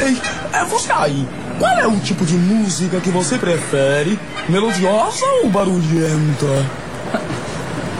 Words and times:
Ei, 0.00 0.16
é 0.52 0.64
você 0.64 0.92
aí. 0.92 1.28
Qual 1.58 1.78
é 1.78 1.86
o 1.86 2.00
tipo 2.00 2.24
de 2.24 2.34
música 2.34 3.00
que 3.00 3.10
você 3.10 3.36
prefere? 3.36 4.18
Melodiosa 4.48 5.26
ou 5.42 5.50
barulhenta? 5.50 6.66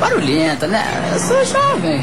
Barulhenta, 0.00 0.66
né? 0.66 0.82
Eu 1.12 1.18
sou 1.18 1.44
jovem. 1.44 2.00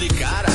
De 0.00 0.08
cara, 0.08 0.49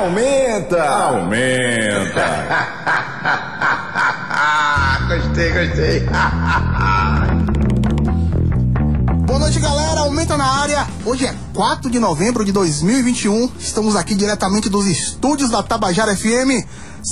Aumenta! 0.00 0.82
Aumenta! 0.82 2.26
Gostei, 5.08 5.50
gostei. 5.52 6.00
Boa 9.26 9.38
noite, 9.38 9.58
galera. 9.58 10.00
Aumenta 10.00 10.36
na 10.36 10.44
área. 10.44 10.86
Hoje 11.04 11.24
é 11.26 11.34
4 11.54 11.90
de 11.90 11.98
novembro 11.98 12.44
de 12.44 12.52
2021. 12.52 13.50
Estamos 13.58 13.96
aqui 13.96 14.14
diretamente 14.14 14.68
dos 14.68 14.84
estúdios 14.86 15.50
da 15.50 15.62
Tabajara 15.62 16.14
FM 16.14 16.66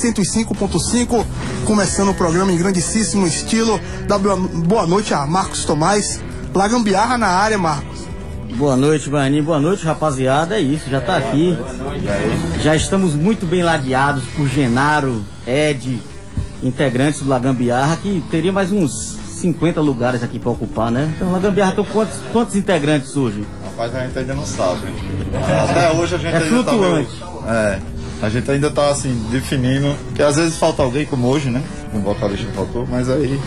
105.5, 0.04 1.24
começando 1.64 2.10
o 2.10 2.14
programa 2.14 2.52
em 2.52 2.58
grandíssimo 2.58 3.26
estilo. 3.26 3.80
Boa- 4.20 4.36
boa 4.36 4.86
noite 4.86 5.14
a 5.14 5.24
Marcos 5.26 5.64
Tomás. 5.64 6.20
Lagambiarra 6.54 7.16
na 7.16 7.28
área, 7.28 7.56
Marcos. 7.56 7.93
Boa 8.56 8.76
noite, 8.76 9.08
Bani. 9.10 9.42
Boa 9.42 9.58
noite, 9.58 9.84
rapaziada. 9.84 10.56
É 10.56 10.60
isso, 10.60 10.88
já 10.88 11.00
tá 11.00 11.16
aqui. 11.16 11.56
Já 12.62 12.74
estamos 12.76 13.14
muito 13.14 13.44
bem 13.46 13.62
ladeados 13.62 14.22
por 14.36 14.46
Genaro, 14.48 15.24
Ed, 15.46 16.00
integrantes 16.62 17.20
do 17.22 17.28
Lagambiarra, 17.28 17.96
que 17.96 18.22
teria 18.30 18.52
mais 18.52 18.70
uns 18.70 19.16
50 19.40 19.80
lugares 19.80 20.22
aqui 20.22 20.38
para 20.38 20.50
ocupar, 20.52 20.90
né? 20.90 21.12
Então, 21.16 21.32
Lagambiarra, 21.32 21.72
tem 21.72 21.84
quantos, 21.84 22.14
quantos 22.32 22.54
integrantes 22.54 23.16
hoje? 23.16 23.44
Rapaz, 23.64 23.94
a 23.94 24.06
gente 24.06 24.18
ainda 24.18 24.34
não 24.34 24.46
sabe. 24.46 24.80
Até 25.68 25.92
hoje 25.92 26.14
a 26.14 26.18
gente 26.18 26.32
É 26.34 26.36
ainda 26.36 26.48
flutuante. 26.48 27.08
tá 27.18 27.26
meio- 27.26 27.48
É. 27.48 27.78
A 28.22 28.28
gente 28.30 28.50
ainda 28.50 28.70
tá 28.70 28.88
assim, 28.90 29.12
definindo. 29.30 29.94
Que 30.14 30.22
às 30.22 30.36
vezes 30.36 30.56
falta 30.56 30.82
alguém, 30.82 31.04
como 31.04 31.26
hoje, 31.28 31.50
né? 31.50 31.62
Um 31.92 32.00
vocalista 32.00 32.46
faltou, 32.54 32.86
mas 32.88 33.10
aí. 33.10 33.38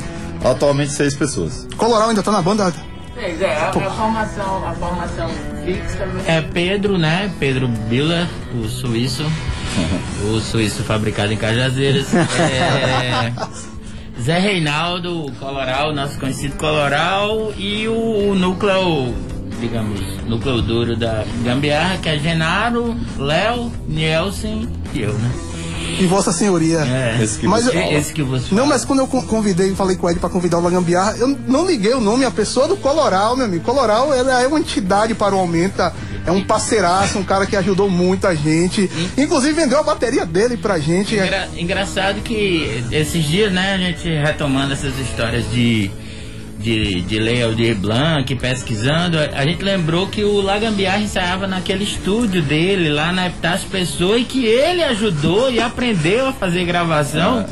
Atualmente 0.43 0.91
seis 0.91 1.15
pessoas. 1.15 1.67
Coloral 1.77 2.09
ainda 2.09 2.21
tá 2.21 2.31
na 2.31 2.41
banda? 2.41 2.71
É, 3.19 3.55
a, 3.55 3.69
a 3.69 3.71
formação, 3.71 4.67
a 4.67 4.73
formação 4.73 5.29
fixa. 5.65 6.07
É 6.27 6.41
Pedro, 6.41 6.97
né? 6.97 7.31
Pedro 7.39 7.67
Biller, 7.67 8.27
o 8.53 8.67
suíço. 8.67 9.23
o 10.23 10.39
suíço 10.39 10.83
fabricado 10.83 11.33
em 11.33 11.37
Cajazeiras. 11.37 12.07
É, 12.17 13.33
Zé 14.21 14.39
Reinaldo, 14.39 15.31
Coloral, 15.39 15.93
nosso 15.93 16.19
conhecido 16.19 16.57
Coloral. 16.57 17.53
E 17.57 17.87
o, 17.87 18.31
o 18.31 18.35
núcleo, 18.35 19.13
digamos, 19.59 19.99
núcleo 20.25 20.61
duro 20.61 20.95
da 20.95 21.23
Gambiarra, 21.43 21.97
que 21.97 22.09
é 22.09 22.17
Genaro, 22.19 22.95
Léo, 23.17 23.71
Nielsen 23.87 24.67
e 24.93 25.01
eu, 25.01 25.13
né? 25.13 25.31
E 25.99 26.05
Vossa 26.05 26.31
Senhoria. 26.31 26.79
É, 26.79 27.23
Esse 27.23 27.39
que 27.39 27.47
Mas 27.47 27.65
você 27.65 27.75
eu- 27.77 27.81
esse, 27.81 27.93
esse 27.93 28.13
que 28.13 28.23
você 28.23 28.47
Não, 28.51 28.63
fala. 28.63 28.69
mas 28.69 28.85
quando 28.85 28.99
eu 28.99 29.07
con- 29.07 29.21
convidei, 29.25 29.73
falei 29.75 29.95
com 29.95 30.09
Ed 30.09 30.19
pra 30.19 30.29
convidar 30.29 30.57
o 30.57 30.61
Lagambiarra, 30.61 31.15
eu 31.17 31.27
não 31.47 31.65
liguei 31.65 31.93
o 31.93 32.01
nome 32.01 32.25
à 32.25 32.31
pessoa 32.31 32.67
do 32.67 32.77
Coloral, 32.77 33.35
meu 33.35 33.45
amigo. 33.45 33.63
Coloral, 33.63 34.13
ela 34.13 34.41
é 34.41 34.47
uma 34.47 34.59
entidade 34.59 35.13
para 35.15 35.35
o 35.35 35.39
Aumenta, 35.39 35.93
é 36.25 36.31
um 36.31 36.43
parceiraço, 36.43 37.17
um 37.17 37.23
cara 37.23 37.45
que 37.45 37.55
ajudou 37.55 37.89
muito 37.89 38.27
a 38.27 38.35
gente. 38.35 38.89
Inclusive 39.17 39.53
vendeu 39.53 39.79
a 39.79 39.83
bateria 39.83 40.25
dele 40.25 40.57
pra 40.57 40.77
gente. 40.79 41.15
Engra- 41.15 41.47
engraçado 41.57 42.21
que 42.21 42.83
esses 42.91 43.23
dias, 43.25 43.51
né, 43.51 43.73
a 43.73 43.77
gente 43.77 44.07
retomando 44.07 44.73
essas 44.73 44.97
histórias 44.99 45.43
de, 45.51 45.89
de, 46.59 47.01
de 47.01 47.19
Lei 47.19 47.43
Aldir 47.43 47.75
Blanc, 47.75 48.33
pesquisando, 48.35 49.17
a, 49.19 49.45
gente 49.45 49.63
lembrou 49.63 50.07
que 50.07 50.23
o 50.23 50.41
Lagambiar 50.41 51.01
ensaiava 51.01 51.47
naquele 51.47 51.83
estúdio 51.83 52.41
dele, 52.41 52.89
lá 52.89 53.11
na 53.11 53.27
Epitácio 53.27 53.69
Pessoa, 53.69 54.17
e 54.17 54.25
que 54.25 54.45
ele 54.45 54.83
ajudou 54.83 55.51
e 55.51 55.59
aprendeu 55.59 56.27
a 56.27 56.33
fazer 56.33 56.65
gravação. 56.65 57.45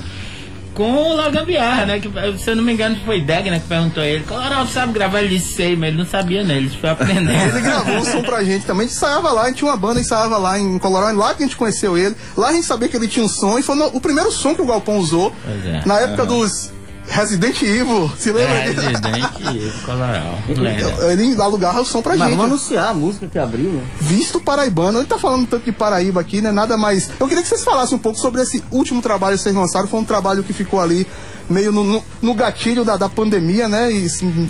Com 0.74 0.92
o 0.92 1.16
Lagambiar, 1.16 1.88
né? 1.88 2.02
Que, 2.02 2.10
se 2.38 2.50
eu 2.50 2.56
não 2.58 2.62
me 2.62 2.74
engano, 2.74 2.98
foi 3.06 3.22
Degna 3.22 3.58
que 3.62 3.66
perguntou 3.66 4.04
a 4.04 4.06
ele: 4.06 4.26
Coloral, 4.26 4.68
sabe 4.68 4.92
gravar? 4.92 5.22
Ele 5.22 5.38
disse: 5.38 5.54
sei, 5.54 5.74
mas 5.74 5.88
ele 5.88 5.98
não 6.00 6.06
sabia, 6.06 6.44
né? 6.44 6.58
Ele 6.58 6.68
foi 6.68 6.90
aprendendo. 6.90 7.32
Ele 7.48 7.62
gravou 7.62 7.96
um 7.96 8.04
som 8.04 8.22
pra 8.22 8.44
gente 8.44 8.66
também. 8.66 8.86
A 8.86 8.90
gente 8.90 8.98
ensaiava 8.98 9.32
lá, 9.32 9.44
a 9.44 9.48
gente 9.48 9.60
tinha 9.60 9.72
uma 9.72 9.78
banda, 9.78 10.02
ensaiava 10.02 10.38
lá 10.38 10.60
em 10.60 10.78
Colorado, 10.78 11.18
lá 11.18 11.34
que 11.34 11.44
a 11.44 11.46
gente 11.46 11.56
conheceu 11.56 11.98
ele. 11.98 12.14
Lá 12.36 12.50
a 12.50 12.52
gente 12.52 12.66
sabia 12.66 12.90
que 12.90 12.98
ele 12.98 13.08
tinha 13.08 13.26
um 13.26 13.30
som, 13.30 13.58
e 13.58 13.64
foi 13.64 13.74
no- 13.78 13.88
o 13.88 14.02
primeiro 14.02 14.30
som 14.34 14.54
que 14.54 14.62
o 14.62 14.66
Galpão 14.66 14.98
usou. 14.98 15.34
É. 15.48 15.82
Na 15.86 15.98
época 16.02 16.26
dos 16.26 16.74
Resident 17.08 17.62
Evil, 17.62 18.12
se 18.18 18.32
lembra 18.32 18.56
É, 18.56 18.70
disso? 18.74 18.82
Residente 18.88 19.28
e 19.54 19.72
Coloral. 19.86 20.40
Lembra? 20.50 21.12
Ele 21.14 21.42
alugava 21.42 21.82
o 21.82 21.86
som 21.86 22.02
pra 22.02 22.16
Mas 22.16 22.28
gente. 22.30 22.38
vamos 22.38 22.52
anunciar 22.52 22.90
a 22.90 22.94
música 22.94 23.28
que 23.28 23.38
abriu, 23.38 23.70
né? 23.72 23.84
Visto 24.02 24.40
paraibano, 24.42 25.00
ele 25.00 25.06
tá 25.08 25.18
falando 25.18 25.46
tanto 25.48 25.64
de 25.66 25.72
Paraíba 25.72 26.20
aqui, 26.22 26.42
né? 26.42 26.52
Nada 26.52 26.76
mais. 26.78 27.10
Eu 27.20 27.28
queria 27.28 27.44
que 27.44 27.48
vocês 27.50 27.64
falassem 27.64 27.96
um 27.96 28.02
pouco 28.02 28.18
sobre 28.20 28.42
esse 28.42 28.64
último 28.72 29.02
trabalho 29.02 29.38
que 29.38 29.44
vocês 29.44 29.56
lançaram. 29.56 29.88
Foi 29.88 30.00
um 30.00 30.04
trabalho 30.06 30.44
que 30.44 30.52
ficou 30.52 30.82
ali 30.82 31.06
meio 31.50 31.72
no, 31.72 31.84
no- 31.84 32.04
no 32.22 32.34
gatilho 32.34 32.84
da, 32.84 32.98
da 32.98 33.08
pandemia, 33.08 33.68
né? 33.70 33.92
E, 33.92 34.06
assim, 34.06 34.50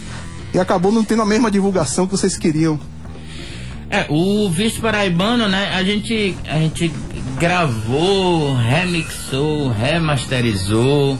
e 0.53 0.57
acabou 0.59 0.91
não 0.91 1.03
tendo 1.03 1.21
a 1.21 1.25
mesma 1.25 1.51
divulgação 1.51 2.07
que 2.07 2.13
vocês 2.13 2.37
queriam. 2.37 2.79
É, 3.89 4.05
o 4.09 4.49
Visto 4.49 4.81
Paraibano, 4.81 5.47
né? 5.47 5.71
A 5.75 5.83
gente, 5.83 6.35
a 6.49 6.55
gente 6.57 6.91
gravou, 7.37 8.55
remixou, 8.55 9.69
remasterizou, 9.69 11.17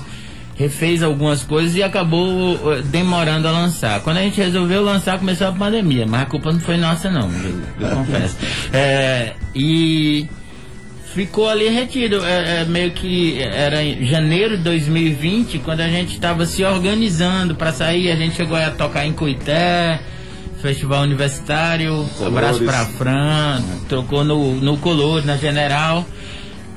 refez 0.56 1.04
algumas 1.04 1.44
coisas 1.44 1.76
e 1.76 1.84
acabou 1.84 2.74
eh, 2.74 2.82
demorando 2.84 3.48
a 3.48 3.52
lançar. 3.52 4.02
Quando 4.02 4.18
a 4.18 4.22
gente 4.22 4.38
resolveu 4.38 4.82
lançar, 4.82 5.20
começou 5.20 5.48
a 5.48 5.52
pandemia, 5.52 6.06
mas 6.08 6.22
a 6.22 6.26
culpa 6.26 6.52
não 6.52 6.60
foi 6.60 6.78
nossa, 6.78 7.12
não, 7.12 7.30
eu, 7.30 7.88
eu 7.88 7.96
confesso. 7.96 8.38
É, 8.74 9.34
e 9.54 10.28
ficou 11.14 11.50
ali 11.50 11.70
retido. 11.70 12.24
É, 12.26 12.62
é, 12.62 12.66
meio 12.66 12.92
que 12.92 13.42
era 13.42 13.84
em 13.84 14.06
janeiro 14.06 14.58
de 14.58 14.64
2020, 14.64 15.60
quando 15.60 15.82
a 15.82 15.88
gente 15.88 16.14
estava 16.14 16.46
se 16.46 16.64
organizando 16.64 17.56
para 17.56 17.72
sair, 17.72 18.12
a 18.12 18.16
gente 18.16 18.36
chegou 18.36 18.58
a 18.58 18.70
tocar 18.72 19.06
em 19.06 19.14
Cuité, 19.14 20.00
Festival 20.62 21.04
Universitário, 21.04 22.06
abraço 22.26 22.64
para 22.64 22.86
Fran, 22.86 23.62
trocou 23.88 24.24
no, 24.24 24.56
no 24.56 24.78
Color, 24.78 25.26
na 25.26 25.38
General. 25.38 26.06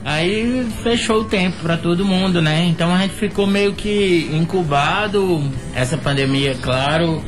Aí 0.08 0.66
fechou 0.82 1.20
o 1.20 1.24
tempo 1.24 1.58
para 1.60 1.76
todo 1.76 2.02
mundo, 2.02 2.40
né? 2.40 2.64
Então 2.64 2.94
a 2.94 3.00
gente 3.00 3.12
ficou 3.12 3.46
meio 3.46 3.74
que 3.74 4.30
incubado. 4.32 5.42
Essa 5.74 5.98
pandemia, 5.98 6.56
claro, 6.62 7.22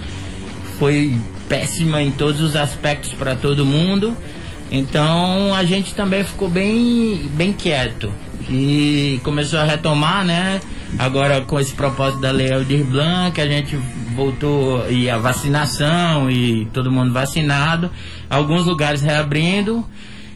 foi 0.78 1.14
péssima 1.46 2.00
em 2.02 2.10
todos 2.10 2.40
os 2.40 2.56
aspectos 2.56 3.12
para 3.12 3.36
todo 3.36 3.66
mundo. 3.66 4.16
Então 4.72 5.54
a 5.54 5.62
gente 5.62 5.94
também 5.94 6.24
ficou 6.24 6.48
bem, 6.48 7.28
bem 7.34 7.52
quieto 7.52 8.10
e 8.48 9.20
começou 9.22 9.60
a 9.60 9.64
retomar, 9.64 10.24
né? 10.24 10.58
Agora 10.98 11.42
com 11.42 11.60
esse 11.60 11.74
propósito 11.74 12.22
da 12.22 12.30
Lei 12.30 12.50
Aldir 12.50 12.82
Blanc, 12.84 13.38
a 13.38 13.46
gente 13.46 13.76
voltou 14.16 14.90
e 14.90 15.10
a 15.10 15.18
vacinação 15.18 16.30
e 16.30 16.64
todo 16.72 16.90
mundo 16.90 17.12
vacinado, 17.12 17.90
alguns 18.30 18.64
lugares 18.64 19.02
reabrindo. 19.02 19.84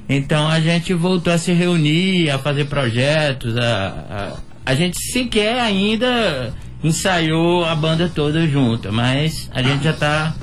Então 0.08 0.48
a 0.48 0.60
gente 0.60 0.92
voltou 0.92 1.32
a 1.32 1.38
se 1.38 1.52
reunir, 1.52 2.30
a 2.30 2.38
fazer 2.38 2.66
projetos, 2.66 3.56
a, 3.56 4.34
a, 4.66 4.72
a 4.72 4.74
gente 4.74 4.98
sequer 5.12 5.60
ainda 5.60 6.52
ensaiou 6.82 7.64
a 7.64 7.74
banda 7.74 8.10
toda 8.14 8.46
junta, 8.46 8.92
mas 8.92 9.50
a 9.54 9.62
gente 9.62 9.84
já 9.84 9.90
está 9.90 10.34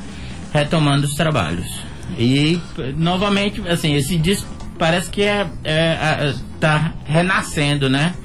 retomando 0.52 1.06
os 1.06 1.14
trabalhos. 1.14 1.68
E 2.18 2.60
novamente, 2.98 3.62
assim, 3.70 3.96
esse 3.96 4.18
disco 4.18 4.48
parece 4.78 5.10
que 5.10 5.22
é, 5.22 5.48
é, 5.64 6.34
tá 6.60 6.94
renascendo, 7.06 7.88
né? 7.88 8.16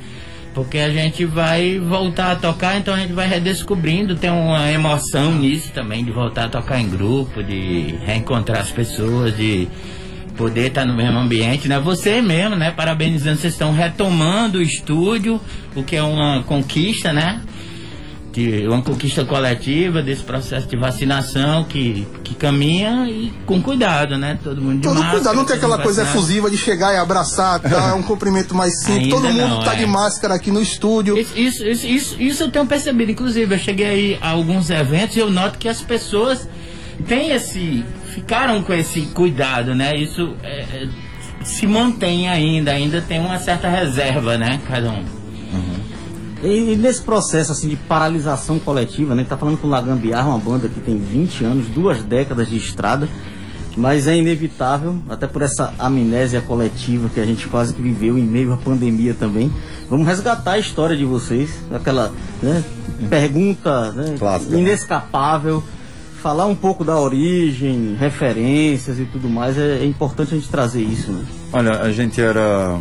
Porque 0.55 0.79
a 0.79 0.89
gente 0.89 1.27
vai 1.27 1.79
voltar 1.79 2.33
a 2.33 2.37
tocar, 2.37 2.79
então 2.79 2.95
a 2.95 2.99
gente 2.99 3.13
vai 3.13 3.29
redescobrindo, 3.29 4.17
tem 4.17 4.31
uma 4.31 4.73
emoção 4.73 5.35
nisso 5.35 5.71
também, 5.73 6.03
de 6.03 6.11
voltar 6.11 6.47
a 6.47 6.49
tocar 6.49 6.81
em 6.81 6.89
grupo, 6.89 7.43
de 7.43 7.95
reencontrar 8.07 8.63
as 8.63 8.73
pessoas, 8.73 9.37
de 9.37 9.69
poder 10.37 10.69
estar 10.69 10.85
no 10.85 10.95
mesmo 10.95 11.19
ambiente, 11.19 11.69
né? 11.69 11.81
Você 11.81 12.21
mesmo, 12.21 12.57
né? 12.57 12.71
Parabenizando, 12.71 13.39
vocês 13.39 13.53
estão 13.53 13.73
retomando 13.73 14.59
o 14.59 14.63
estúdio, 14.63 15.41
o 15.75 15.83
que 15.83 15.97
é 15.97 16.03
uma 16.03 16.43
conquista, 16.45 17.13
né? 17.13 17.41
De 18.33 18.67
uma 18.69 18.83
conquista 18.83 19.25
coletiva 19.25 20.03
desse 20.03 20.23
processo 20.23 20.69
de 20.69 20.77
vacinação 20.77 21.65
que, 21.65 22.07
que 22.23 22.35
caminha 22.35 23.09
e 23.09 23.33
com 23.47 23.63
cuidado, 23.63 24.19
né? 24.19 24.39
Todo 24.45 24.61
mundo 24.61 24.77
de 24.77 24.83
Todo 24.83 24.97
máscara, 24.97 25.17
cuidado, 25.17 25.37
não 25.37 25.45
tem 25.47 25.57
aquela 25.57 25.79
coisa 25.79 26.03
efusiva 26.03 26.51
de 26.51 26.59
chegar 26.59 26.93
e 26.93 26.99
abraçar, 26.99 27.59
tá? 27.61 27.89
É 27.91 27.95
um 27.95 28.03
cumprimento 28.03 28.55
mais 28.55 28.79
simples. 28.81 29.05
Ainda 29.05 29.17
Todo 29.17 29.33
mundo 29.33 29.49
não, 29.49 29.63
tá 29.63 29.73
é. 29.73 29.77
de 29.77 29.87
máscara 29.87 30.35
aqui 30.35 30.51
no 30.51 30.61
estúdio. 30.61 31.19
Isso, 31.19 31.33
isso, 31.35 31.65
isso, 31.67 31.87
isso, 31.87 32.23
isso 32.23 32.43
eu 32.43 32.51
tenho 32.51 32.67
percebido. 32.67 33.11
Inclusive, 33.11 33.55
eu 33.55 33.59
cheguei 33.59 33.87
aí 33.87 34.19
a 34.21 34.31
alguns 34.31 34.69
eventos 34.69 35.17
e 35.17 35.19
eu 35.19 35.31
noto 35.31 35.59
que 35.59 35.69
as 35.69 35.81
pessoas 35.81 36.47
têm 37.09 37.31
esse. 37.31 37.85
Ficaram 38.17 38.63
com 38.63 38.73
esse 38.73 39.03
cuidado, 39.13 39.75
né? 39.75 39.95
Isso 39.95 40.35
é, 40.43 40.61
é, 40.61 40.89
se 41.45 41.67
mantém 41.67 42.27
ainda, 42.27 42.71
ainda 42.71 43.03
tem 43.03 43.21
uma 43.21 43.39
certa 43.39 43.69
reserva, 43.69 44.39
né? 44.39 44.59
Cada 44.67 44.91
um. 44.91 45.05
E, 46.43 46.73
e 46.73 46.77
nesse 46.77 47.03
processo 47.03 47.53
assim 47.53 47.69
de 47.69 47.77
paralisação 47.77 48.59
coletiva, 48.59 49.15
né? 49.15 49.25
Tá 49.29 49.37
falando 49.37 49.59
com 49.59 49.67
o 49.67 49.71
Lagambiar, 49.71 50.27
uma 50.27 50.39
banda 50.39 50.67
que 50.67 50.81
tem 50.81 50.97
20 50.97 51.45
anos, 51.45 51.67
duas 51.69 52.03
décadas 52.03 52.49
de 52.49 52.57
estrada, 52.57 53.07
mas 53.77 54.07
é 54.07 54.17
inevitável, 54.17 54.97
até 55.11 55.27
por 55.27 55.43
essa 55.43 55.75
amnésia 55.79 56.41
coletiva 56.41 57.11
que 57.11 57.21
a 57.21 57.27
gente 57.27 57.47
quase 57.49 57.75
que 57.75 57.83
viveu 57.83 58.17
em 58.17 58.25
meio 58.25 58.55
à 58.55 58.57
pandemia 58.57 59.13
também. 59.13 59.53
Vamos 59.91 60.07
resgatar 60.07 60.53
a 60.53 60.59
história 60.59 60.97
de 60.97 61.05
vocês, 61.05 61.51
aquela 61.71 62.11
né, 62.43 62.65
pergunta 63.11 63.93
né, 63.93 64.17
Clássica, 64.19 64.53
né? 64.53 64.59
Falar 66.23 66.47
um 66.47 66.55
pouco 66.55 66.85
da 66.85 66.99
origem, 66.99 67.97
referências 67.99 68.99
e 68.99 69.05
tudo 69.05 69.29
mais, 69.29 69.57
é, 69.57 69.79
é 69.79 69.85
importante 69.85 70.35
a 70.35 70.39
gente 70.39 70.49
trazer 70.49 70.83
isso, 70.83 71.13
né? 71.13 71.25
Olha, 71.53 71.81
a 71.81 71.93
gente 71.93 72.21
era 72.21 72.79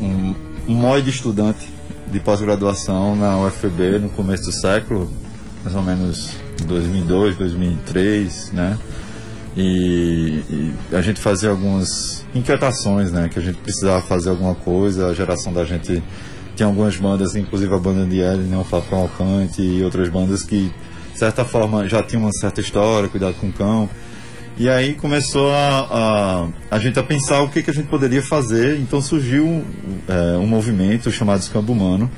um, 0.00 0.34
um 0.68 1.00
de 1.00 1.10
estudante 1.10 1.68
de 2.10 2.20
pós-graduação 2.20 3.14
na 3.14 3.38
UFB 3.38 3.98
no 3.98 4.08
começo 4.08 4.44
do 4.44 4.52
século, 4.52 5.10
mais 5.62 5.76
ou 5.76 5.82
menos 5.82 6.36
2002, 6.66 7.36
2003, 7.36 8.52
né? 8.52 8.78
E, 9.56 10.42
e 10.48 10.74
a 10.92 11.00
gente 11.00 11.20
fazia 11.20 11.50
algumas 11.50 12.24
inquietações, 12.34 13.12
né? 13.12 13.28
Que 13.28 13.38
a 13.38 13.42
gente 13.42 13.58
precisava 13.58 14.00
fazer 14.00 14.30
alguma 14.30 14.54
coisa, 14.54 15.08
a 15.08 15.14
geração 15.14 15.52
da 15.52 15.64
gente 15.64 16.02
tinha 16.58 16.66
algumas 16.66 16.96
bandas, 16.96 17.36
inclusive 17.36 17.72
a 17.72 17.78
banda 17.78 18.04
de 18.04 18.18
Ellen, 18.18 18.48
né? 18.48 18.58
o 18.58 18.64
Fafão 18.64 19.02
Alcante 19.02 19.62
e 19.62 19.84
outras 19.84 20.08
bandas 20.08 20.42
que, 20.42 20.72
de 21.18 21.24
certa 21.24 21.44
forma, 21.44 21.88
já 21.88 22.00
tinham 22.00 22.22
uma 22.22 22.32
certa 22.32 22.60
história, 22.60 23.08
cuidado 23.08 23.34
com 23.40 23.48
o 23.48 23.52
cão. 23.52 23.90
E 24.56 24.68
aí 24.68 24.94
começou 24.94 25.50
a, 25.50 26.46
a, 26.70 26.76
a 26.76 26.78
gente 26.78 26.96
a 26.96 27.02
pensar 27.02 27.42
o 27.42 27.48
que, 27.48 27.60
que 27.60 27.70
a 27.70 27.74
gente 27.74 27.88
poderia 27.88 28.22
fazer. 28.22 28.78
Então 28.78 29.02
surgiu 29.02 29.64
é, 30.06 30.38
um 30.38 30.46
movimento 30.46 31.10
chamado 31.10 31.40
Escambo 31.40 31.72
Humano. 31.72 32.08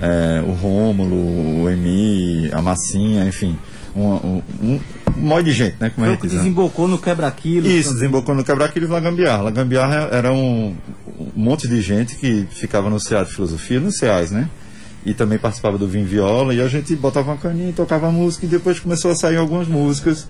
É, 0.00 0.42
o 0.44 0.50
Rômulo, 0.50 1.62
o 1.62 1.70
Emi, 1.70 2.50
a 2.52 2.60
Massinha, 2.60 3.24
enfim. 3.24 3.56
Um, 3.94 4.02
um, 4.02 4.42
um, 4.60 4.80
monte 5.16 5.44
de 5.44 5.52
gente, 5.52 5.76
né? 5.78 5.92
Como 5.94 6.04
gente 6.08 6.20
que 6.20 6.26
né? 6.26 6.34
desembocou 6.34 6.88
no 6.88 6.98
quebra-quilo. 6.98 7.68
Isso, 7.68 7.94
desembocou 7.94 8.34
no 8.34 8.42
Quebra-Quilo 8.42 8.86
e 8.86 8.88
Lagambiar. 8.88 9.44
Lagambiar 9.44 10.08
era 10.12 10.32
um, 10.32 10.74
um 11.16 11.30
monte 11.36 11.68
de 11.68 11.80
gente 11.80 12.16
que 12.16 12.48
ficava 12.50 12.90
no 12.90 12.98
CA 12.98 13.22
de 13.22 13.32
Filosofia, 13.32 13.78
no 13.78 13.92
CEAs, 13.92 14.32
né? 14.32 14.50
E 15.04 15.12
também 15.12 15.38
participava 15.38 15.76
do 15.76 15.86
Vim 15.86 16.04
Viola, 16.04 16.54
e 16.54 16.60
a 16.62 16.68
gente 16.68 16.94
botava 16.96 17.30
uma 17.32 17.36
caninha, 17.36 17.72
tocava 17.74 18.10
música, 18.10 18.46
e 18.46 18.48
depois 18.48 18.80
começou 18.80 19.10
a 19.10 19.14
sair 19.14 19.36
algumas 19.36 19.68
músicas 19.68 20.26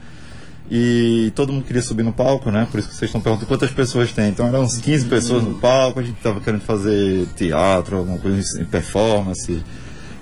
E 0.70 1.30
todo 1.34 1.52
mundo 1.52 1.64
queria 1.66 1.82
subir 1.82 2.02
no 2.02 2.12
palco, 2.12 2.50
né? 2.50 2.66
Por 2.70 2.80
isso 2.80 2.88
que 2.88 2.94
vocês 2.96 3.08
estão 3.10 3.20
perguntando 3.20 3.46
quantas 3.46 3.70
pessoas 3.70 4.10
tem. 4.12 4.30
Então 4.30 4.46
eram 4.48 4.62
uns 4.62 4.78
15 4.78 5.04
pessoas 5.06 5.44
no 5.44 5.54
palco, 5.54 6.00
a 6.00 6.02
gente 6.02 6.16
tava 6.22 6.40
querendo 6.40 6.62
fazer 6.62 7.26
teatro, 7.36 7.98
alguma 7.98 8.16
coisa 8.18 8.38
assim, 8.40 8.64
performance. 8.64 9.62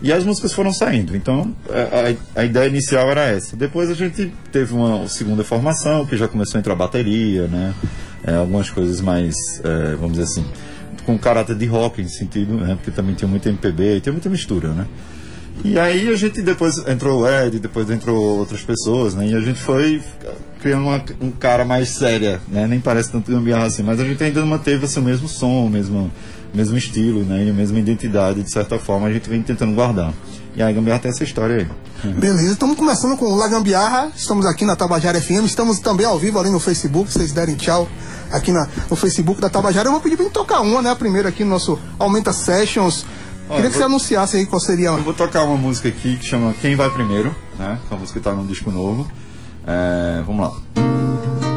E 0.02 0.12
as 0.12 0.24
músicas 0.24 0.52
foram 0.52 0.72
saindo. 0.72 1.16
Então 1.16 1.54
a- 1.70 2.40
a 2.40 2.44
ideia 2.44 2.68
inicial 2.68 3.08
era 3.08 3.20
essa. 3.22 3.56
Depois 3.56 3.88
a 3.88 3.94
gente 3.94 4.32
teve 4.50 4.74
uma 4.74 5.06
segunda 5.08 5.44
formação, 5.44 6.04
que 6.04 6.16
já 6.16 6.26
começou 6.26 6.58
a 6.58 6.60
entrar 6.60 6.74
bateria, 6.74 7.46
né? 7.46 7.72
É, 8.24 8.34
algumas 8.34 8.68
coisas 8.68 9.00
mais, 9.00 9.34
é, 9.62 9.94
vamos 9.94 10.18
dizer 10.18 10.24
assim, 10.24 10.44
com 11.04 11.18
caráter 11.18 11.56
de 11.56 11.66
rock 11.66 12.00
em 12.00 12.08
sentido, 12.08 12.54
né? 12.54 12.74
Porque 12.74 12.90
também 12.90 13.14
tinha 13.14 13.28
muito 13.28 13.48
MPB, 13.48 14.00
tem 14.00 14.12
muita 14.12 14.28
mistura, 14.28 14.72
né? 14.72 14.86
E 15.64 15.78
aí 15.78 16.08
a 16.08 16.16
gente 16.16 16.42
depois 16.42 16.78
entrou 16.88 17.22
o 17.22 17.28
Ed, 17.28 17.60
depois 17.60 17.88
entrou 17.88 18.38
outras 18.38 18.62
pessoas, 18.62 19.14
né? 19.14 19.28
E 19.28 19.34
a 19.34 19.40
gente 19.40 19.60
foi 19.60 20.02
criando 20.60 20.84
uma, 20.84 21.04
um 21.20 21.30
cara 21.30 21.64
mais 21.64 21.90
séria, 21.90 22.40
né? 22.48 22.66
Nem 22.66 22.80
parece 22.80 23.12
tanto 23.12 23.30
gambiarra 23.30 23.66
assim, 23.66 23.82
mas 23.82 24.00
a 24.00 24.04
gente 24.04 24.22
ainda 24.22 24.44
manteve 24.44 24.84
assim, 24.84 25.00
o 25.00 25.02
mesmo 25.02 25.28
som, 25.28 25.66
o 25.66 25.70
mesmo, 25.70 26.10
mesmo 26.52 26.76
estilo, 26.76 27.22
né? 27.22 27.44
E 27.44 27.50
a 27.50 27.52
mesma 27.52 27.78
identidade, 27.78 28.42
de 28.42 28.50
certa 28.50 28.78
forma, 28.78 29.06
a 29.06 29.12
gente 29.12 29.28
vem 29.28 29.42
tentando 29.42 29.74
guardar. 29.74 30.12
E 30.54 30.62
aí 30.62 30.70
a 30.70 30.72
gambiarra 30.74 31.00
tem 31.00 31.10
essa 31.10 31.24
história 31.24 31.56
aí. 31.56 32.10
Beleza, 32.12 32.52
estamos 32.52 32.76
começando 32.76 33.16
com 33.16 33.26
o 33.26 33.36
La 33.36 33.46
Gambiarra, 33.48 34.10
estamos 34.14 34.44
aqui 34.44 34.64
na 34.64 34.74
Tabajara 34.76 35.20
FM, 35.20 35.44
estamos 35.46 35.78
também 35.78 36.04
ao 36.04 36.18
vivo 36.18 36.38
ali 36.40 36.50
no 36.50 36.58
Facebook, 36.58 37.10
se 37.12 37.18
vocês 37.18 37.32
derem 37.32 37.54
tchau 37.54 37.88
aqui 38.30 38.50
na- 38.52 38.66
no 38.90 38.96
Facebook 38.96 39.40
da 39.40 39.48
Tabajara. 39.48 39.88
Eu 39.88 39.92
vou 39.92 40.00
pedir 40.00 40.16
pra 40.16 40.24
gente 40.24 40.32
tocar 40.34 40.60
uma, 40.60 40.82
né? 40.82 40.90
A 40.90 40.96
primeira 40.96 41.28
aqui 41.28 41.44
no 41.44 41.50
nosso 41.50 41.78
Aumenta 41.98 42.32
Sessions. 42.32 43.06
Queria 43.48 43.66
que 43.66 43.72
você 43.72 43.78
vou- 43.78 43.86
anunciasse 43.86 44.36
aí 44.36 44.46
qual 44.46 44.60
seria. 44.60 44.88
Eu 44.88 45.02
vou 45.02 45.14
tocar 45.14 45.44
uma 45.44 45.56
música 45.56 45.88
aqui 45.88 46.16
que 46.16 46.24
chama 46.26 46.54
Quem 46.60 46.74
Vai 46.74 46.90
Primeiro, 46.90 47.34
né? 47.58 47.78
Que 47.86 47.92
é 47.92 47.96
uma 47.96 48.00
música 48.00 48.18
que 48.18 48.24
tá 48.24 48.32
num 48.32 48.46
disco 48.46 48.70
novo. 48.70 49.06
É, 49.66 50.22
vamos 50.26 50.48
lá. 50.48 51.51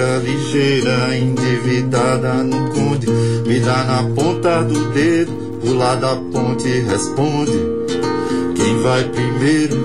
Saideira 0.00 0.18
ligeira, 0.18 1.16
endividada 1.16 2.42
no 2.42 2.70
conde, 2.70 3.06
me 3.46 3.60
dá 3.60 3.84
na 3.84 4.02
ponta 4.14 4.62
do 4.62 4.90
dedo, 4.92 5.32
pular 5.60 5.96
da 5.96 6.16
ponte 6.16 6.68
responde, 6.68 7.52
quem 8.56 8.76
vai 8.78 9.04
primeiro? 9.04 9.76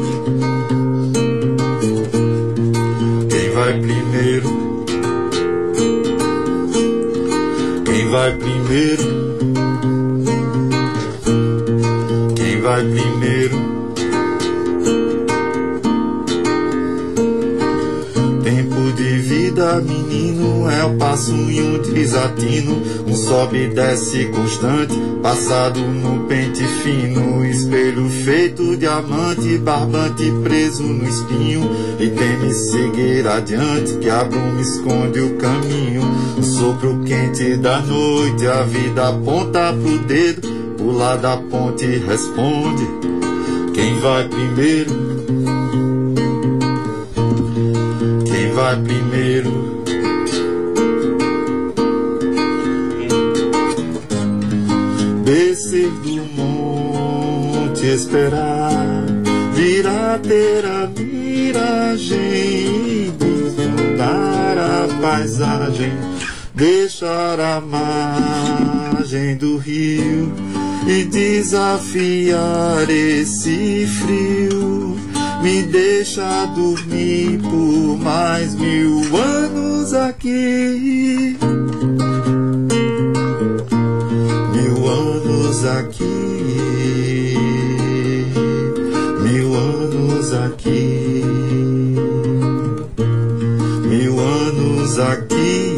Quem 3.29 3.50
vai 3.51 3.74
primeiro? 3.81 4.86
Quem 7.86 8.10
vai 8.10 8.36
primeiro? 8.38 9.03
Quem 12.36 12.62
vai 12.62 12.81
primeiro? 12.81 13.14
Vida, 19.55 19.81
menino, 19.81 20.69
é 20.69 20.83
o 20.83 20.97
passo 20.97 21.31
e 21.31 21.62
um 21.62 21.81
desatino. 21.81 22.81
Um 23.07 23.15
sobe 23.15 23.63
e 23.63 23.67
desce 23.69 24.25
constante, 24.25 24.93
passado 25.24 25.79
no 25.79 26.25
pente 26.27 26.63
fino. 26.83 27.45
Espelho 27.45 28.09
feito 28.09 28.75
diamante, 28.75 29.57
barbante 29.59 30.29
preso 30.43 30.83
no 30.83 31.07
espinho. 31.07 31.69
E 32.00 32.09
teme 32.09 32.53
seguir 32.53 33.25
adiante, 33.27 33.97
que 33.97 34.09
a 34.09 34.25
bruma 34.25 34.62
esconde 34.62 35.21
o 35.21 35.38
caminho. 35.38 36.03
O 36.38 36.43
sopro 36.43 37.01
quente 37.05 37.55
da 37.55 37.79
noite, 37.79 38.45
a 38.47 38.63
vida 38.63 39.09
aponta 39.09 39.74
pro 39.74 40.00
dedo. 40.00 40.75
Pular 40.77 41.17
da 41.17 41.38
ponte 41.38 41.85
responde: 41.85 42.85
Quem 43.74 43.97
vai 44.00 44.27
primeiro? 44.27 45.04
Vai 48.55 48.81
primeiro? 48.81 49.83
Descer 55.25 55.91
do 55.91 56.24
monte, 56.38 57.85
esperar, 57.85 59.05
virá 59.53 60.17
ter 60.24 60.65
a 60.65 60.88
miragem, 60.88 62.17
desnudar 63.19 64.57
a 64.57 64.88
paisagem, 65.01 65.91
deixar 66.53 67.38
a 67.41 67.59
margem 67.59 69.35
do 69.35 69.57
rio 69.57 70.33
e 70.88 71.03
desafiar 71.03 72.89
esse 72.89 73.85
frio. 73.85 75.04
Me 75.45 75.61
deixa 75.61 76.47
dormir 76.55 77.39
por 77.39 77.99
mais 77.99 78.55
mil 78.55 78.99
anos 79.15 79.93
aqui. 79.93 81.37
Mil 84.55 84.89
anos 84.89 85.65
aqui. 85.67 87.35
Mil 89.21 89.53
anos 89.53 90.33
aqui. 90.33 91.23
Mil 93.87 94.19
anos 94.19 94.97
aqui. 94.97 95.75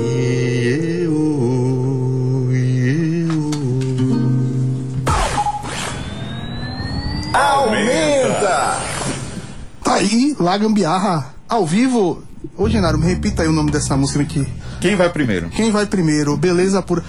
Aí, 9.97 10.35
La 10.39 10.57
Gambiarra, 10.57 11.33
ao 11.47 11.65
vivo. 11.65 12.23
Ô, 12.55 12.69
Genaro, 12.69 12.97
me 12.97 13.05
repita 13.05 13.43
aí 13.43 13.47
o 13.47 13.51
nome 13.51 13.71
dessa 13.71 13.97
música 13.97 14.21
aqui. 14.21 14.47
Quem 14.79 14.95
vai 14.95 15.09
primeiro? 15.09 15.49
Quem 15.49 15.71
vai 15.71 15.85
primeiro? 15.85 16.37
Beleza 16.37 16.81
pura. 16.81 17.03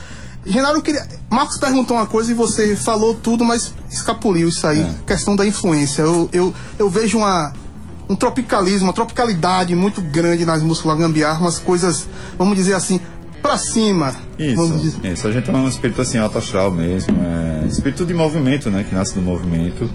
Genaro, 0.44 0.80
queria. 0.80 1.06
Marcos 1.30 1.58
perguntou 1.58 1.96
uma 1.96 2.06
coisa 2.06 2.32
e 2.32 2.34
você 2.34 2.74
falou 2.74 3.14
tudo, 3.14 3.44
mas 3.44 3.74
escapuliu 3.90 4.48
isso 4.48 4.66
aí. 4.66 4.86
Questão 5.06 5.36
da 5.36 5.46
influência. 5.46 6.02
Eu, 6.02 6.28
eu, 6.32 6.54
eu 6.78 6.88
vejo 6.88 7.18
uma, 7.18 7.52
um 8.08 8.16
tropicalismo, 8.16 8.86
uma 8.86 8.92
tropicalidade 8.92 9.74
muito 9.74 10.00
grande 10.00 10.44
nas 10.44 10.62
músicas 10.62 10.98
Gambiarra, 10.98 11.40
umas 11.40 11.58
coisas, 11.58 12.08
vamos 12.38 12.56
dizer 12.56 12.74
assim, 12.74 12.98
pra 13.42 13.58
cima. 13.58 14.14
Isso, 14.38 14.98
isso. 15.04 15.28
A 15.28 15.32
gente 15.32 15.50
é 15.50 15.52
um 15.52 15.68
espírito 15.68 16.00
assim 16.00 16.18
alto 16.18 16.38
astral 16.38 16.70
mesmo, 16.70 17.14
é 17.22 17.66
espírito 17.66 18.06
de 18.06 18.14
movimento, 18.14 18.70
né, 18.70 18.84
que 18.88 18.94
nasce 18.94 19.14
do 19.14 19.20
movimento. 19.20 19.90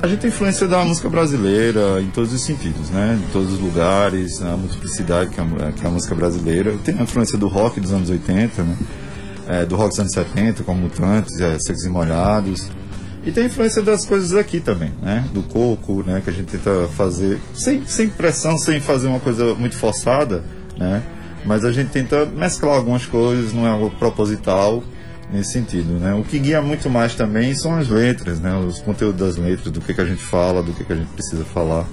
A 0.00 0.06
gente 0.06 0.20
tem 0.20 0.30
influência 0.30 0.68
da 0.68 0.84
música 0.84 1.08
brasileira 1.08 2.00
em 2.00 2.08
todos 2.10 2.32
os 2.32 2.40
sentidos, 2.42 2.88
né, 2.88 3.18
em 3.20 3.32
todos 3.32 3.54
os 3.54 3.58
lugares, 3.58 4.40
a 4.40 4.56
multiplicidade 4.56 5.30
que 5.30 5.40
a, 5.40 5.72
que 5.72 5.84
a 5.84 5.90
música 5.90 6.14
brasileira. 6.14 6.76
Tem 6.84 6.96
a 6.96 7.02
influência 7.02 7.36
do 7.36 7.48
rock 7.48 7.80
dos 7.80 7.92
anos 7.92 8.08
80, 8.08 8.62
né, 8.62 8.76
é, 9.48 9.66
do 9.66 9.74
rock 9.74 9.88
dos 9.88 9.98
anos 9.98 10.12
70, 10.12 10.62
como 10.62 10.82
Mutantes, 10.82 11.40
é, 11.40 11.58
Secos 11.58 11.84
e 11.84 11.88
Molhados. 11.88 12.68
E 13.26 13.32
tem 13.32 13.44
a 13.44 13.46
influência 13.48 13.82
das 13.82 14.04
coisas 14.04 14.34
aqui 14.34 14.60
também, 14.60 14.92
né? 15.02 15.24
Do 15.34 15.42
coco, 15.42 16.04
né? 16.06 16.22
Que 16.22 16.30
a 16.30 16.32
gente 16.32 16.46
tenta 16.46 16.88
fazer 16.96 17.40
sem, 17.52 17.84
sem 17.84 18.08
pressão, 18.08 18.56
sem 18.56 18.80
fazer 18.80 19.08
uma 19.08 19.18
coisa 19.18 19.54
muito 19.56 19.76
forçada, 19.76 20.44
né? 20.78 21.02
Mas 21.44 21.64
a 21.64 21.72
gente 21.72 21.90
tenta 21.90 22.24
mesclar 22.24 22.76
algumas 22.76 23.04
coisas, 23.04 23.52
não 23.52 23.66
é 23.66 23.70
algo 23.70 23.90
proposital 23.90 24.82
nesse 25.32 25.52
sentido, 25.52 25.98
né? 25.98 26.14
O 26.14 26.22
que 26.22 26.38
guia 26.38 26.62
muito 26.62 26.88
mais 26.88 27.14
também 27.14 27.54
são 27.54 27.76
as 27.76 27.88
letras, 27.88 28.40
né? 28.40 28.54
Os 28.56 28.80
conteúdos 28.80 29.20
das 29.20 29.36
letras, 29.36 29.70
do 29.70 29.80
que, 29.80 29.92
que 29.92 30.00
a 30.00 30.04
gente 30.04 30.22
fala, 30.22 30.62
do 30.62 30.72
que, 30.72 30.84
que 30.84 30.92
a 30.92 30.96
gente 30.96 31.08
precisa 31.08 31.44
falar. 31.44 31.86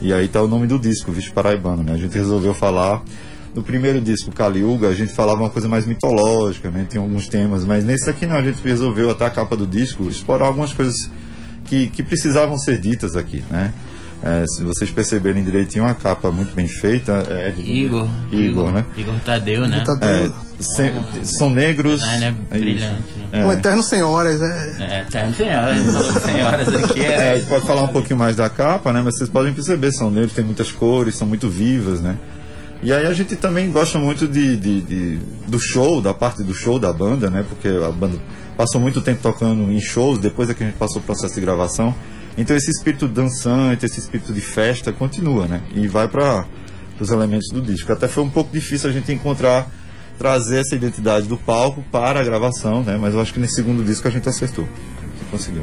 E 0.00 0.12
aí 0.12 0.28
tá 0.28 0.42
o 0.42 0.48
nome 0.48 0.66
do 0.66 0.78
disco, 0.78 1.12
Vixe 1.12 1.30
Paraibano, 1.30 1.82
né? 1.82 1.92
A 1.92 1.98
gente 1.98 2.14
resolveu 2.14 2.54
falar 2.54 3.02
no 3.54 3.62
primeiro 3.62 4.00
disco, 4.00 4.30
Caliuga, 4.30 4.88
a 4.88 4.94
gente 4.94 5.12
falava 5.12 5.40
uma 5.40 5.50
coisa 5.50 5.68
mais 5.68 5.86
mitológica, 5.86 6.70
né? 6.70 6.86
Tem 6.88 7.00
alguns 7.00 7.28
temas, 7.28 7.64
mas 7.64 7.84
nesse 7.84 8.08
aqui 8.08 8.26
não, 8.26 8.36
a 8.36 8.42
gente 8.42 8.62
resolveu 8.62 9.10
até 9.10 9.26
a 9.26 9.30
capa 9.30 9.56
do 9.56 9.66
disco 9.66 10.08
explorar 10.08 10.46
algumas 10.46 10.72
coisas 10.72 10.94
que, 11.64 11.88
que 11.88 12.02
precisavam 12.02 12.56
ser 12.56 12.78
ditas 12.78 13.16
aqui, 13.16 13.44
né? 13.50 13.72
É, 14.22 14.44
se 14.46 14.62
vocês 14.62 14.90
perceberem 14.90 15.42
direitinho, 15.42 15.84
uma 15.84 15.94
capa 15.94 16.30
muito 16.30 16.54
bem 16.54 16.68
feita. 16.68 17.24
É 17.28 17.50
de- 17.50 17.62
Igor. 17.62 18.06
Igor, 18.30 18.70
né? 18.70 18.84
Igor 18.96 19.14
Tadeu, 19.24 19.66
né? 19.66 19.82
Tá 19.86 19.96
É, 20.06 20.30
sem- 20.62 20.92
são 21.24 21.48
negros. 21.48 22.02
Ah, 22.02 22.18
né? 22.18 22.34
é. 22.50 22.58
Brilhante. 22.58 23.02
É. 23.32 23.46
Um 23.46 23.52
eterno 23.52 23.82
senhoras, 23.82 24.42
é. 24.42 24.76
É, 24.78 25.04
tá, 25.10 25.32
senhoras, 25.32 26.22
senhoras 26.22 26.68
aqui 26.68 27.00
É, 27.00 27.16
a 27.16 27.22
é. 27.22 27.38
gente 27.38 27.48
pode 27.48 27.66
falar 27.66 27.82
um 27.84 27.88
pouquinho 27.88 28.18
mais 28.18 28.36
da 28.36 28.50
capa, 28.50 28.92
né? 28.92 29.00
Mas 29.02 29.16
vocês 29.16 29.30
podem 29.30 29.54
perceber, 29.54 29.90
são 29.92 30.10
negros, 30.10 30.34
tem 30.34 30.44
muitas 30.44 30.70
cores, 30.70 31.14
são 31.16 31.26
muito 31.26 31.48
vivas, 31.48 32.00
né? 32.02 32.16
E 32.82 32.92
aí 32.92 33.06
a 33.06 33.12
gente 33.14 33.36
também 33.36 33.70
gosta 33.70 33.98
muito 33.98 34.26
de, 34.28 34.56
de- 34.56 34.80
de- 34.82 35.18
do 35.46 35.58
show, 35.58 36.00
da 36.02 36.12
parte 36.12 36.42
do 36.42 36.52
show 36.52 36.78
da 36.78 36.92
banda, 36.92 37.30
né? 37.30 37.42
Porque 37.48 37.68
a 37.68 37.90
banda 37.90 38.18
passou 38.56 38.80
muito 38.80 39.00
tempo 39.00 39.20
tocando 39.22 39.70
em 39.72 39.80
shows, 39.80 40.18
depois 40.18 40.50
é 40.50 40.54
que 40.54 40.62
a 40.62 40.66
gente 40.66 40.76
passou 40.76 41.00
o 41.00 41.04
processo 41.04 41.34
de 41.34 41.40
gravação. 41.40 41.94
Então 42.38 42.56
esse 42.56 42.70
espírito 42.70 43.06
dançante, 43.08 43.84
esse 43.86 44.00
espírito 44.00 44.32
de 44.32 44.40
festa 44.40 44.92
continua, 44.92 45.46
né? 45.46 45.60
E 45.74 45.86
vai 45.88 46.08
para 46.08 46.46
os 46.98 47.10
elementos 47.10 47.48
do 47.52 47.60
disco. 47.60 47.92
Até 47.92 48.08
foi 48.08 48.22
um 48.22 48.30
pouco 48.30 48.52
difícil 48.52 48.88
a 48.88 48.92
gente 48.92 49.12
encontrar, 49.12 49.68
trazer 50.18 50.58
essa 50.60 50.74
identidade 50.74 51.26
do 51.26 51.36
palco 51.36 51.82
para 51.90 52.20
a 52.20 52.24
gravação, 52.24 52.82
né? 52.82 52.96
Mas 53.00 53.14
eu 53.14 53.20
acho 53.20 53.32
que 53.34 53.40
nesse 53.40 53.54
segundo 53.56 53.84
disco 53.84 54.06
a 54.06 54.10
gente 54.10 54.28
acertou. 54.28 54.66
Conseguiu. 55.30 55.62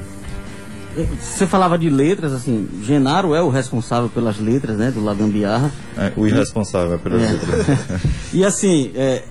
Você 1.22 1.46
falava 1.46 1.78
de 1.78 1.90
letras, 1.92 2.34
assim, 2.34 2.68
Genaro 2.82 3.36
é 3.36 3.42
o 3.42 3.50
responsável 3.50 4.10
pelas 4.10 4.40
letras, 4.40 4.78
né, 4.78 4.90
do 4.90 5.04
Lagambiarra. 5.04 5.72
É, 5.96 6.12
o 6.18 6.26
irresponsável 6.26 6.96
é 6.96 6.98
pelas 6.98 7.22
É. 7.22 7.32
letras. 7.34 7.68
E 8.34 8.44
assim, 8.44 8.92
é, 8.96 9.24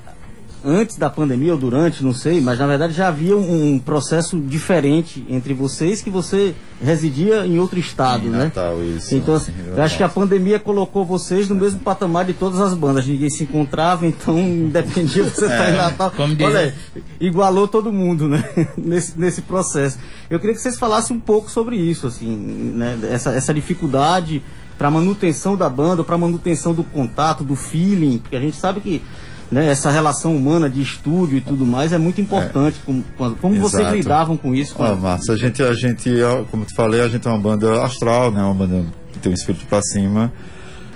antes 0.67 0.97
da 0.97 1.09
pandemia 1.09 1.53
ou 1.53 1.59
durante, 1.59 2.05
não 2.05 2.13
sei, 2.13 2.41
mas 2.41 2.59
na 2.59 2.67
verdade 2.67 2.93
já 2.93 3.07
havia 3.07 3.37
um, 3.37 3.75
um 3.75 3.79
processo 3.79 4.39
diferente 4.41 5.25
entre 5.31 5.55
vocês 5.55 6.03
que 6.03 6.11
você 6.11 6.55
residia 6.83 7.47
em 7.47 7.59
outro 7.59 7.79
estado, 7.79 8.27
Em 8.27 8.31
né? 8.31 8.45
Natal, 8.45 8.83
isso. 8.83 9.15
Então, 9.15 9.37
assim, 9.37 9.53
eu 9.67 9.81
acho 9.81 9.97
que 9.97 10.03
a 10.03 10.09
pandemia 10.09 10.59
colocou 10.59 11.05
vocês 11.05 11.49
no 11.49 11.55
mesmo 11.55 11.79
patamar 11.81 12.25
de 12.25 12.35
todas 12.35 12.61
as 12.61 12.75
bandas. 12.75 13.07
Ninguém 13.07 13.31
se 13.31 13.45
encontrava, 13.45 14.07
então 14.07 14.37
independia 14.39 15.23
de 15.23 15.31
você 15.31 15.45
estar 15.47 15.71
em 15.71 15.77
Natal. 15.77 16.13
Olha, 16.19 16.75
igualou 17.21 17.69
todo 17.69 17.93
mundo, 17.93 18.29
né? 18.29 18.45
nesse, 18.77 19.19
nesse 19.19 19.43
processo. 19.43 19.99
Eu 20.29 20.41
queria 20.41 20.55
que 20.55 20.61
vocês 20.61 20.77
falassem 20.77 21.17
um 21.17 21.21
pouco 21.21 21.49
sobre 21.49 21.77
isso, 21.77 22.09
assim, 22.09 22.37
né? 22.75 22.99
Essa, 23.11 23.31
essa 23.31 23.55
dificuldade 23.55 24.43
para 24.77 24.91
manutenção 24.91 25.57
da 25.57 25.69
banda, 25.69 26.05
para 26.05 26.19
manutenção 26.19 26.75
do 26.75 26.85
contato, 26.85 27.43
do 27.43 27.57
feeling, 27.57 28.19
porque 28.19 28.37
a 28.37 28.41
gente 28.41 28.57
sabe 28.57 28.81
que 28.81 29.03
né, 29.51 29.67
essa 29.71 29.91
relação 29.91 30.37
humana 30.37 30.69
de 30.69 30.83
estúdio 30.83 31.39
e 31.39 31.41
tudo 31.41 31.65
mais 31.65 31.93
é 31.93 31.99
muito 31.99 32.21
importante. 32.21 32.79
Como, 32.85 33.05
quando- 33.17 33.37
como 33.37 33.55
vocês 33.61 33.83
lidavam 33.97 34.37
com 34.37 34.55
isso? 34.55 34.75
Ó, 34.79 34.95
Márcio, 34.97 35.33
a 35.33 35.37
gente, 35.37 35.63
a 35.63 35.73
gente, 35.73 36.11
como 36.51 36.65
te 36.65 36.75
falei, 36.75 37.01
a 37.01 37.09
gente 37.09 37.27
é 37.27 37.31
uma 37.31 37.39
banda 37.39 37.85
astral, 37.85 38.31
né? 38.33 38.43
Uma 38.43 38.55
banda 38.55 38.85
que 39.13 39.19
tem 39.21 39.31
um 39.31 39.35
espírito 39.35 39.65
pra 39.67 39.81
cima. 39.83 40.33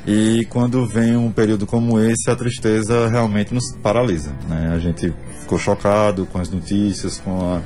E 0.06 0.46
quando 0.48 0.86
vem 0.86 1.14
um 1.16 1.30
período 1.30 1.66
como 1.66 2.00
esse, 2.00 2.30
a 2.30 2.34
tristeza 2.34 3.06
realmente 3.08 3.52
nos 3.54 3.64
paralisa, 3.82 4.32
né? 4.48 4.72
A 4.74 4.78
gente 4.78 5.12
ficou 5.40 5.58
chocado 5.58 6.26
com 6.26 6.38
as 6.40 6.48
notícias, 6.50 7.18
com 7.18 7.54
a, 7.54 7.60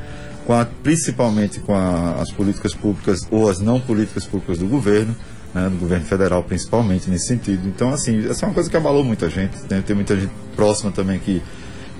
com 0.45 0.53
a 0.53 0.65
principalmente 0.65 1.61
com 1.61 1.75
a- 1.75 2.17
as 2.21 2.31
políticas 2.33 2.75
públicas 2.75 3.21
ou 3.31 3.49
as 3.49 3.61
não 3.61 3.81
políticas 3.81 4.27
públicas 4.27 4.59
do 4.59 4.67
governo, 4.67 5.15
né? 5.55 5.69
Do 5.69 5.77
governo 5.77 6.05
federal 6.05 6.43
principalmente 6.43 7.09
nesse 7.09 7.29
sentido. 7.29 7.69
Então, 7.69 7.93
assim, 7.93 8.29
essa 8.29 8.45
é 8.45 8.49
uma 8.49 8.55
coisa 8.55 8.69
que 8.69 8.77
abalou 8.77 9.05
muita 9.05 9.31
gente. 9.31 9.57
Né? 9.71 9.83
Tem 9.87 9.95
muita 9.95 10.19
gente 10.19 10.33
próxima 10.57 10.91
também 10.91 11.19
que 11.19 11.41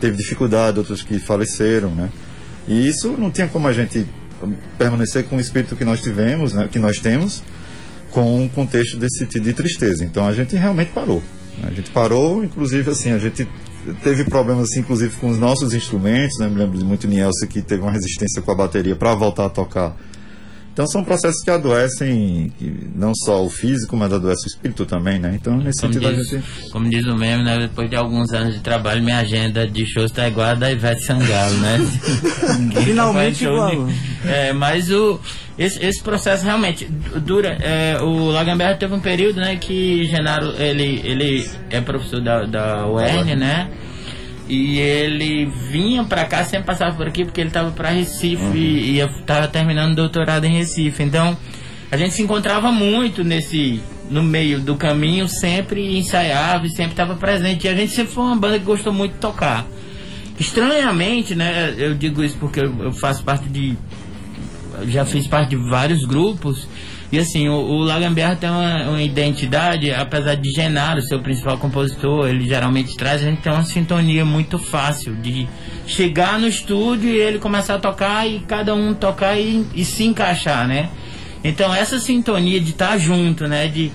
teve 0.01 0.17
dificuldade, 0.17 0.79
outros 0.79 1.03
que 1.03 1.19
faleceram, 1.19 1.95
né? 1.95 2.11
E 2.67 2.89
isso 2.89 3.17
não 3.19 3.31
tinha 3.31 3.47
como 3.47 3.69
a 3.69 3.73
gente 3.73 4.07
permanecer 4.77 5.25
com 5.25 5.37
o 5.37 5.41
espírito 5.41 5.77
que 5.77 5.85
nós 5.85 6.03
tivemos, 6.03 6.53
né, 6.53 6.69
que 6.71 6.79
nós 6.79 6.99
temos, 6.99 7.43
com 8.11 8.43
um 8.43 8.49
contexto 8.49 8.99
desse 8.99 9.27
tipo 9.27 9.45
de 9.45 9.53
tristeza. 9.53 10.05
Então 10.05 10.27
a 10.27 10.33
gente 10.33 10.57
realmente 10.57 10.91
parou. 10.93 11.23
A 11.63 11.71
gente 11.71 11.91
parou, 11.91 12.45
inclusive 12.45 12.91
assim, 12.91 13.13
a 13.13 13.19
gente 13.19 13.49
teve 14.03 14.25
problemas 14.25 14.65
assim, 14.71 14.81
inclusive 14.81 15.15
com 15.17 15.29
os 15.29 15.39
nossos 15.39 15.73
instrumentos, 15.73 16.39
né? 16.39 16.49
Me 16.49 16.57
lembro 16.57 16.79
de 16.79 16.85
muito 16.85 17.07
Nielsen 17.07 17.49
que 17.49 17.63
teve 17.63 17.83
uma 17.83 17.93
resistência 17.93 18.43
com 18.43 18.51
a 18.51 18.55
bateria 18.55 18.97
para 18.97 19.15
voltar 19.15 19.47
a 19.47 19.51
tocar. 19.51 19.97
Então 20.75 20.89
são 20.89 21.05
processos 21.05 21.41
que 21.45 21.51
adoecem 21.53 22.53
que 22.59 22.91
não 22.97 23.13
só 23.15 23.45
o 23.45 23.49
físico, 23.49 23.97
mas 23.97 24.13
adoece 24.13 24.45
o 24.45 24.49
espírito 24.49 24.85
também, 24.85 25.21
né? 25.21 25.33
Então 25.41 25.57
nesse 25.57 25.81
Como 25.81 25.93
sentido 25.95 26.09
a 26.11 26.13
diz, 26.13 26.29
gente 26.29 26.71
como 26.73 26.91
diz 26.91 27.07
o 27.07 27.15
meme, 27.17 27.45
né? 27.45 27.59
Depois 27.61 27.89
de 27.89 27.95
alguns 27.95 28.33
anos 28.33 28.55
de 28.55 28.61
trabalho, 28.61 29.01
minha 29.03 29.19
agenda 29.19 29.67
de 29.69 29.87
shows 29.87 30.11
tá 30.11 30.27
igual 30.27 30.49
a 30.49 30.55
da 30.55 30.73
Ivete 30.73 31.05
Sangalo, 31.05 31.57
né? 31.59 31.79
Finalmente 32.85 33.45
igual. 33.45 33.87
de- 33.87 33.95
É, 34.29 34.53
mas 34.53 34.91
o, 34.91 35.21
esse, 35.57 35.81
esse 35.85 36.03
processo 36.03 36.45
realmente 36.45 36.87
dura. 37.25 37.57
é, 37.61 37.99
o 38.03 38.27
Lagamberto 38.31 38.81
teve 38.81 38.95
um 38.95 39.01
período, 39.01 39.37
né, 39.41 39.55
que 39.57 40.07
Genaro, 40.09 40.55
ele, 40.61 41.01
ele 41.05 41.49
é 41.71 41.81
professor 41.81 42.21
da, 42.21 42.45
da 42.45 42.87
UERN, 42.89 43.37
né? 43.37 43.71
E 44.49 44.79
ele 44.79 45.47
vinha 45.71 46.05
pra 46.05 46.25
cá, 46.27 46.45
sempre 46.45 46.67
passava 46.67 46.95
por 46.95 47.07
aqui 47.07 47.25
porque 47.25 47.41
ele 47.41 47.51
tava 47.51 47.71
pra 47.71 47.91
Recife 47.91 48.57
e 48.57 48.97
ia, 48.97 49.09
tava 49.25 49.49
terminando 49.49 49.93
o 49.93 49.97
doutorado 49.97 50.45
em 50.45 50.59
Recife. 50.59 51.03
Então, 51.03 51.37
a 51.91 51.97
gente 51.97 52.15
se 52.15 52.23
encontrava 52.23 52.71
muito 52.71 53.25
nesse 53.25 53.81
no 54.11 54.23
meio 54.23 54.61
do 54.61 54.77
caminho, 54.77 55.27
sempre 55.27 55.97
ensaiava 55.97 56.67
e 56.67 56.71
sempre 56.71 56.93
estava 56.93 57.15
presente. 57.15 57.67
E 57.67 57.69
a 57.69 57.75
gente 57.75 57.93
sempre 57.93 58.13
foi 58.13 58.25
uma 58.25 58.37
banda 58.37 58.59
que 58.59 58.65
gostou 58.65 58.93
muito 58.93 59.13
de 59.13 59.19
tocar. 59.19 59.67
Estranhamente, 60.39 61.35
né? 61.35 61.75
Eu 61.77 61.95
digo 61.95 62.23
isso 62.23 62.37
porque 62.39 62.61
eu, 62.61 62.83
eu 62.83 62.93
faço 62.93 63.23
parte 63.25 63.49
de. 63.49 63.77
Já 64.89 65.05
fiz 65.05 65.27
parte 65.27 65.51
de 65.51 65.71
vários 65.71 66.05
grupos. 66.05 66.69
E 67.15 67.19
assim, 67.21 67.49
o, 67.49 67.55
o 67.55 67.87
tem 68.41 68.51
uma, 68.51 68.89
uma 68.89 69.01
identidade, 69.01 69.89
apesar 69.93 70.35
de 70.35 70.51
Genaro 70.51 71.01
ser 71.01 71.15
o 71.15 71.23
principal 71.23 71.57
compositor, 71.57 72.27
ele 72.27 72.45
geralmente 72.45 72.97
traz, 72.97 73.23
a 73.23 73.27
gente 73.27 73.41
tem 73.41 73.53
uma 73.53 73.63
sintonia 73.63 74.25
muito 74.25 74.59
fácil 74.59 75.15
de 75.15 75.49
chegar 75.87 76.41
no 76.41 76.49
estúdio 76.49 77.09
e 77.09 77.17
ele 77.17 77.39
começar 77.39 77.77
a 77.77 77.79
tocar 77.79 78.29
e 78.29 78.41
cada 78.41 78.75
um 78.75 78.93
tocar 78.95 79.39
e, 79.39 79.65
e 79.77 79.85
se 79.85 80.03
encaixar, 80.03 80.67
né? 80.67 80.91
Então 81.45 81.73
essa 81.73 82.01
sintonia 82.01 82.61
de 82.61 82.71
estar 82.71 82.99
junto, 82.99 83.47
né? 83.47 83.69
De 83.69 83.93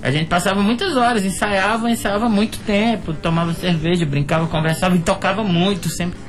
a 0.00 0.12
gente 0.12 0.28
passava 0.28 0.62
muitas 0.62 0.96
horas, 0.96 1.24
ensaiava, 1.24 1.90
ensaiava 1.90 2.28
muito 2.28 2.60
tempo, 2.60 3.12
tomava 3.14 3.52
cerveja, 3.52 4.06
brincava, 4.06 4.46
conversava 4.46 4.94
e 4.94 5.00
tocava 5.00 5.42
muito, 5.42 5.88
sempre, 5.88 6.20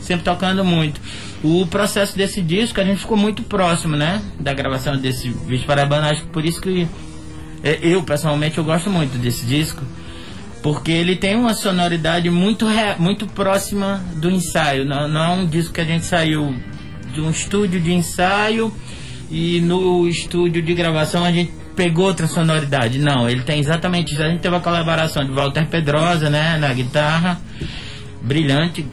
sempre 0.00 0.24
tocando 0.24 0.64
muito. 0.64 1.00
O 1.44 1.66
processo 1.66 2.16
desse 2.16 2.40
disco 2.40 2.80
a 2.80 2.84
gente 2.84 3.00
ficou 3.00 3.18
muito 3.18 3.42
próximo, 3.42 3.94
né? 3.98 4.22
Da 4.40 4.54
gravação 4.54 4.96
desse 4.96 5.28
Vídeo 5.28 5.66
Parabana, 5.66 6.08
acho 6.10 6.22
que 6.22 6.28
por 6.28 6.42
isso 6.42 6.58
que 6.58 6.88
é, 7.62 7.80
eu 7.82 8.02
pessoalmente 8.02 8.56
eu 8.56 8.64
gosto 8.64 8.88
muito 8.88 9.18
desse 9.18 9.44
disco. 9.44 9.82
Porque 10.62 10.90
ele 10.90 11.16
tem 11.16 11.36
uma 11.36 11.52
sonoridade 11.52 12.30
muito, 12.30 12.64
muito 12.98 13.26
próxima 13.26 14.02
do 14.16 14.30
ensaio. 14.30 14.86
Não, 14.86 15.06
não 15.06 15.22
é 15.22 15.28
um 15.36 15.46
disco 15.46 15.74
que 15.74 15.82
a 15.82 15.84
gente 15.84 16.06
saiu 16.06 16.56
de 17.12 17.20
um 17.20 17.28
estúdio 17.28 17.78
de 17.78 17.92
ensaio 17.92 18.72
e 19.30 19.60
no 19.60 20.08
estúdio 20.08 20.62
de 20.62 20.72
gravação 20.72 21.22
a 21.22 21.30
gente 21.30 21.52
pegou 21.76 22.06
outra 22.06 22.26
sonoridade. 22.26 22.98
Não, 22.98 23.28
ele 23.28 23.42
tem 23.42 23.60
exatamente 23.60 24.14
isso. 24.14 24.22
A 24.22 24.30
gente 24.30 24.40
teve 24.40 24.56
a 24.56 24.60
colaboração 24.60 25.22
de 25.22 25.30
Walter 25.30 25.66
Pedrosa, 25.66 26.30
né, 26.30 26.56
na 26.56 26.72
guitarra, 26.72 27.38
brilhante 28.22 28.86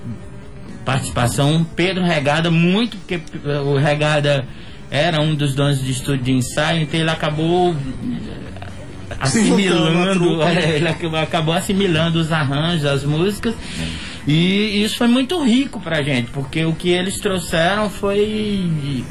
participação. 0.85 1.65
Pedro 1.75 2.03
Regada, 2.03 2.49
muito, 2.51 2.97
porque 2.97 3.15
eh, 3.45 3.59
o 3.59 3.77
Regada 3.77 4.45
era 4.89 5.21
um 5.21 5.33
dos 5.35 5.53
donos 5.55 5.83
de 5.83 5.91
estúdio 5.91 6.23
de 6.23 6.31
ensaio, 6.33 6.81
então 6.81 6.99
ele 6.99 7.09
acabou 7.09 7.73
eh, 7.73 9.15
assimilando, 9.19 10.41
é, 10.43 10.75
ele 10.77 10.87
ac- 10.87 11.05
acabou 11.15 11.53
assimilando 11.53 12.19
os 12.19 12.31
arranjos, 12.31 12.85
as 12.85 13.03
músicas. 13.03 13.53
E 14.27 14.83
isso 14.83 14.97
foi 14.97 15.07
muito 15.07 15.41
rico 15.43 15.79
pra 15.79 16.01
gente, 16.03 16.29
porque 16.31 16.63
o 16.65 16.73
que 16.73 16.89
eles 16.89 17.17
trouxeram 17.19 17.89
foi. 17.89 19.03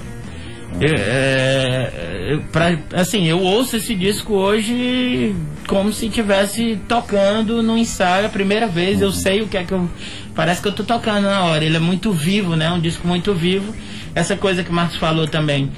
é, 0.80 1.90
é, 2.34 2.38
pra- 2.52 2.78
assim, 2.94 3.26
eu 3.26 3.40
ouço 3.40 3.76
esse 3.76 3.94
disco 3.94 4.34
hoje 4.34 5.34
como 5.66 5.92
se 5.92 6.06
estivesse 6.06 6.78
tocando 6.88 7.60
no 7.62 7.76
ensaio 7.76 8.26
a 8.26 8.28
primeira 8.28 8.66
vez. 8.68 9.00
Eu 9.02 9.12
sei 9.12 9.42
o 9.42 9.48
que 9.48 9.56
é 9.56 9.64
que 9.64 9.72
eu. 9.72 9.88
Parece 10.34 10.62
que 10.62 10.68
eu 10.68 10.72
tô 10.72 10.84
tocando 10.84 11.24
na 11.24 11.44
hora. 11.44 11.64
Ele 11.64 11.76
é 11.76 11.80
muito 11.80 12.12
vivo, 12.12 12.56
né? 12.56 12.70
Um 12.70 12.80
disco 12.80 13.06
muito 13.06 13.34
vivo. 13.34 13.74
Essa 14.14 14.36
coisa 14.36 14.62
que 14.64 14.70
o 14.70 14.72
Marcos 14.72 14.96
falou 14.96 15.26
também 15.26 15.70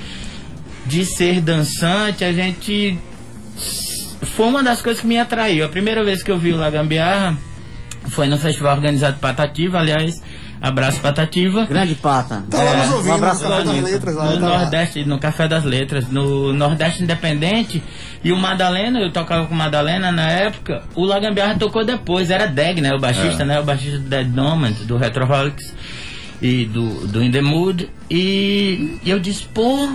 de 0.86 1.04
ser 1.04 1.40
dançante, 1.40 2.24
a 2.24 2.32
gente. 2.32 2.98
Foi 4.22 4.46
uma 4.46 4.62
das 4.62 4.80
coisas 4.80 5.00
que 5.00 5.06
me 5.06 5.18
atraiu. 5.18 5.64
A 5.64 5.68
primeira 5.68 6.04
vez 6.04 6.22
que 6.22 6.30
eu 6.30 6.38
vi 6.38 6.52
o 6.52 6.56
Lagambiarra 6.56 7.36
foi 8.08 8.26
no 8.26 8.38
festival 8.38 8.76
organizado 8.76 9.18
Patativa, 9.18 9.78
aliás. 9.78 10.22
Abraço 10.62 11.00
Patativa. 11.00 11.66
Grande 11.66 11.96
pata. 11.96 12.44
Tá 12.48 12.62
lá 12.62 12.76
nos 12.76 12.90
um 12.90 12.96
ouvindo, 12.98 13.14
abraço 13.14 13.42
no 13.42 13.50
Café 13.50 13.64
das. 13.64 13.82
Letras, 13.82 14.14
lá, 14.14 14.24
No 14.26 14.40
tá 14.40 14.48
lá. 14.48 14.58
Nordeste, 14.60 15.04
no 15.04 15.18
Café 15.18 15.48
das 15.48 15.64
Letras, 15.64 16.08
no 16.08 16.52
Nordeste 16.52 17.02
Independente. 17.02 17.82
E 18.22 18.30
o 18.30 18.36
Madalena, 18.36 19.00
eu 19.00 19.10
tocava 19.10 19.46
com 19.46 19.54
o 19.54 19.56
Madalena 19.58 20.12
na 20.12 20.30
época. 20.30 20.82
O 20.94 21.04
Lagambiarra 21.04 21.56
tocou 21.58 21.84
depois, 21.84 22.30
era 22.30 22.46
Deg, 22.46 22.80
né? 22.80 22.94
O 22.94 23.00
baixista, 23.00 23.42
É. 23.42 23.46
né? 23.46 23.58
O 23.60 23.64
baixista 23.64 23.98
do 23.98 24.08
Dead 24.08 24.28
Nomads, 24.32 24.86
do 24.86 24.96
Retroholics 24.96 25.74
e 26.40 26.64
do, 26.66 27.08
do 27.08 27.22
In 27.24 27.32
The 27.32 27.40
Mood. 27.42 27.90
E, 28.08 28.98
e 29.02 29.10
eu 29.10 29.18
disse, 29.18 29.44
pô, 29.46 29.88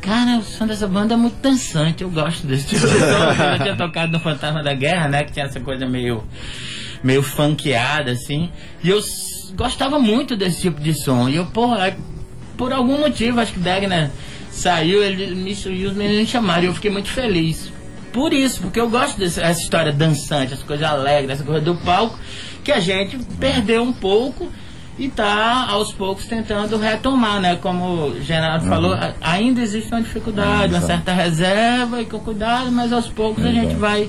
cara, 0.00 0.38
o 0.38 0.44
som 0.44 0.64
dessa 0.66 0.86
banda 0.86 1.14
é 1.14 1.16
muito 1.16 1.42
dançante, 1.42 2.04
eu 2.04 2.10
gosto 2.10 2.46
desse 2.46 2.68
tipo 2.68 2.86
de 2.86 2.98
som. 2.98 3.42
Eu 3.54 3.58
tinha 3.62 3.76
tocado 3.76 4.12
no 4.12 4.20
Fantasma 4.20 4.62
da 4.62 4.74
Guerra, 4.74 5.08
né? 5.08 5.24
Que 5.24 5.32
tinha 5.32 5.46
essa 5.46 5.58
coisa 5.58 5.84
meio 5.86 6.22
meio 7.02 7.22
funkeada, 7.22 8.12
assim. 8.12 8.50
E 8.82 8.88
eu 8.88 9.02
gostava 9.56 9.98
muito 9.98 10.36
desse 10.36 10.62
tipo 10.62 10.80
de 10.80 10.92
som. 10.94 11.28
E 11.28 11.36
eu, 11.36 11.46
porra, 11.46 11.96
por 12.56 12.72
algum 12.72 12.98
motivo, 13.00 13.40
acho 13.40 13.52
que 13.52 13.60
Degner 13.60 14.10
saiu, 14.50 15.02
ele 15.02 15.34
me 15.34 15.50
e 15.52 15.86
os 15.86 15.94
meninos 15.94 16.20
me 16.20 16.26
chamaram. 16.26 16.62
E 16.64 16.66
eu 16.66 16.74
fiquei 16.74 16.90
muito 16.90 17.08
feliz. 17.08 17.72
por 18.12 18.32
isso, 18.32 18.60
porque 18.60 18.78
eu 18.80 18.88
gosto 18.88 19.18
dessa 19.18 19.42
essa 19.42 19.60
história 19.60 19.92
dançante, 19.92 20.52
essa 20.54 20.64
coisa 20.64 20.86
alegre, 20.88 21.32
essa 21.32 21.42
coisa 21.42 21.60
do 21.60 21.74
palco, 21.74 22.16
que 22.62 22.70
a 22.70 22.78
gente 22.78 23.18
perdeu 23.40 23.82
um 23.82 23.92
pouco 23.92 24.48
e 24.96 25.08
tá 25.08 25.66
aos 25.68 25.92
poucos 25.92 26.24
tentando 26.26 26.76
retomar, 26.78 27.40
né? 27.40 27.56
Como 27.56 27.84
o 28.10 28.22
Gerardo 28.22 28.66
falou, 28.68 28.92
a- 28.92 29.14
ainda 29.20 29.60
existe 29.60 29.90
uma 29.90 30.00
dificuldade, 30.00 30.72
uma 30.72 30.80
certa 30.86 31.12
reserva 31.12 32.00
e 32.00 32.04
com 32.06 32.20
cuidado, 32.20 32.70
mas 32.70 32.92
aos 32.92 33.08
poucos 33.08 33.44
a 33.44 33.50
gente 33.50 33.74
vai 33.74 34.08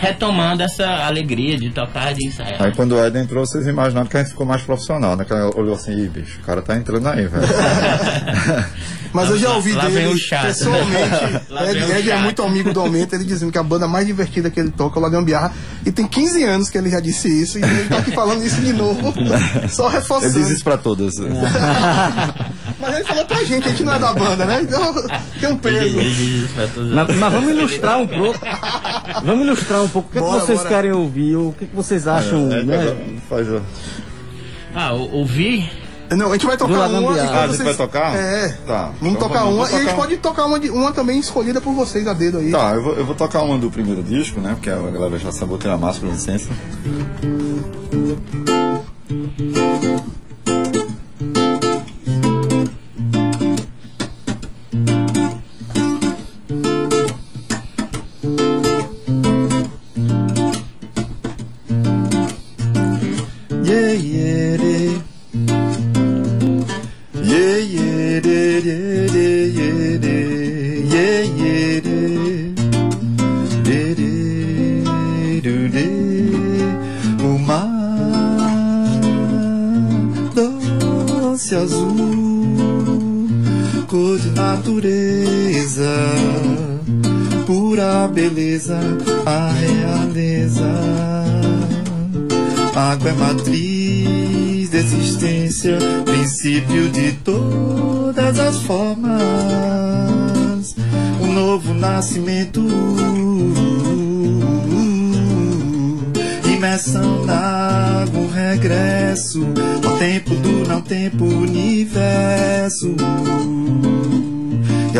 retomando 0.00 0.62
essa 0.62 0.86
alegria 1.06 1.58
de 1.58 1.68
tocar, 1.70 2.14
de 2.14 2.26
ensaiar. 2.26 2.62
Aí 2.62 2.72
quando 2.74 2.92
o 2.92 3.04
Ed 3.06 3.18
entrou, 3.18 3.44
vocês 3.46 3.66
imaginaram 3.66 4.06
que 4.08 4.16
a 4.16 4.20
gente 4.20 4.30
ficou 4.30 4.46
mais 4.46 4.62
profissional, 4.62 5.14
né? 5.14 5.24
Que 5.26 5.32
ela 5.32 5.54
olhou 5.56 5.74
assim, 5.74 5.92
Ih, 5.92 6.08
bicho, 6.08 6.38
o 6.40 6.42
cara 6.42 6.62
tá 6.62 6.74
entrando 6.74 7.06
aí, 7.06 7.26
velho. 7.26 7.46
Mas 9.12 9.28
eu 9.28 9.38
já 9.38 9.50
ouvi 9.54 9.72
Lá 9.72 9.84
vem 9.86 9.92
dele 10.04 10.14
o 10.14 10.18
chato. 10.18 10.46
pessoalmente. 10.46 11.40
Lá 11.50 11.64
vem 11.64 11.82
Ed, 11.82 11.84
o 11.84 11.96
Ed 11.96 12.10
é 12.10 12.16
muito 12.16 12.42
amigo 12.42 12.72
do 12.72 12.80
Aumento, 12.80 13.14
ele 13.14 13.24
dizendo 13.24 13.50
que 13.52 13.58
a 13.58 13.62
banda 13.62 13.86
mais 13.88 14.06
divertida 14.06 14.48
que 14.50 14.58
ele 14.58 14.70
toca 14.70 14.98
é 14.98 15.02
o 15.06 15.10
Gambiarra. 15.10 15.52
E 15.84 15.90
tem 15.92 16.06
15 16.06 16.44
anos 16.44 16.70
que 16.70 16.78
ele 16.78 16.88
já 16.88 17.00
disse 17.00 17.28
isso, 17.28 17.58
e 17.58 17.62
ele 17.62 17.88
tá 17.88 17.98
aqui 17.98 18.12
falando 18.12 18.42
isso 18.44 18.60
de 18.60 18.72
novo. 18.72 19.12
Só 19.68 19.88
Ele 19.88 19.96
reforçando. 19.98 20.32
diz 20.32 20.48
isso 20.50 20.64
pra 20.64 20.78
todas. 20.78 21.16
Mas 22.80 22.94
ele 22.94 23.04
falou 23.04 23.24
pra 23.26 23.44
gente, 23.44 23.66
a 23.66 23.70
gente 23.70 23.84
não 23.84 23.92
é 23.94 23.98
da 23.98 24.12
banda, 24.12 24.44
né? 24.44 24.60
Então 24.62 24.94
tem 25.40 25.48
um 25.52 25.56
peso. 25.58 25.96
Mas, 26.94 27.16
mas 27.16 27.32
vamos 27.32 27.50
ilustrar 27.50 27.98
um 27.98 28.06
pouco. 28.06 28.38
Vamos 29.24 29.46
ilustrar 29.46 29.82
um 29.82 29.88
pouco. 29.88 30.08
O 30.08 30.12
que, 30.12 30.18
é 30.18 30.22
que 30.22 30.26
Bora, 30.26 30.40
vocês 30.40 30.58
bora. 30.58 30.68
querem 30.70 30.92
ouvir? 30.92 31.36
O 31.36 31.54
que, 31.58 31.64
é 31.64 31.66
que 31.68 31.76
vocês 31.76 32.06
acham, 32.08 32.50
É, 32.52 32.62
né? 32.62 32.96
faz 33.28 33.48
o- 33.48 33.60
Ah, 34.74 34.92
ouvir 34.92 35.70
Não, 36.16 36.28
a 36.30 36.32
gente 36.32 36.46
vai 36.46 36.56
tocar 36.56 36.72
uma. 36.74 36.86
Lagambiarra. 36.88 37.16
e 37.16 37.20
Ah, 37.20 37.24
a 37.24 37.28
quando 37.28 37.40
gente 37.52 37.56
vocês- 37.62 37.76
vai 37.76 37.86
tocar? 37.86 38.16
É. 38.16 38.48
Tá. 38.66 38.90
Vamos 39.00 39.14
Então 39.16 39.28
tocar 39.28 39.40
vamos 39.44 39.54
uma. 39.56 39.64
E 39.64 39.68
a 39.68 39.78
gente 39.78 39.82
tocar. 39.90 39.96
pode 39.96 40.16
tocar 40.16 40.46
uma, 40.46 40.58
de- 40.60 40.70
uma 40.70 40.92
também 40.92 41.18
escolhida 41.20 41.60
por 41.60 41.72
vocês 41.72 42.06
a 42.08 42.12
dedo 42.12 42.38
aí. 42.38 42.50
Tá, 42.50 42.72
eu 42.74 42.82
vou, 42.82 42.94
eu 42.94 43.04
vou 43.06 43.14
tocar 43.14 43.42
uma 43.42 43.56
do 43.58 43.70
primeiro 43.70 44.02
disco, 44.02 44.40
né? 44.40 44.52
Porque 44.54 44.70
a 44.70 44.76
galera 44.76 45.18
já 45.18 45.30
saboteia 45.30 45.74
a 45.74 45.78
máscara, 45.78 46.08
com 46.08 46.12
licença. 46.14 46.48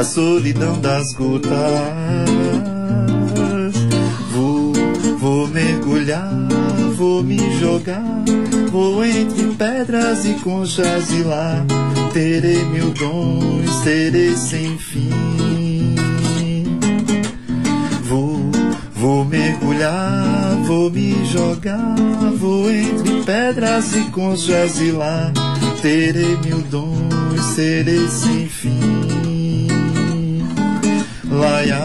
A 0.00 0.04
solidão 0.04 0.80
das 0.80 1.12
gotas. 1.12 1.50
Vou, 4.32 4.72
vou 5.18 5.46
mergulhar, 5.48 6.32
vou 6.96 7.22
me 7.22 7.38
jogar, 7.58 8.24
vou 8.72 9.04
entre 9.04 9.54
pedras 9.58 10.24
e 10.24 10.32
conchas 10.42 11.10
e 11.10 11.22
lá 11.22 11.66
terei 12.14 12.64
mil 12.64 12.90
dons, 12.92 13.80
terei 13.84 14.34
sem 14.36 14.78
fim. 14.78 15.10
Vou, 18.04 18.50
vou 18.94 19.24
mergulhar, 19.26 20.56
vou 20.66 20.90
me 20.90 21.26
jogar, 21.26 21.94
vou 22.38 22.70
entre 22.70 23.22
pedras 23.24 23.94
e 23.94 24.04
conchas 24.04 24.80
e 24.80 24.92
lá 24.92 25.30
terei 25.82 26.38
mil 26.38 26.62
dons, 26.62 27.44
serei 27.54 28.08
sem. 28.08 28.49
Laia. 31.40 31.78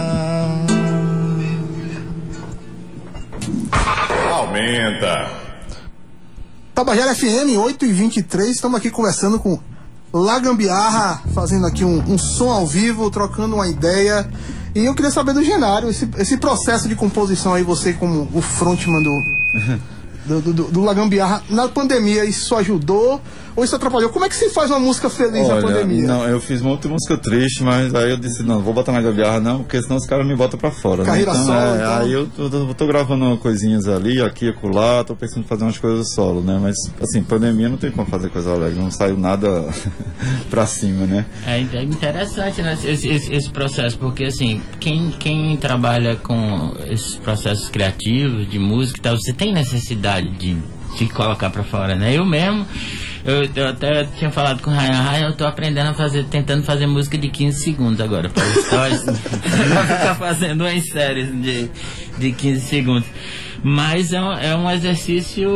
Aumenta. 4.33 5.31
Tabajara 6.73 7.15
FM 7.15 7.57
8 7.57 7.85
e 7.85 7.93
23 7.93 8.49
estamos 8.49 8.77
aqui 8.77 8.91
conversando 8.91 9.39
com 9.39 9.57
La 10.13 10.39
Gambiarra, 10.39 11.21
fazendo 11.33 11.65
aqui 11.65 11.85
um, 11.85 11.99
um 11.99 12.17
som 12.17 12.49
ao 12.49 12.67
vivo, 12.67 13.09
trocando 13.09 13.55
uma 13.55 13.67
ideia. 13.69 14.29
E 14.75 14.83
eu 14.83 14.93
queria 14.93 15.09
saber 15.09 15.33
do 15.33 15.41
Genário, 15.41 15.89
esse, 15.89 16.09
esse 16.17 16.35
processo 16.35 16.89
de 16.89 16.95
composição 16.95 17.53
aí, 17.53 17.63
você 17.63 17.93
como 17.93 18.27
o 18.33 18.41
frontman 18.41 19.01
do, 19.01 19.23
do, 20.25 20.41
do, 20.41 20.53
do, 20.53 20.63
do 20.71 20.81
La 20.83 20.93
Gambiarra, 20.93 21.43
na 21.49 21.67
pandemia, 21.67 22.25
isso 22.25 22.55
ajudou 22.55 23.21
ou 23.55 23.63
isso 23.63 23.75
atrapalhou? 23.75 24.09
Como 24.09 24.25
é 24.25 24.29
que 24.29 24.35
se 24.35 24.49
faz 24.49 24.69
uma 24.69 24.79
música 24.79 25.09
feliz 25.09 25.47
na 25.47 25.53
Olha, 25.55 25.61
pandemia? 25.61 26.05
não, 26.07 26.27
eu 26.27 26.41
fiz 26.41 26.61
muita 26.61 26.87
música 26.89 27.17
triste, 27.17 27.63
mas 27.63 27.93
aí 27.95 28.09
eu 28.11 28.17
disse, 28.17 28.43
não, 28.43 28.61
vou 28.61 28.73
botar 28.73 28.91
na 28.91 29.01
gambiarra 29.01 29.39
não, 29.39 29.59
porque 29.59 29.81
senão 29.81 29.95
os 29.97 30.05
caras 30.05 30.27
me 30.27 30.35
botam 30.35 30.59
pra 30.59 30.71
fora, 30.71 31.03
né? 31.03 31.05
Carreira 31.05 31.31
Então, 31.31 31.45
solo, 31.45 31.57
é, 31.57 31.75
então. 31.75 31.97
aí 31.97 32.11
eu 32.11 32.27
tô, 32.27 32.49
tô- 32.49 32.73
tô 32.73 32.87
gravando 32.87 33.37
coisinhas 33.37 33.87
ali, 33.87 34.21
aqui, 34.21 34.49
acolá, 34.49 35.03
tô 35.03 35.15
pensando 35.15 35.41
em 35.41 35.47
fazer 35.47 35.63
umas 35.63 35.77
coisas 35.77 36.13
solo, 36.13 36.41
né? 36.41 36.59
Mas, 36.61 36.75
assim, 37.01 37.23
pandemia 37.23 37.69
não 37.69 37.77
tem 37.77 37.91
como 37.91 38.07
fazer 38.07 38.29
coisa 38.29 38.51
alegre, 38.51 38.79
não 38.79 38.91
saiu 38.91 39.17
nada 39.17 39.47
pra 40.49 40.65
cima, 40.65 41.05
né? 41.05 41.25
É 41.45 41.55
é 41.75 41.83
interessante 41.83 42.61
né, 42.61 42.77
esse, 42.83 43.07
esse- 43.07 43.33
esse 43.33 43.49
processo, 43.49 43.97
porque 43.97 44.25
assim, 44.25 44.61
quem, 44.79 45.11
quem 45.11 45.55
trabalha 45.57 46.15
com 46.17 46.73
esses 46.87 47.15
processos 47.15 47.69
criativos, 47.69 48.49
de 48.49 48.59
música 48.59 48.99
e 48.99 49.01
tal, 49.01 49.15
você 49.17 49.31
tem 49.33 49.53
necessidade 49.53 50.14
de 50.21 50.57
se 50.97 51.07
colocar 51.07 51.49
pra 51.49 51.63
fora, 51.63 51.95
né? 51.95 52.17
Eu 52.17 52.25
mesmo, 52.25 52.65
eu, 53.25 53.49
eu 53.55 53.67
até 53.67 54.05
tinha 54.17 54.31
falado 54.31 54.61
com 54.61 54.71
o 54.71 54.73
Ryan, 54.73 55.01
Ryan, 55.01 55.27
eu 55.27 55.33
tô 55.33 55.45
aprendendo 55.45 55.89
a 55.89 55.93
fazer, 55.93 56.25
tentando 56.25 56.63
fazer 56.63 56.87
música 56.87 57.17
de 57.17 57.29
15 57.29 57.59
segundos 57.59 57.99
agora, 57.99 58.29
para 58.29 58.43
stories, 58.43 59.01
pra 59.03 59.83
ficar 59.83 60.15
fazendo 60.15 60.61
umas 60.61 60.85
séries 60.85 61.29
de, 61.41 61.69
de 62.17 62.31
15 62.31 62.61
segundos. 62.61 63.07
Mas 63.63 64.13
é 64.13 64.21
um, 64.21 64.33
é 64.33 64.55
um 64.55 64.69
exercício 64.69 65.49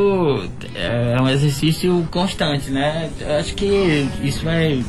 é 0.74 1.22
um 1.22 1.30
exercício 1.30 2.08
constante, 2.10 2.72
né? 2.72 3.10
Eu 3.20 3.36
acho 3.36 3.54
que 3.54 4.10
isso 4.24 4.44
vai 4.44 4.84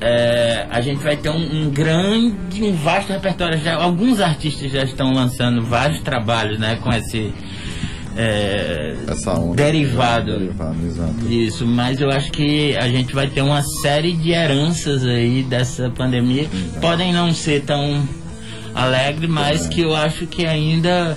é, 0.00 0.66
a 0.70 0.80
gente 0.80 1.02
vai 1.02 1.16
ter 1.16 1.30
um, 1.30 1.64
um 1.64 1.70
grande, 1.70 2.62
um 2.62 2.72
vasto 2.74 3.12
repertório. 3.12 3.58
Já, 3.58 3.76
alguns 3.76 4.20
artistas 4.20 4.70
já 4.70 4.82
estão 4.82 5.12
lançando 5.12 5.62
vários 5.62 6.00
trabalhos, 6.02 6.58
né, 6.58 6.76
com 6.76 6.92
esse 6.92 7.32
é, 8.16 8.94
Essa 9.08 9.32
onda. 9.32 9.56
derivado 9.56 10.38
Derivado, 10.38 10.86
exato. 10.86 11.12
disso. 11.26 11.66
Mas 11.66 12.00
eu 12.00 12.10
acho 12.10 12.30
que 12.32 12.76
a 12.76 12.88
gente 12.88 13.14
vai 13.14 13.28
ter 13.28 13.42
uma 13.42 13.62
série 13.82 14.12
de 14.12 14.30
heranças 14.30 15.04
aí 15.04 15.42
dessa 15.42 15.90
pandemia. 15.90 16.48
Podem 16.80 17.12
não 17.12 17.32
ser 17.34 17.62
tão 17.62 18.06
alegres, 18.74 19.28
mas 19.30 19.66
que 19.66 19.82
eu 19.82 19.94
acho 19.94 20.26
que 20.26 20.46
ainda 20.46 21.16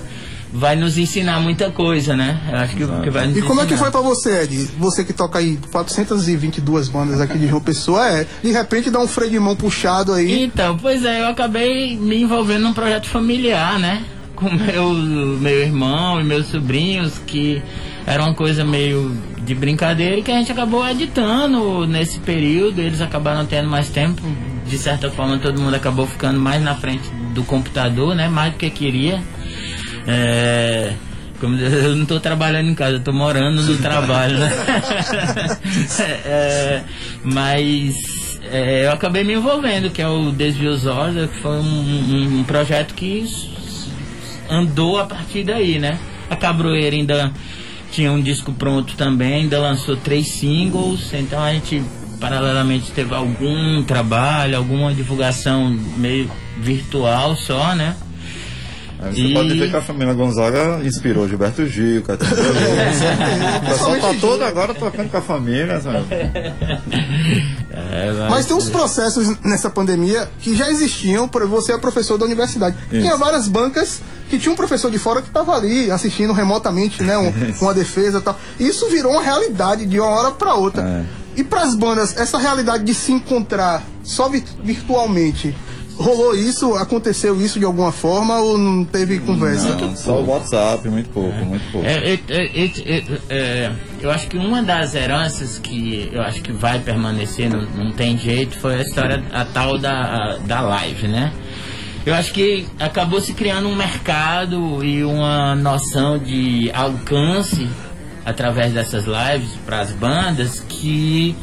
vai 0.52 0.74
nos 0.74 0.98
ensinar 0.98 1.38
muita 1.40 1.70
coisa, 1.70 2.16
né? 2.16 2.40
Eu 2.50 2.56
acho 2.58 2.74
que, 2.76 2.84
que 3.04 3.10
vai 3.10 3.26
nos 3.28 3.36
E 3.36 3.42
como 3.42 3.60
é 3.60 3.66
que 3.66 3.74
ensinar. 3.74 3.90
foi 3.92 4.00
pra 4.00 4.08
você, 4.08 4.42
Ed? 4.42 4.68
Você 4.78 5.04
que 5.04 5.12
toca 5.12 5.38
aí 5.38 5.56
422 5.70 6.88
bandas 6.88 7.20
aqui 7.20 7.38
de 7.38 7.46
João 7.46 7.60
Pessoa, 7.60 8.04
é, 8.08 8.26
de 8.42 8.50
repente 8.50 8.90
dá 8.90 8.98
um 8.98 9.06
freio 9.06 9.30
de 9.30 9.38
mão 9.38 9.54
puxado 9.54 10.12
aí. 10.12 10.42
Então, 10.42 10.76
pois 10.76 11.04
é, 11.04 11.20
eu 11.20 11.28
acabei 11.28 11.96
me 11.96 12.20
envolvendo 12.22 12.62
num 12.62 12.72
projeto 12.72 13.06
familiar, 13.08 13.78
né? 13.78 14.02
Com 14.40 14.50
meu, 14.50 14.92
meu 14.94 15.60
irmão 15.62 16.20
e 16.20 16.24
meus 16.24 16.46
sobrinhos, 16.46 17.18
que 17.26 17.62
era 18.06 18.22
uma 18.24 18.34
coisa 18.34 18.64
meio 18.64 19.14
de 19.44 19.54
brincadeira 19.54 20.16
e 20.16 20.22
que 20.22 20.30
a 20.32 20.34
gente 20.38 20.50
acabou 20.50 20.86
editando 20.88 21.86
nesse 21.86 22.18
período. 22.20 22.80
Eles 22.80 23.00
acabaram 23.02 23.44
tendo 23.46 23.68
mais 23.68 23.88
tempo. 23.90 24.22
De 24.66 24.78
certa 24.78 25.10
forma, 25.10 25.38
todo 25.38 25.60
mundo 25.60 25.74
acabou 25.74 26.06
ficando 26.06 26.38
mais 26.40 26.62
na 26.62 26.74
frente 26.74 27.08
do 27.34 27.42
computador, 27.44 28.14
né? 28.14 28.28
Mais 28.28 28.52
do 28.52 28.58
que 28.58 28.70
queria. 28.70 29.20
É, 30.06 30.92
eu 31.42 31.94
não 31.96 32.02
estou 32.02 32.20
trabalhando 32.20 32.68
em 32.70 32.74
casa, 32.74 32.96
estou 32.96 33.12
morando 33.14 33.62
no 33.62 33.76
trabalho, 33.78 34.38
né? 34.38 34.50
É, 36.24 36.82
mas 37.24 38.38
é, 38.50 38.86
eu 38.86 38.92
acabei 38.92 39.24
me 39.24 39.34
envolvendo, 39.34 39.90
que 39.90 40.00
é 40.00 40.08
o 40.08 40.30
Desvio 40.32 40.74
Zorda, 40.76 41.26
que 41.28 41.36
foi 41.40 41.56
um, 41.56 41.62
um- 41.62 42.38
um 42.40 42.44
projeto 42.44 42.94
que 42.94 43.26
andou 44.50 44.98
a 44.98 45.04
partir 45.06 45.44
daí, 45.44 45.78
né? 45.78 45.98
A 46.28 46.36
Cabroeira 46.36 46.96
ainda 46.96 47.32
tinha 47.90 48.12
um 48.12 48.20
disco 48.20 48.52
pronto 48.52 48.94
também, 48.96 49.42
ainda 49.42 49.58
lançou 49.58 49.96
três 49.96 50.28
singles, 50.28 51.12
então 51.12 51.42
a 51.42 51.52
gente 51.52 51.82
paralelamente 52.20 52.90
teve 52.92 53.14
algum 53.14 53.82
trabalho, 53.82 54.56
alguma 54.56 54.92
divulgação 54.92 55.70
meio 55.96 56.30
virtual 56.58 57.34
só, 57.34 57.74
né? 57.74 57.96
Aí 59.02 59.14
você 59.14 59.20
E- 59.22 59.34
pode 59.34 59.54
ver 59.58 59.70
que 59.70 59.76
a 59.76 59.80
família 59.82 60.12
Gonzaga 60.12 60.80
inspirou 60.84 61.26
Gilberto 61.28 61.66
Gil, 61.66 62.02
Caetano. 62.02 62.32
O 62.32 63.66
pessoal 63.70 63.96
tá 63.98 64.14
todo 64.20 64.42
agora 64.44 64.74
tocando 64.74 65.10
com 65.10 65.16
a 65.16 65.22
família, 65.22 65.80
sabe? 65.80 66.04
É, 67.72 68.28
Mas 68.28 68.46
tem 68.46 68.56
uns 68.56 68.68
processos 68.68 69.36
nessa 69.44 69.70
pandemia 69.70 70.28
que 70.40 70.54
já 70.54 70.68
existiam, 70.70 71.26
por 71.28 71.46
você 71.46 71.72
é 71.72 71.78
professor 71.78 72.18
da 72.18 72.24
universidade. 72.26 72.76
Tinha 72.90 73.16
várias 73.16 73.48
bancas 73.48 74.00
que 74.28 74.38
tinha 74.38 74.52
um 74.52 74.56
professor 74.56 74.90
de 74.90 74.98
fora 74.98 75.22
que 75.22 75.28
estava 75.28 75.54
ali 75.56 75.90
assistindo 75.90 76.32
remotamente, 76.32 77.02
né, 77.02 77.16
um- 77.18 77.32
uma 77.62 77.74
defesa 77.74 78.18
e 78.18 78.20
tal. 78.20 78.38
E 78.58 78.66
isso 78.68 78.88
virou 78.90 79.12
uma 79.12 79.22
realidade 79.22 79.86
de 79.86 79.98
uma 79.98 80.08
hora 80.10 80.30
para 80.32 80.54
outra. 80.54 80.82
É. 80.82 81.20
E 81.36 81.44
para 81.44 81.62
as 81.62 81.74
bandas, 81.74 82.16
essa 82.16 82.38
realidade 82.38 82.84
de 82.84 82.92
se 82.94 83.12
encontrar 83.12 83.82
só 84.02 84.28
vi- 84.28 84.44
virtualmente, 84.62 85.54
rolou 86.00 86.34
isso? 86.34 86.74
Aconteceu 86.74 87.40
isso 87.40 87.58
de 87.58 87.64
alguma 87.64 87.92
forma 87.92 88.38
ou 88.38 88.56
não 88.56 88.84
teve 88.84 89.18
conversa? 89.20 89.76
Não, 89.76 89.94
só 89.94 90.20
o 90.20 90.26
WhatsApp, 90.26 90.88
muito 90.88 91.10
pouco, 91.10 91.36
muito 91.44 91.70
pouco. 91.70 91.86
É, 91.86 92.14
é, 92.14 92.20
é, 92.28 92.64
é, 92.64 92.72
é, 92.86 93.04
é, 93.28 93.72
eu 94.00 94.10
acho 94.10 94.26
que 94.28 94.38
uma 94.38 94.62
das 94.62 94.94
heranças 94.94 95.58
que 95.58 96.08
eu 96.12 96.22
acho 96.22 96.40
que 96.42 96.52
vai 96.52 96.78
permanecer, 96.78 97.50
não, 97.50 97.62
não 97.62 97.92
tem 97.92 98.16
jeito, 98.16 98.58
foi 98.58 98.76
a 98.76 98.82
história, 98.82 99.22
a 99.30 99.44
tal 99.44 99.78
da, 99.78 100.38
da 100.38 100.60
live, 100.62 101.06
né? 101.06 101.32
Eu 102.04 102.14
acho 102.14 102.32
que 102.32 102.66
acabou 102.78 103.20
se 103.20 103.34
criando 103.34 103.68
um 103.68 103.76
mercado 103.76 104.82
e 104.82 105.04
uma 105.04 105.54
noção 105.54 106.18
de 106.18 106.70
alcance 106.72 107.68
através 108.24 108.72
dessas 108.72 109.04
lives 109.04 109.50
para 109.66 109.80
as 109.80 109.90
bandas 109.90 110.60
que 110.66 111.36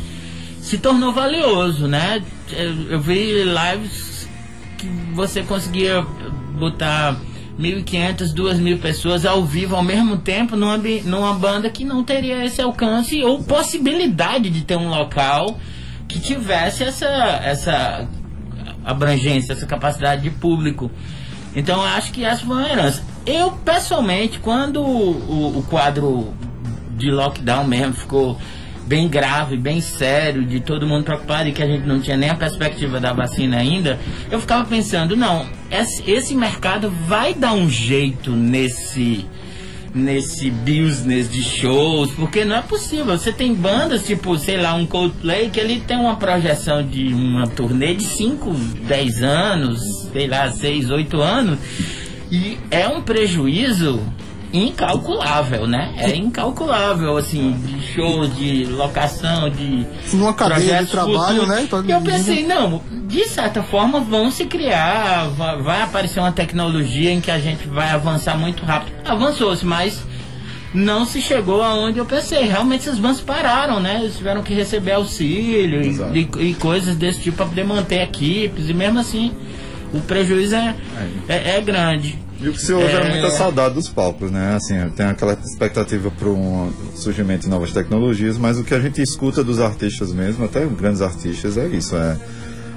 se 0.60 0.80
tornou 0.80 1.13
valioso, 1.13 1.88
né? 1.88 2.24
Eu, 2.52 2.91
eu 2.91 3.00
vi 3.00 3.43
lives 3.43 4.07
que 4.78 4.88
você 5.13 5.44
conseguia 5.44 6.02
botar 6.60 7.16
1.500, 7.60 8.34
2.000 8.34 8.80
pessoas 8.80 9.26
ao 9.26 9.44
vivo 9.44 9.76
ao 9.76 9.84
mesmo 9.84 10.18
tempo 10.18 10.56
numa, 10.56 10.78
numa 11.06 11.34
banda 11.34 11.70
que 11.70 11.84
não 11.84 12.04
teria 12.04 12.46
esse 12.46 12.62
alcance 12.62 13.24
ou 13.24 13.44
possibilidade 13.44 14.50
de 14.50 14.62
ter 14.63 14.78
um 14.78 14.90
local 14.90 15.58
que 16.08 16.20
tivesse 16.20 16.84
essa, 16.84 17.08
essa 17.44 18.08
abrangência, 18.86 19.54
essa 19.54 19.66
capacidade 19.66 20.22
de 20.22 20.30
público. 20.30 20.90
Então 21.56 21.78
eu 21.82 21.88
acho 21.88 22.12
que 22.12 22.24
essa 22.24 22.46
foi 22.46 22.56
uma 22.58 22.70
herança. 22.70 23.04
Eu, 23.26 23.52
pessoalmente, 23.52 24.40
quando 24.40 24.82
o- 24.82 25.58
o 25.60 25.63
quadro 25.70 26.32
de 26.98 27.10
lockdown 27.12 27.66
mesmo 27.68 27.94
ficou 27.94 28.38
bem 28.88 29.08
grave, 29.10 29.58
bem 29.58 29.82
sério, 29.82 30.45
de 30.45 30.62
todo 30.62 30.88
mundo 30.88 31.04
preocupado 31.04 31.50
e 31.50 31.52
que 31.52 31.62
a 31.62 31.67
gente 31.67 31.86
não 31.86 32.00
tinha 32.00 32.15
nem 32.15 32.30
a 32.30 32.36
perspectiva 32.36 33.00
da 33.02 33.12
vacina 33.12 33.58
ainda, 33.58 34.00
eu 34.32 34.39
ficava 34.39 34.63
pensando, 34.63 35.15
não, 35.15 35.45
esse, 35.69 36.34
mercado 36.34 36.89
vai 37.06 37.34
dar 37.34 37.54
um 37.54 37.69
jeito 37.69 38.32
nesse 38.32 39.26
nesse 39.93 40.52
business 40.52 41.32
de 41.32 41.41
shows, 41.41 42.12
porque 42.12 42.45
não 42.45 42.58
é 42.58 42.62
possível. 42.62 43.17
Você 43.17 43.32
tem 43.32 43.56
bandas, 43.56 44.06
tipo, 44.06 44.38
sei 44.38 44.58
lá, 44.58 44.76
um 44.76 44.86
Coldplay, 44.86 45.50
que 45.50 45.60
ele 45.60 45.80
tem 45.80 45.97
uma 45.97 46.17
projeção 46.17 46.86
de 46.86 47.08
uma 47.08 47.47
turnê 47.47 47.95
de 47.95 48.04
5, 48.04 48.54
10 48.88 49.23
anos, 49.23 50.08
sei 50.12 50.28
lá, 50.28 50.52
6, 50.52 50.91
8 50.91 51.19
anos, 51.19 51.58
e 52.30 52.60
é 52.69 52.88
um 52.88 53.02
prejuízo 53.02 54.00
incalculável, 54.54 55.68
né? 55.68 55.94
É 55.98 56.16
incalculável, 56.16 57.18
assim, 57.18 57.54
de 57.66 57.82
shows, 57.94 58.36
de 58.36 58.66
locação, 58.66 59.50
de 59.50 59.86
Numa 60.14 60.34
cadeia 60.34 60.84
de 60.84 60.92
trabalho, 60.92 61.42
futuros. 61.42 61.48
né? 61.48 61.62
Então, 61.64 61.80
eu 61.90 62.02
pensei, 62.02 62.46
não, 62.46 62.82
de 63.08 63.26
certa 63.28 63.62
forma 63.64 64.00
vão 64.00 64.32
se 64.32 64.46
criar, 64.46 65.28
va- 65.36 65.56
vai 65.56 65.82
aparecer 65.82 66.20
uma 66.20 66.32
tecnologia 66.32 67.12
em 67.12 67.20
que 67.22 67.32
a 67.32 67.40
gente 67.40 67.68
vai 67.68 67.90
avançar 67.90 68.38
muito 68.38 68.64
rápido. 68.66 68.96
Avançou-se, 69.06 69.66
mas 69.66 70.02
não 70.74 71.06
se 71.06 71.22
chegou 71.22 71.62
aonde 71.64 71.98
eu 71.98 72.06
pensei. 72.06 72.44
Realmente 72.46 72.82
essas 72.88 73.00
bandas 73.00 73.22
pararam, 73.22 73.80
né? 73.80 74.00
Eles 74.02 74.18
tiveram 74.18 74.44
que 74.44 74.54
receber 74.54 74.92
auxílio 74.94 75.82
e, 75.82 76.20
e- 76.20 76.50
e 76.50 76.54
coisas 76.56 76.96
desse 76.96 77.22
tipo 77.22 77.38
para 77.38 77.46
poder 77.48 77.64
manter 77.66 78.02
equipes, 78.02 78.70
e 78.70 78.74
mesmo 78.74 79.00
assim 79.00 79.32
o 79.94 80.00
prejuízo 80.02 80.56
é, 80.56 80.76
é, 81.30 81.58
é 81.58 81.62
grande. 81.62 82.20
E 82.39 82.50
o 82.50 82.54
que 82.54 82.62
se 82.62 82.71
ouve 82.71 82.86
é, 82.86 82.95
É. 83.02 83.10
muita 83.10 83.32
saudade 83.32 83.73
dos 83.76 83.89
palcos, 83.89 84.30
né? 84.30 84.56
Assim, 84.56 84.76
tem 84.95 85.08
aquela 85.08 85.34
expectativa 85.34 86.12
para 86.12 86.30
um 86.30 86.71
surgimento 86.95 87.43
de 87.43 87.50
novas 87.50 87.71
tecnologias, 87.73 88.38
mas 88.38 88.60
o 88.60 88.63
que 88.63 88.73
a 88.73 88.80
gente 88.80 89.02
escuta 89.02 89.43
dos 89.43 89.60
artistas 89.60 90.13
mesmo, 90.13 90.45
até 90.45 90.65
grandes 90.65 91.02
artistas, 91.02 91.58
é 91.58 91.67
isso, 91.67 91.95
é 91.95 92.15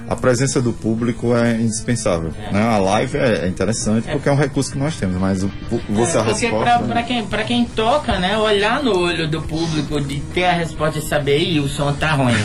a 0.09 0.15
presença 0.15 0.61
do 0.61 0.73
público 0.73 1.35
é 1.35 1.53
indispensável. 1.55 2.31
Né? 2.51 2.61
A 2.61 2.77
live 2.77 3.17
é, 3.17 3.45
é 3.45 3.47
interessante 3.47 4.07
porque 4.11 4.27
é 4.27 4.31
um 4.31 4.35
recurso 4.35 4.71
que 4.71 4.77
nós 4.77 4.95
temos, 4.97 5.15
mas 5.17 5.43
o, 5.43 5.49
pu- 5.69 5.81
você 5.89 6.17
a 6.17 6.23
Porque 6.23 6.41
resposta. 6.47 6.65
pra, 6.65 6.79
né? 6.79 6.87
pra 6.93 7.03
quem, 7.03 7.25
pra 7.25 7.43
quem 7.43 7.65
toca, 7.65 8.19
né, 8.19 8.37
olhar 8.37 8.83
no 8.83 8.97
olho 8.97 9.27
do 9.27 9.41
público, 9.41 9.99
de 10.01 10.19
ter 10.33 10.45
a 10.45 10.51
resposta 10.53 10.99
e 10.99 11.01
saber, 11.01 11.39
ih, 11.39 11.59
o 11.59 11.67
som 11.69 11.93
tá 11.93 12.11
ruim. 12.11 12.35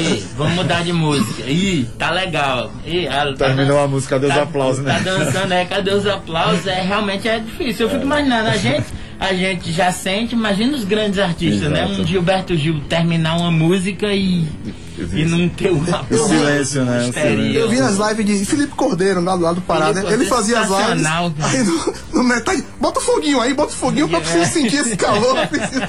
Ih, 0.00 0.24
vamos 0.36 0.54
mudar 0.54 0.82
de 0.82 0.92
música. 0.92 1.42
Ih, 1.48 1.88
tá 1.98 2.10
legal. 2.10 2.72
Ih, 2.84 3.06
a, 3.08 3.26
tá 3.34 3.46
Terminou 3.46 3.76
dan- 3.78 3.84
a 3.84 3.88
música, 3.88 4.16
cadê 4.16 4.26
os 4.26 4.34
tá- 4.34 4.42
aplausos, 4.42 4.84
Tá 4.84 4.92
né? 4.94 5.00
dançando, 5.04 5.52
é, 5.52 5.64
cadê 5.64 5.90
os 5.94 6.06
aplausos? 6.06 6.66
É, 6.66 6.80
realmente 6.82 7.28
é 7.28 7.38
difícil. 7.38 7.86
Eu 7.86 7.90
fico 7.90 8.02
imaginando, 8.04 8.48
a 8.48 8.56
gente, 8.56 8.84
a 9.20 9.32
gente 9.32 9.70
já 9.72 9.92
sente, 9.92 10.34
imagina 10.34 10.76
os 10.76 10.84
grandes 10.84 11.18
artistas, 11.18 11.70
né? 11.70 11.84
Exato. 11.84 12.02
Um 12.02 12.06
Gilberto 12.06 12.56
Gil 12.56 12.80
terminar 12.88 13.36
uma 13.36 13.50
música 13.50 14.12
e, 14.12 14.44
e 14.98 15.24
não 15.24 15.48
ter 15.48 15.72
um 15.72 15.82
aplauso. 15.82 16.28
silêncio, 16.28 16.84
né? 16.84 17.10
O. 17.14 17.40
Eu 17.54 17.68
vi 17.68 17.80
nas 17.80 17.96
lives 17.96 18.24
de 18.38 18.44
Felipe 18.44 18.74
Cordeiro, 18.74 19.20
lá 19.22 19.36
do 19.36 19.42
lado 19.42 19.54
do 19.56 19.60
Parada. 19.62 20.00
Felipe 20.00 20.14
Ele 20.14 20.26
fazia 20.26 20.60
as 20.60 20.68
lives. 20.68 21.06
Aí 21.42 21.62
no, 21.64 21.94
no 22.12 22.24
metade, 22.24 22.64
bota 22.80 23.00
o 23.00 23.02
foguinho 23.02 23.40
aí, 23.40 23.54
bota 23.54 23.72
o 23.72 23.76
foguinho 23.76 24.08
que 24.08 24.14
eu 24.14 24.20
preciso 24.20 24.52
sentir 24.52 24.76
esse 24.76 24.96
calor. 24.96 25.36
preciso. 25.48 25.82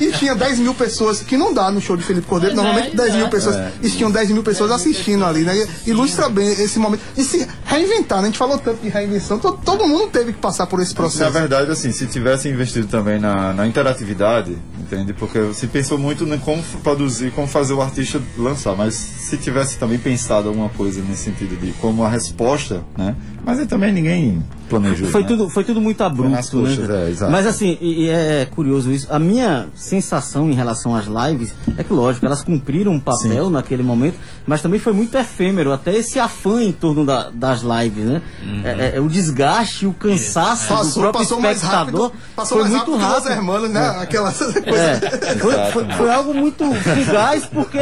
E, 0.00 0.04
e 0.06 0.12
tinha 0.12 0.34
10 0.34 0.58
mil 0.58 0.74
pessoas, 0.74 1.20
que 1.20 1.36
não 1.36 1.52
dá 1.54 1.70
no 1.70 1.80
show 1.80 1.96
de 1.96 2.02
Felipe 2.02 2.26
Cordeiro, 2.26 2.54
é, 2.54 2.56
normalmente 2.56 2.96
10 2.96 3.14
mil 3.14 3.28
pessoas. 3.28 3.56
E 3.82 3.90
tinham 3.90 4.10
10 4.10 4.30
mil 4.30 4.42
pessoas 4.42 4.70
assistindo 4.70 5.24
ali, 5.24 5.42
né? 5.42 5.66
E 5.86 5.90
ilustra 5.90 6.28
bem 6.28 6.48
esse 6.48 6.78
momento. 6.78 7.00
E 7.16 7.22
se 7.22 7.46
reinventar, 7.64 8.18
né? 8.18 8.24
A 8.24 8.26
gente 8.26 8.38
falou 8.38 8.58
tanto 8.58 8.80
de 8.82 8.88
reinvenção, 8.88 9.38
to- 9.38 9.58
todo 9.64 9.86
mundo 9.86 10.08
teve 10.08 10.32
que 10.32 10.38
passar 10.38 10.66
por 10.66 10.80
esse 10.80 10.92
Na 10.92 10.96
processo. 10.96 11.30
verdade, 11.30 11.70
assim, 11.70 11.92
se 11.92 12.06
tivesse 12.06 12.48
investido 12.48 12.86
também 12.86 13.18
na, 13.20 13.52
na 13.52 13.66
interatividade, 13.66 14.56
entende? 14.78 15.12
Porque 15.12 15.52
se 15.54 15.66
pensou 15.66 15.98
muito 15.98 16.24
em 16.24 16.38
como 16.38 16.62
produzir, 16.82 17.30
como 17.32 17.46
fazer 17.46 17.72
o 17.74 17.80
artista 17.80 17.99
lançar, 18.36 18.76
mas 18.76 18.94
se 18.94 19.36
tivesse 19.36 19.78
também 19.78 19.98
pensado 19.98 20.48
alguma 20.48 20.68
coisa 20.68 21.02
nesse 21.02 21.24
sentido 21.24 21.58
de 21.60 21.72
como 21.74 22.04
a 22.04 22.08
resposta, 22.08 22.84
né? 22.96 23.14
Mas 23.50 23.58
aí 23.60 23.66
também 23.66 23.92
ninguém 23.92 24.42
planejou. 24.68 25.08
Foi 25.08 25.22
né? 25.22 25.28
tudo, 25.28 25.48
foi 25.50 25.64
tudo 25.64 25.80
muito 25.80 26.00
abrupto, 26.02 26.30
nas 26.30 26.48
coxas, 26.48 26.88
né? 26.88 27.10
é. 27.10 27.28
Mas 27.30 27.46
assim, 27.46 27.76
e, 27.80 28.04
e 28.04 28.08
é 28.08 28.46
curioso 28.50 28.90
isso. 28.92 29.06
A 29.10 29.18
minha 29.18 29.66
sensação 29.74 30.48
em 30.50 30.54
relação 30.54 30.94
às 30.94 31.06
lives 31.06 31.52
é 31.76 31.82
que, 31.82 31.92
lógico, 31.92 32.24
elas 32.26 32.42
cumpriram 32.42 32.92
um 32.92 33.00
papel 33.00 33.50
naquele 33.50 33.82
momento, 33.82 34.16
mas 34.46 34.62
também 34.62 34.78
foi 34.78 34.92
muito 34.92 35.16
efêmero, 35.18 35.72
até 35.72 35.94
esse 35.94 36.18
afã 36.20 36.62
em 36.62 36.72
torno 36.72 37.04
da- 37.04 37.30
das 37.30 37.62
lives, 37.62 38.04
né? 38.04 38.22
É, 38.64 38.96
é, 38.96 39.00
o 39.00 39.08
desgaste, 39.08 39.86
o 39.86 39.92
cansaço 39.92 40.68
do 40.68 40.76
Passou, 40.76 41.02
próprio 41.02 41.22
passou 41.24 41.40
mais 41.40 41.56
espectador 41.56 42.02
rápido. 42.08 42.20
Passou 42.36 42.58
foi 42.60 42.68
mais 42.68 42.74
muito 42.84 42.96
rápido 42.96 43.14
rápido. 43.14 43.32
Hermanos, 43.32 43.70
né? 43.70 43.88
Aquelas 44.00 44.36
coisas. 44.38 44.62
É, 45.02 45.36
foi, 45.38 45.54
foi- 45.72 45.92
foi 45.96 46.10
algo 46.10 46.32
muito 46.34 46.64
fugaz, 46.74 47.44
porque 47.46 47.80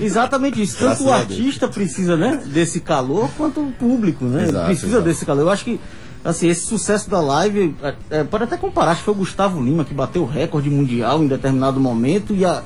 exatamente 0.00 0.62
isso. 0.62 0.78
Tanto 0.78 1.04
Graças 1.04 1.06
o 1.06 1.10
artista 1.12 1.68
precisa 1.68 2.16
né, 2.16 2.40
desse 2.46 2.80
calor, 2.80 3.28
quanto 3.36 3.60
o 3.60 3.72
público, 3.72 4.24
né? 4.24 4.44
Exato, 4.44 4.66
precisa 4.66 4.99
exato. 5.00 5.08
desse 5.08 5.26
calor. 5.26 5.42
Eu 5.42 5.50
acho 5.50 5.64
que 5.64 5.80
assim, 6.24 6.48
esse 6.48 6.66
sucesso 6.66 7.08
da 7.08 7.20
live, 7.20 7.74
é, 7.82 7.94
é, 8.10 8.24
pode 8.24 8.44
até 8.44 8.56
comparar, 8.56 8.92
acho 8.92 9.00
que 9.00 9.04
foi 9.06 9.14
o 9.14 9.18
Gustavo 9.18 9.62
Lima 9.62 9.84
que 9.84 9.94
bateu 9.94 10.22
o 10.22 10.26
recorde 10.26 10.68
mundial 10.68 11.22
em 11.22 11.26
determinado 11.26 11.80
momento 11.80 12.34
e 12.34 12.44
a, 12.44 12.62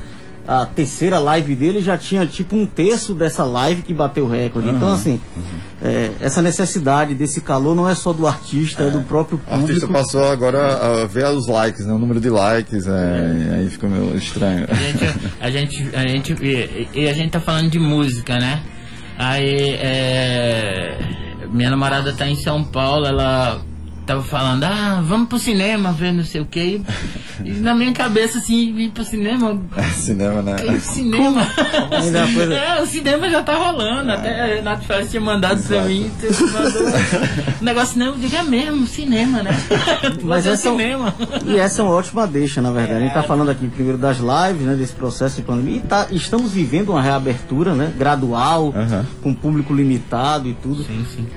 a 0.46 0.66
terceira 0.66 1.18
live 1.18 1.54
dele 1.54 1.80
já 1.80 1.96
tinha 1.96 2.26
tipo 2.26 2.54
um 2.56 2.66
terço 2.66 3.14
dessa 3.14 3.44
live 3.44 3.82
que 3.82 3.94
bateu 3.94 4.24
o 4.24 4.28
recorde. 4.28 4.68
Então, 4.68 4.92
assim, 4.92 5.20
é, 5.82 6.10
essa 6.20 6.42
necessidade 6.42 7.14
desse 7.14 7.40
calor 7.40 7.74
não 7.74 7.88
é 7.88 7.94
só 7.94 8.12
do 8.12 8.26
artista, 8.26 8.82
é, 8.82 8.90
do 8.90 9.00
próprio 9.02 9.40
O 9.46 9.54
artista 9.54 9.86
público. 9.86 9.92
passou 9.92 10.24
agora 10.24 11.02
a 11.02 11.06
ver 11.06 11.24
os 11.26 11.46
likes, 11.46 11.86
né? 11.86 11.94
O 11.94 11.98
número 11.98 12.20
de 12.20 12.28
likes, 12.28 12.86
é, 12.86 13.54
aí 13.56 13.70
fica 13.70 13.86
meio 13.86 14.16
estranho. 14.16 14.66
A 14.68 14.74
gente, 14.74 15.04
a 15.40 15.50
gente, 15.50 15.96
a 15.96 16.06
gente, 16.06 16.32
e, 16.42 16.88
e 16.92 17.08
a 17.08 17.14
gente 17.14 17.30
tá 17.30 17.40
falando 17.40 17.70
de 17.70 17.78
música, 17.78 18.36
né? 18.38 18.62
Aí, 19.16 19.76
é, 19.80 20.98
minha 21.50 21.70
namorada 21.70 22.12
tá 22.12 22.26
em 22.28 22.36
São 22.36 22.64
Paulo, 22.64 23.06
ela 23.06 23.60
tava 24.06 24.22
falando, 24.22 24.64
ah, 24.64 25.02
vamos 25.04 25.28
pro 25.28 25.38
cinema 25.38 25.92
ver 25.92 26.12
não 26.12 26.24
sei 26.24 26.40
o 26.40 26.46
que. 26.46 26.80
E 27.44 27.50
na 27.52 27.74
minha 27.74 27.92
cabeça, 27.92 28.38
assim, 28.38 28.74
ir 28.78 28.90
pro 28.90 29.04
cinema. 29.04 29.58
Cinema, 29.94 30.42
né? 30.42 30.56
Que 30.56 30.78
cinema? 30.80 31.46
Ainda 31.90 32.24
uma 32.26 32.34
coisa- 32.34 32.54
É, 32.54 32.82
o 32.82 32.86
cinema 32.86 33.28
já 33.30 33.42
tá 33.42 33.56
rolando. 33.56 34.12
Até 34.12 34.40
a 34.40 34.46
Renato 34.56 34.84
Félix 34.86 35.10
tinha 35.10 35.20
mandado 35.20 35.62
pra 35.62 35.82
mim. 35.82 36.10
mandou. 36.52 36.82
O 37.60 37.64
negócio 37.64 37.98
não, 37.98 38.06
eu 38.08 38.14
digo, 38.16 38.36
é 38.36 38.42
mesmo, 38.42 38.86
cinema, 38.86 39.42
né? 39.42 39.50
Mas 40.22 40.46
é 40.46 40.56
cinema. 40.56 41.14
e 41.46 41.56
essa 41.56 41.80
é 41.80 41.84
uma 41.84 41.94
ótima 41.94 42.26
deixa, 42.26 42.60
na 42.60 42.70
verdade. 42.70 42.94
A 42.96 43.00
gente 43.00 43.08
está 43.08 43.22
falando 43.22 43.50
aqui 43.50 43.66
primeiro 43.68 43.96
das 43.98 44.18
lives, 44.18 44.66
né, 44.66 44.74
desse 44.74 44.92
processo 44.92 45.36
de 45.36 45.42
pandemia. 45.42 45.76
E 45.76 45.80
tá- 45.80 46.06
estamos 46.10 46.52
vivendo 46.52 46.90
uma 46.90 47.00
reabertura, 47.02 47.74
né, 47.74 47.90
gradual, 47.98 48.72
com 49.22 49.32
público 49.34 49.72
limitado 49.72 50.48
e 50.48 50.54
tudo. 50.54 50.84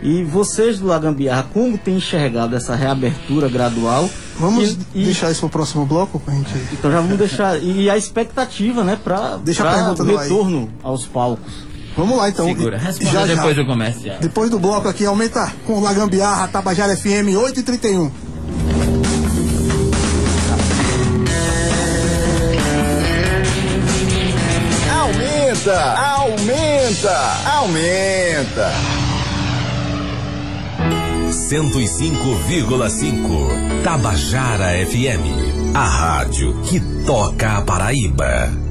E 0.03 0.23
vocês 0.23 0.80
do 0.80 0.88
Lagambiarra, 0.88 1.43
como 1.53 1.77
têm 1.77 1.95
enxergado 1.97 2.56
essa 2.58 2.76
reabertura 2.76 3.48
gradual? 3.50 4.10
Vamos 4.39 4.72
E- 4.72 4.78
e- 4.93 5.06
deixar 5.06 5.32
isso 5.32 5.39
pro 5.41 5.50
próximo 5.50 5.86
bloco 5.86 6.20
pra 6.20 6.34
gente. 6.34 6.52
Então 6.74 6.91
já 6.91 7.00
vamos 7.02 7.17
deixar. 7.17 7.58
E 7.63 7.89
a 7.89 7.98
expectativa, 7.98 8.84
né, 8.84 8.98
para 9.02 9.38
Deixa 9.38 9.67
a 9.67 9.74
pergunta 9.74 10.04
no 10.04 10.15
ar 10.17 10.24
aí. 10.24 10.30
retorno 10.30 10.70
aos 10.84 11.06
palcos. 11.06 11.65
Vamos 11.96 12.15
lá 12.17 12.30
então. 12.30 12.46
Segura, 12.46 12.78
responda 12.78 13.12
Já, 13.12 13.26
já. 13.26 13.34
depois 13.36 13.56
do 13.56 13.65
comercial. 13.65 14.17
Depois 14.22 14.50
do 14.52 14.60
bloco 14.60 14.88
aqui, 14.88 15.04
aumenta 15.06 15.52
com 15.65 15.80
Lagambiarra, 15.80 16.48
Tabajara 16.48 16.96
FM 16.96 17.36
8h31. 17.36 18.12
Aumenta, 24.91 25.80
aumenta, 26.00 27.17
aumenta. 27.46 28.72
105,5 31.38 33.84
Tabajara 33.84 34.82
FM, 34.82 35.23
a 35.73 35.86
rádio 35.86 36.62
que 36.63 36.82
toca 37.06 37.58
a 37.58 37.62
Paraíba. 37.62 38.66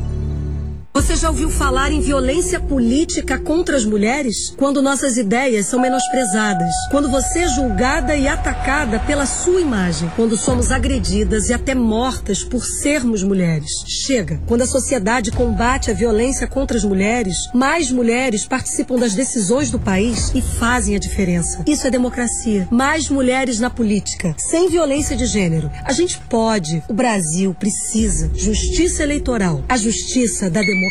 Você 0.97 1.15
já 1.15 1.29
ouviu 1.29 1.51
falar 1.51 1.93
em 1.93 2.01
violência 2.01 2.59
política 2.59 3.39
contra 3.39 3.77
as 3.77 3.85
mulheres? 3.85 4.55
Quando 4.57 4.81
nossas 4.81 5.19
ideias 5.19 5.67
são 5.67 5.79
menosprezadas. 5.79 6.73
Quando 6.91 7.11
você 7.11 7.41
é 7.41 7.49
julgada 7.49 8.17
e 8.17 8.27
atacada 8.27 8.99
pela 9.01 9.27
sua 9.27 9.61
imagem. 9.61 10.11
Quando 10.17 10.39
somos 10.39 10.73
agredidas 10.73 11.51
e 11.51 11.53
até 11.53 11.75
mortas 11.75 12.43
por 12.43 12.65
sermos 12.65 13.23
mulheres. 13.23 13.71
Chega! 13.87 14.41
Quando 14.47 14.63
a 14.63 14.67
sociedade 14.67 15.31
combate 15.31 15.91
a 15.91 15.95
violência 15.95 16.47
contra 16.47 16.79
as 16.79 16.83
mulheres, 16.83 17.37
mais 17.53 17.91
mulheres 17.91 18.47
participam 18.47 18.97
das 18.97 19.15
decisões 19.15 19.71
do 19.71 19.79
país 19.79 20.33
e 20.35 20.41
fazem 20.41 20.97
a 20.97 20.99
diferença. 20.99 21.63
Isso 21.67 21.87
é 21.87 21.91
democracia. 21.91 22.67
Mais 22.71 23.11
mulheres 23.11 23.61
na 23.61 23.69
política. 23.69 24.35
Sem 24.39 24.71
violência 24.71 25.15
de 25.15 25.27
gênero. 25.27 25.71
A 25.85 25.93
gente 25.93 26.19
pode. 26.31 26.83
O 26.89 26.95
Brasil 26.95 27.53
precisa. 27.53 28.31
Justiça 28.35 29.03
eleitoral. 29.03 29.63
A 29.69 29.77
justiça 29.77 30.49
da 30.49 30.63
democracia. 30.63 30.86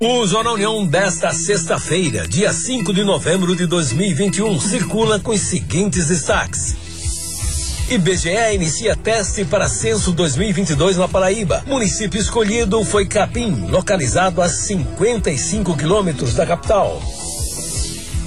O 0.00 0.26
Jornal 0.26 0.54
União 0.54 0.86
desta 0.86 1.30
sexta-feira, 1.30 2.26
dia 2.26 2.52
5 2.52 2.92
de 2.92 3.04
novembro 3.04 3.54
de 3.54 3.66
2021, 3.66 4.58
circula 4.58 5.20
com 5.20 5.32
os 5.32 5.40
seguintes 5.42 6.08
destaques. 6.08 6.74
IBGE 7.90 8.54
inicia 8.54 8.96
teste 8.96 9.44
para 9.44 9.68
censo 9.68 10.10
2022 10.12 10.96
na 10.96 11.06
Paraíba. 11.06 11.62
Município 11.66 12.18
escolhido 12.18 12.82
foi 12.84 13.06
Capim, 13.06 13.66
localizado 13.68 14.40
a 14.40 14.48
55 14.48 15.76
quilômetros 15.76 16.34
da 16.34 16.46
capital. 16.46 17.00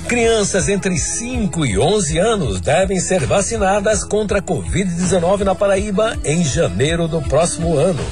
Crianças 0.07 0.69
entre 0.69 0.97
5 0.97 1.65
e 1.65 1.77
11 1.77 2.17
anos 2.19 2.61
devem 2.61 2.99
ser 2.99 3.25
vacinadas 3.25 4.03
contra 4.03 4.39
a 4.39 4.41
Covid-19 4.41 5.39
na 5.39 5.53
Paraíba 5.53 6.17
em 6.23 6.43
janeiro 6.43 7.07
do 7.07 7.21
próximo 7.21 7.77
ano. 7.77 8.03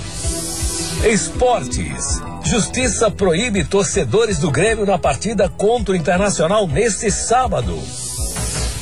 Esportes. 1.06 2.22
Justiça 2.44 3.12
proíbe 3.12 3.64
torcedores 3.64 4.40
do 4.40 4.50
Grêmio 4.50 4.86
na 4.86 4.98
partida 4.98 5.48
contra 5.48 5.94
o 5.94 5.96
Internacional 5.96 6.68
neste 6.68 7.12
sábado. 7.12 7.78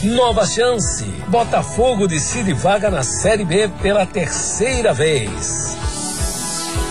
Nova 0.02 0.46
chance. 0.46 1.04
Botafogo 1.28 2.08
decide 2.08 2.54
vaga 2.54 2.90
na 2.90 3.04
Série 3.04 3.44
B 3.44 3.70
pela 3.82 4.06
terceira 4.06 4.94
vez. 4.94 5.76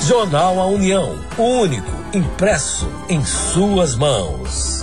Jornal 0.07 0.61
A 0.61 0.67
União. 0.67 1.19
O 1.39 1.61
único 1.61 1.91
impresso 2.13 2.89
em 3.09 3.25
suas 3.25 3.95
mãos. 3.97 4.74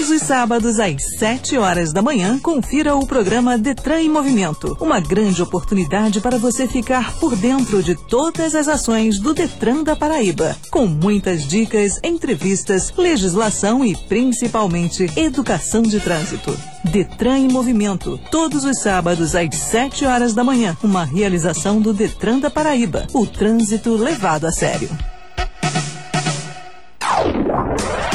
Todos 0.00 0.22
os 0.22 0.26
sábados 0.26 0.80
às 0.80 1.18
7 1.18 1.58
horas 1.58 1.92
da 1.92 2.00
manhã, 2.00 2.38
confira 2.38 2.96
o 2.96 3.06
programa 3.06 3.58
Detran 3.58 4.00
em 4.00 4.08
Movimento. 4.08 4.74
Uma 4.80 4.98
grande 4.98 5.42
oportunidade 5.42 6.22
para 6.22 6.38
você 6.38 6.66
ficar 6.66 7.18
por 7.18 7.36
dentro 7.36 7.82
de 7.82 7.94
todas 7.94 8.54
as 8.54 8.66
ações 8.66 9.18
do 9.18 9.34
Detran 9.34 9.82
da 9.82 9.94
Paraíba, 9.94 10.56
com 10.70 10.86
muitas 10.86 11.46
dicas, 11.46 12.00
entrevistas, 12.02 12.90
legislação 12.96 13.84
e 13.84 13.94
principalmente 13.94 15.06
educação 15.18 15.82
de 15.82 16.00
trânsito. 16.00 16.56
Detran 16.82 17.36
em 17.36 17.48
Movimento, 17.48 18.18
todos 18.30 18.64
os 18.64 18.80
sábados 18.80 19.34
às 19.34 19.54
7 19.54 20.06
horas 20.06 20.32
da 20.32 20.42
manhã. 20.42 20.74
Uma 20.82 21.04
realização 21.04 21.78
do 21.78 21.92
Detran 21.92 22.38
da 22.38 22.48
Paraíba. 22.48 23.06
O 23.12 23.26
trânsito 23.26 23.94
levado 23.96 24.46
a 24.46 24.50
sério. 24.50 24.88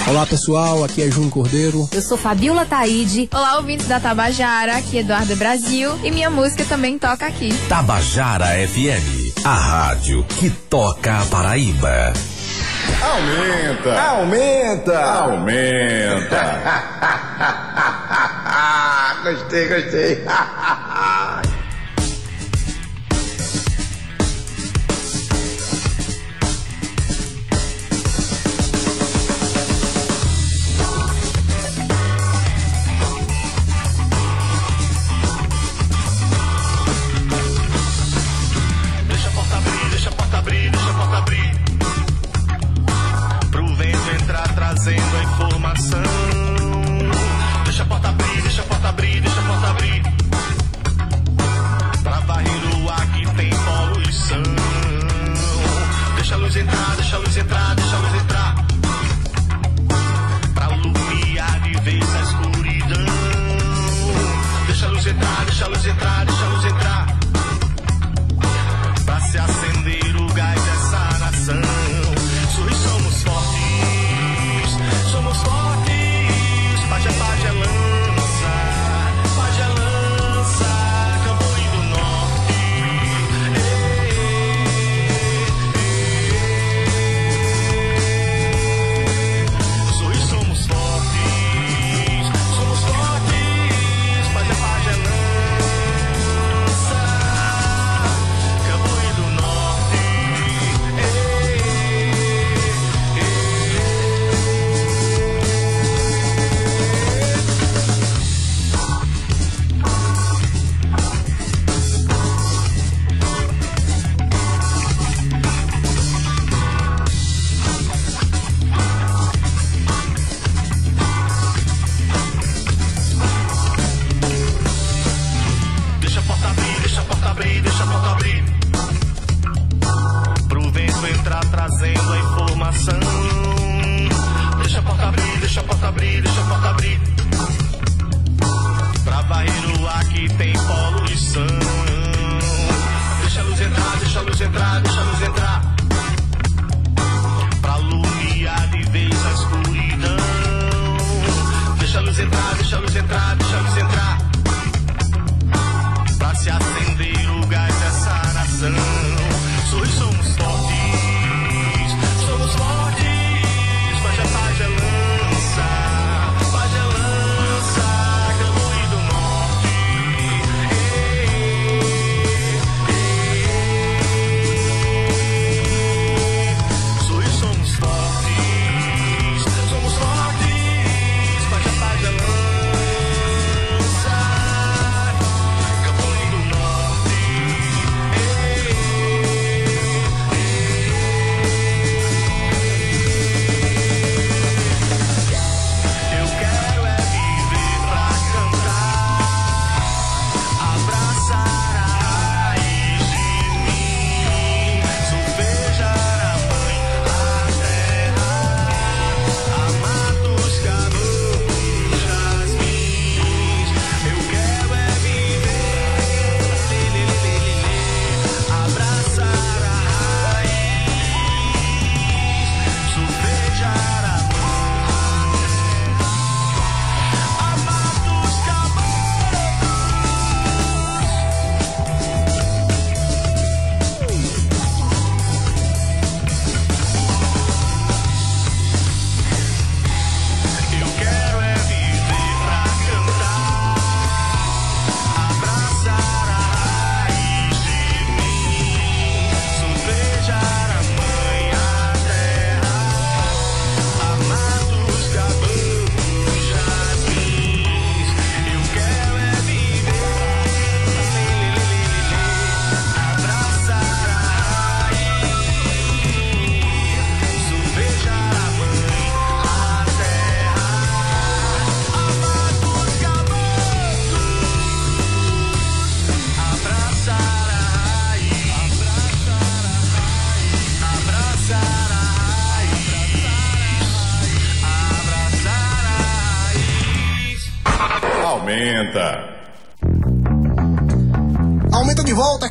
Olá 0.07 0.23
pessoal, 0.23 0.83
aqui 0.83 1.01
é 1.01 1.09
Júnior 1.09 1.31
Cordeiro. 1.31 1.89
Eu 1.91 2.01
sou 2.01 2.15
Fabiola 2.15 2.63
Taide. 2.63 3.27
Olá, 3.33 3.57
ouvintes 3.57 3.87
da 3.87 3.99
Tabajara, 3.99 4.77
aqui 4.77 4.97
é 4.97 4.99
Eduardo 4.99 5.35
Brasil 5.35 5.99
e 6.03 6.11
minha 6.11 6.29
música 6.29 6.63
também 6.63 6.99
toca 6.99 7.25
aqui. 7.25 7.49
Tabajara 7.67 8.45
FM, 8.67 9.43
a 9.43 9.55
rádio 9.55 10.23
que 10.37 10.51
toca 10.51 11.17
a 11.17 11.25
Paraíba. 11.25 12.13
Aumenta, 13.01 13.99
aumenta, 13.99 15.03
aumenta. 15.03 16.61
gostei, 19.25 19.67
gostei. 19.67 20.23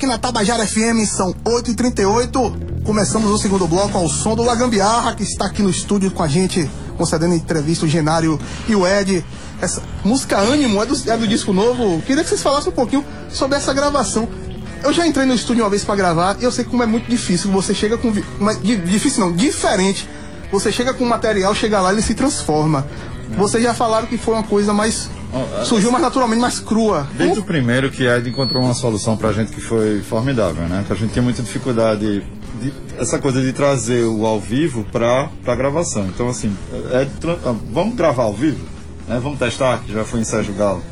aqui 0.04 0.06
na 0.06 0.18
Tabajara 0.18 0.66
FM, 0.66 1.06
são 1.06 1.32
8h38. 1.44 2.82
Começamos 2.84 3.30
o 3.30 3.38
segundo 3.38 3.66
bloco 3.66 3.96
ao 3.96 4.08
som 4.08 4.34
do 4.36 4.42
Lagambiarra, 4.42 5.14
que 5.14 5.22
está 5.22 5.46
aqui 5.46 5.62
no 5.62 5.70
estúdio 5.70 6.10
com 6.10 6.22
a 6.22 6.28
gente, 6.28 6.68
concedendo 6.98 7.34
entrevista 7.34 7.86
o 7.86 7.88
Genário 7.88 8.38
e 8.68 8.74
o 8.76 8.86
Ed. 8.86 9.24
Essa 9.62 9.82
música 10.04 10.36
Ânimo 10.38 10.82
é 10.82 10.86
do, 10.86 11.10
é 11.10 11.16
do 11.16 11.26
disco 11.26 11.52
novo. 11.52 12.02
Queria 12.02 12.22
que 12.22 12.28
vocês 12.28 12.42
falassem 12.42 12.70
um 12.70 12.74
pouquinho 12.74 13.04
sobre 13.30 13.56
essa 13.56 13.72
gravação. 13.72 14.28
Eu 14.82 14.92
já 14.92 15.06
entrei 15.06 15.24
no 15.24 15.34
estúdio 15.34 15.64
uma 15.64 15.70
vez 15.70 15.82
pra 15.84 15.96
gravar 15.96 16.36
e 16.38 16.44
eu 16.44 16.52
sei 16.52 16.64
como 16.64 16.82
é 16.82 16.86
muito 16.86 17.08
difícil. 17.08 17.50
Você 17.52 17.72
chega 17.74 17.96
com. 17.96 18.12
Mas, 18.38 18.60
di- 18.62 18.76
difícil 18.76 19.20
não, 19.24 19.32
diferente. 19.32 20.06
Você 20.52 20.70
chega 20.70 20.92
com 20.92 21.04
o 21.04 21.08
material, 21.08 21.54
chega 21.54 21.80
lá 21.80 21.90
e 21.90 21.94
ele 21.94 22.02
se 22.02 22.14
transforma. 22.14 22.86
Vocês 23.38 23.62
já 23.62 23.72
falaram 23.72 24.06
que 24.06 24.18
foi 24.18 24.34
uma 24.34 24.42
coisa 24.42 24.72
mais. 24.74 25.08
Surgiu 25.64 25.90
mais 25.90 26.02
naturalmente, 26.04 26.40
mais 26.40 26.60
crua. 26.60 27.06
Desde 27.16 27.38
o 27.38 27.42
primeiro 27.42 27.90
que 27.90 28.06
a 28.06 28.18
Ed 28.18 28.28
encontrou 28.28 28.62
uma 28.62 28.74
solução 28.74 29.16
pra 29.16 29.32
gente 29.32 29.50
que 29.52 29.60
foi 29.60 30.00
formidável, 30.02 30.64
né? 30.68 30.84
Que 30.86 30.92
a 30.92 30.96
gente 30.96 31.12
tinha 31.12 31.22
muita 31.22 31.42
dificuldade 31.42 32.22
de, 32.62 32.72
essa 32.98 33.18
coisa 33.18 33.40
de 33.42 33.52
trazer 33.52 34.04
o 34.04 34.24
ao 34.26 34.38
vivo 34.38 34.84
pra, 34.92 35.28
pra 35.44 35.54
gravação. 35.56 36.06
Então 36.06 36.28
assim, 36.28 36.54
Ed, 37.00 37.10
tra- 37.20 37.38
ah, 37.44 37.54
vamos 37.72 37.94
gravar 37.96 38.24
ao 38.24 38.32
vivo? 38.34 38.64
Né? 39.08 39.18
Vamos 39.22 39.38
testar, 39.38 39.78
que 39.84 39.92
já 39.92 40.04
foi 40.04 40.20
em 40.20 40.24
Sérgio 40.24 40.54
Galo. 40.54 40.82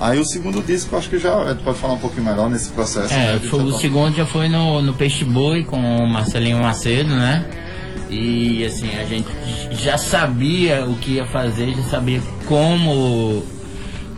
Aí 0.00 0.18
o 0.20 0.24
segundo 0.24 0.62
disco, 0.62 0.96
acho 0.96 1.10
que 1.10 1.18
já 1.18 1.50
Ed 1.50 1.60
pode 1.64 1.78
falar 1.78 1.94
um 1.94 1.98
pouquinho 1.98 2.24
melhor 2.24 2.48
nesse 2.48 2.68
processo. 2.70 3.12
É, 3.12 3.32
né? 3.34 3.40
foi- 3.40 3.64
o 3.64 3.72
segundo 3.72 4.14
já 4.14 4.24
foi 4.24 4.48
no, 4.48 4.80
no 4.80 4.94
Peixe 4.94 5.24
Boi 5.24 5.64
com 5.64 5.76
o 5.76 6.06
Marcelinho 6.08 6.62
Macedo, 6.62 7.10
né? 7.16 7.44
E 8.08 8.64
assim, 8.64 8.88
a 8.96 9.04
gente 9.04 9.26
já 9.72 9.98
sabia 9.98 10.86
o 10.86 10.94
que 10.94 11.12
ia 11.14 11.26
fazer, 11.26 11.74
já 11.74 11.82
sabia 11.82 12.22
como 12.46 13.42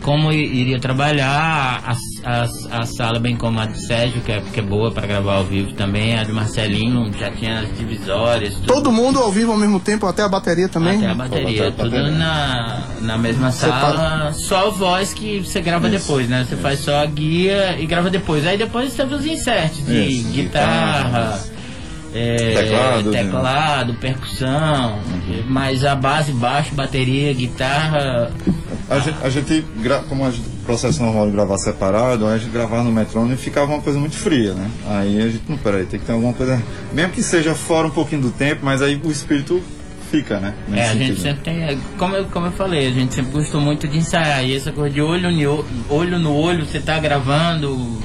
como 0.01 0.31
iria 0.31 0.79
trabalhar 0.79 1.83
a, 1.85 1.95
a, 2.25 2.79
a 2.81 2.85
sala, 2.85 3.19
bem 3.19 3.35
como 3.35 3.59
a 3.59 3.65
do 3.65 3.77
Sérgio, 3.77 4.21
que 4.21 4.31
é, 4.31 4.41
que 4.41 4.59
é 4.59 4.63
boa 4.63 4.91
para 4.91 5.05
gravar 5.05 5.35
ao 5.35 5.43
vivo 5.43 5.73
também, 5.73 6.17
a 6.17 6.23
do 6.23 6.33
Marcelinho 6.33 7.11
já 7.17 7.29
tinha 7.31 7.59
as 7.59 7.77
divisórias, 7.77 8.55
tudo. 8.55 8.67
Todo 8.67 8.91
mundo 8.91 9.19
ao 9.19 9.31
vivo 9.31 9.51
ao 9.51 9.57
mesmo 9.57 9.79
tempo, 9.79 10.05
até 10.07 10.23
a 10.23 10.29
bateria 10.29 10.67
também. 10.67 10.97
Até 10.97 11.07
a 11.07 11.15
bateria, 11.15 11.71
tudo 11.71 12.11
na, 12.11 12.83
na 13.01 13.17
mesma 13.17 13.51
sala, 13.51 14.33
só 14.33 14.67
a 14.67 14.69
voz 14.71 15.13
que 15.13 15.39
você 15.39 15.61
grava 15.61 15.89
depois, 15.89 16.27
né? 16.27 16.45
Você 16.47 16.55
faz 16.55 16.79
só 16.79 16.97
a 16.97 17.05
guia 17.05 17.79
e 17.79 17.85
grava 17.85 18.09
depois. 18.09 18.45
Aí 18.45 18.57
depois 18.57 18.91
você 18.91 19.03
os 19.03 19.25
inserts 19.25 19.85
de 19.85 19.93
Isso, 19.93 20.29
guitarra, 20.29 21.39
é, 22.13 22.53
Teclado, 22.53 23.11
né? 23.11 23.23
teclado, 23.23 23.93
percussão, 23.95 24.99
mas 25.47 25.85
a 25.85 25.95
base, 25.95 26.31
baixo, 26.33 26.73
bateria, 26.75 27.33
guitarra. 27.33 28.31
A 28.89 28.99
gente, 28.99 29.17
a 29.23 29.29
gente 29.29 29.65
como 30.09 30.27
o 30.27 30.33
processo 30.65 31.01
normal 31.01 31.27
de 31.27 31.31
gravar 31.31 31.57
separado, 31.57 32.27
a 32.27 32.37
gente 32.37 32.51
gravava 32.51 32.83
no 32.83 32.91
metrônomo 32.91 33.33
e 33.33 33.37
ficava 33.37 33.71
uma 33.71 33.81
coisa 33.81 33.97
muito 33.97 34.15
fria, 34.15 34.53
né? 34.53 34.69
Aí 34.89 35.21
a 35.21 35.29
gente, 35.29 35.43
não, 35.47 35.57
peraí, 35.57 35.85
tem 35.85 35.99
que 35.99 36.05
ter 36.05 36.11
alguma 36.11 36.33
coisa, 36.33 36.61
mesmo 36.91 37.13
que 37.13 37.23
seja 37.23 37.55
fora 37.55 37.87
um 37.87 37.91
pouquinho 37.91 38.21
do 38.23 38.31
tempo, 38.31 38.61
mas 38.65 38.81
aí 38.81 38.99
o 39.01 39.09
espírito 39.11 39.61
fica, 40.11 40.39
né? 40.41 40.53
É, 40.67 40.71
a 40.71 40.75
Nesse 40.75 40.93
gente 40.93 41.07
sentido. 41.07 41.21
sempre 41.21 41.43
tem, 41.43 41.79
como 41.97 42.15
eu, 42.15 42.25
como 42.25 42.47
eu 42.47 42.51
falei, 42.51 42.87
a 42.87 42.91
gente 42.91 43.13
sempre 43.13 43.31
gostou 43.31 43.61
muito 43.61 43.87
de 43.87 43.97
ensaiar. 43.97 44.43
E 44.43 44.55
essa 44.55 44.71
coisa 44.73 44.93
de 44.93 45.01
olho 45.01 45.29
olho, 45.89 46.19
no 46.19 46.35
olho 46.35 46.65
você 46.65 46.81
tá 46.81 46.99
gravando. 46.99 47.97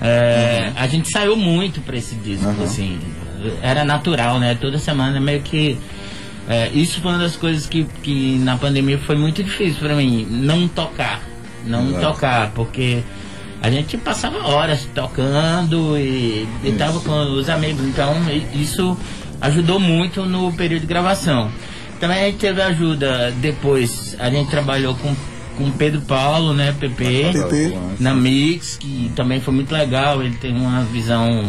É, 0.00 0.72
A 0.76 0.86
gente 0.86 1.10
saiu 1.10 1.36
muito 1.36 1.80
pra 1.80 1.96
esse 1.96 2.14
disco, 2.16 2.46
Uhum. 2.48 2.64
assim. 2.64 2.98
Era 3.62 3.84
natural, 3.84 4.38
né? 4.38 4.54
Toda 4.60 4.78
semana 4.78 5.18
meio 5.20 5.40
que. 5.42 5.78
é, 6.48 6.68
isso 6.74 7.00
foi 7.00 7.12
uma 7.12 7.18
das 7.20 7.36
coisas 7.36 7.66
que, 7.66 7.84
que 8.02 8.38
na 8.40 8.56
pandemia 8.56 8.98
foi 8.98 9.16
muito 9.16 9.42
difícil 9.42 9.80
pra 9.80 9.94
mim. 9.94 10.26
Não 10.30 10.68
tocar. 10.68 11.20
Não 11.66 11.88
Exato. 11.90 12.06
tocar, 12.06 12.50
porque 12.52 13.02
a 13.62 13.70
gente 13.70 13.96
passava 13.98 14.38
horas 14.46 14.86
tocando 14.94 15.96
e, 15.98 16.46
e 16.64 16.72
tava 16.78 17.00
com 17.00 17.12
os 17.34 17.48
amigos. 17.48 17.84
Então 17.86 18.14
isso 18.54 18.96
ajudou 19.40 19.78
muito 19.80 20.24
no 20.24 20.52
período 20.52 20.82
de 20.82 20.86
gravação. 20.86 21.50
Também 21.98 22.18
a 22.22 22.26
gente 22.26 22.38
teve 22.38 22.62
ajuda 22.62 23.30
depois, 23.42 24.16
a 24.18 24.30
gente 24.30 24.48
trabalhou 24.50 24.94
com 24.94 25.14
com 25.60 25.70
Pedro 25.72 26.00
Paulo, 26.00 26.54
né, 26.54 26.74
PP, 26.80 27.32
PP. 27.32 27.78
na 27.98 28.14
Mix, 28.14 28.78
que 28.78 29.12
também 29.14 29.40
foi 29.40 29.52
muito 29.52 29.72
legal, 29.72 30.22
ele 30.22 30.34
tem 30.36 30.56
uma 30.56 30.82
visão 30.84 31.44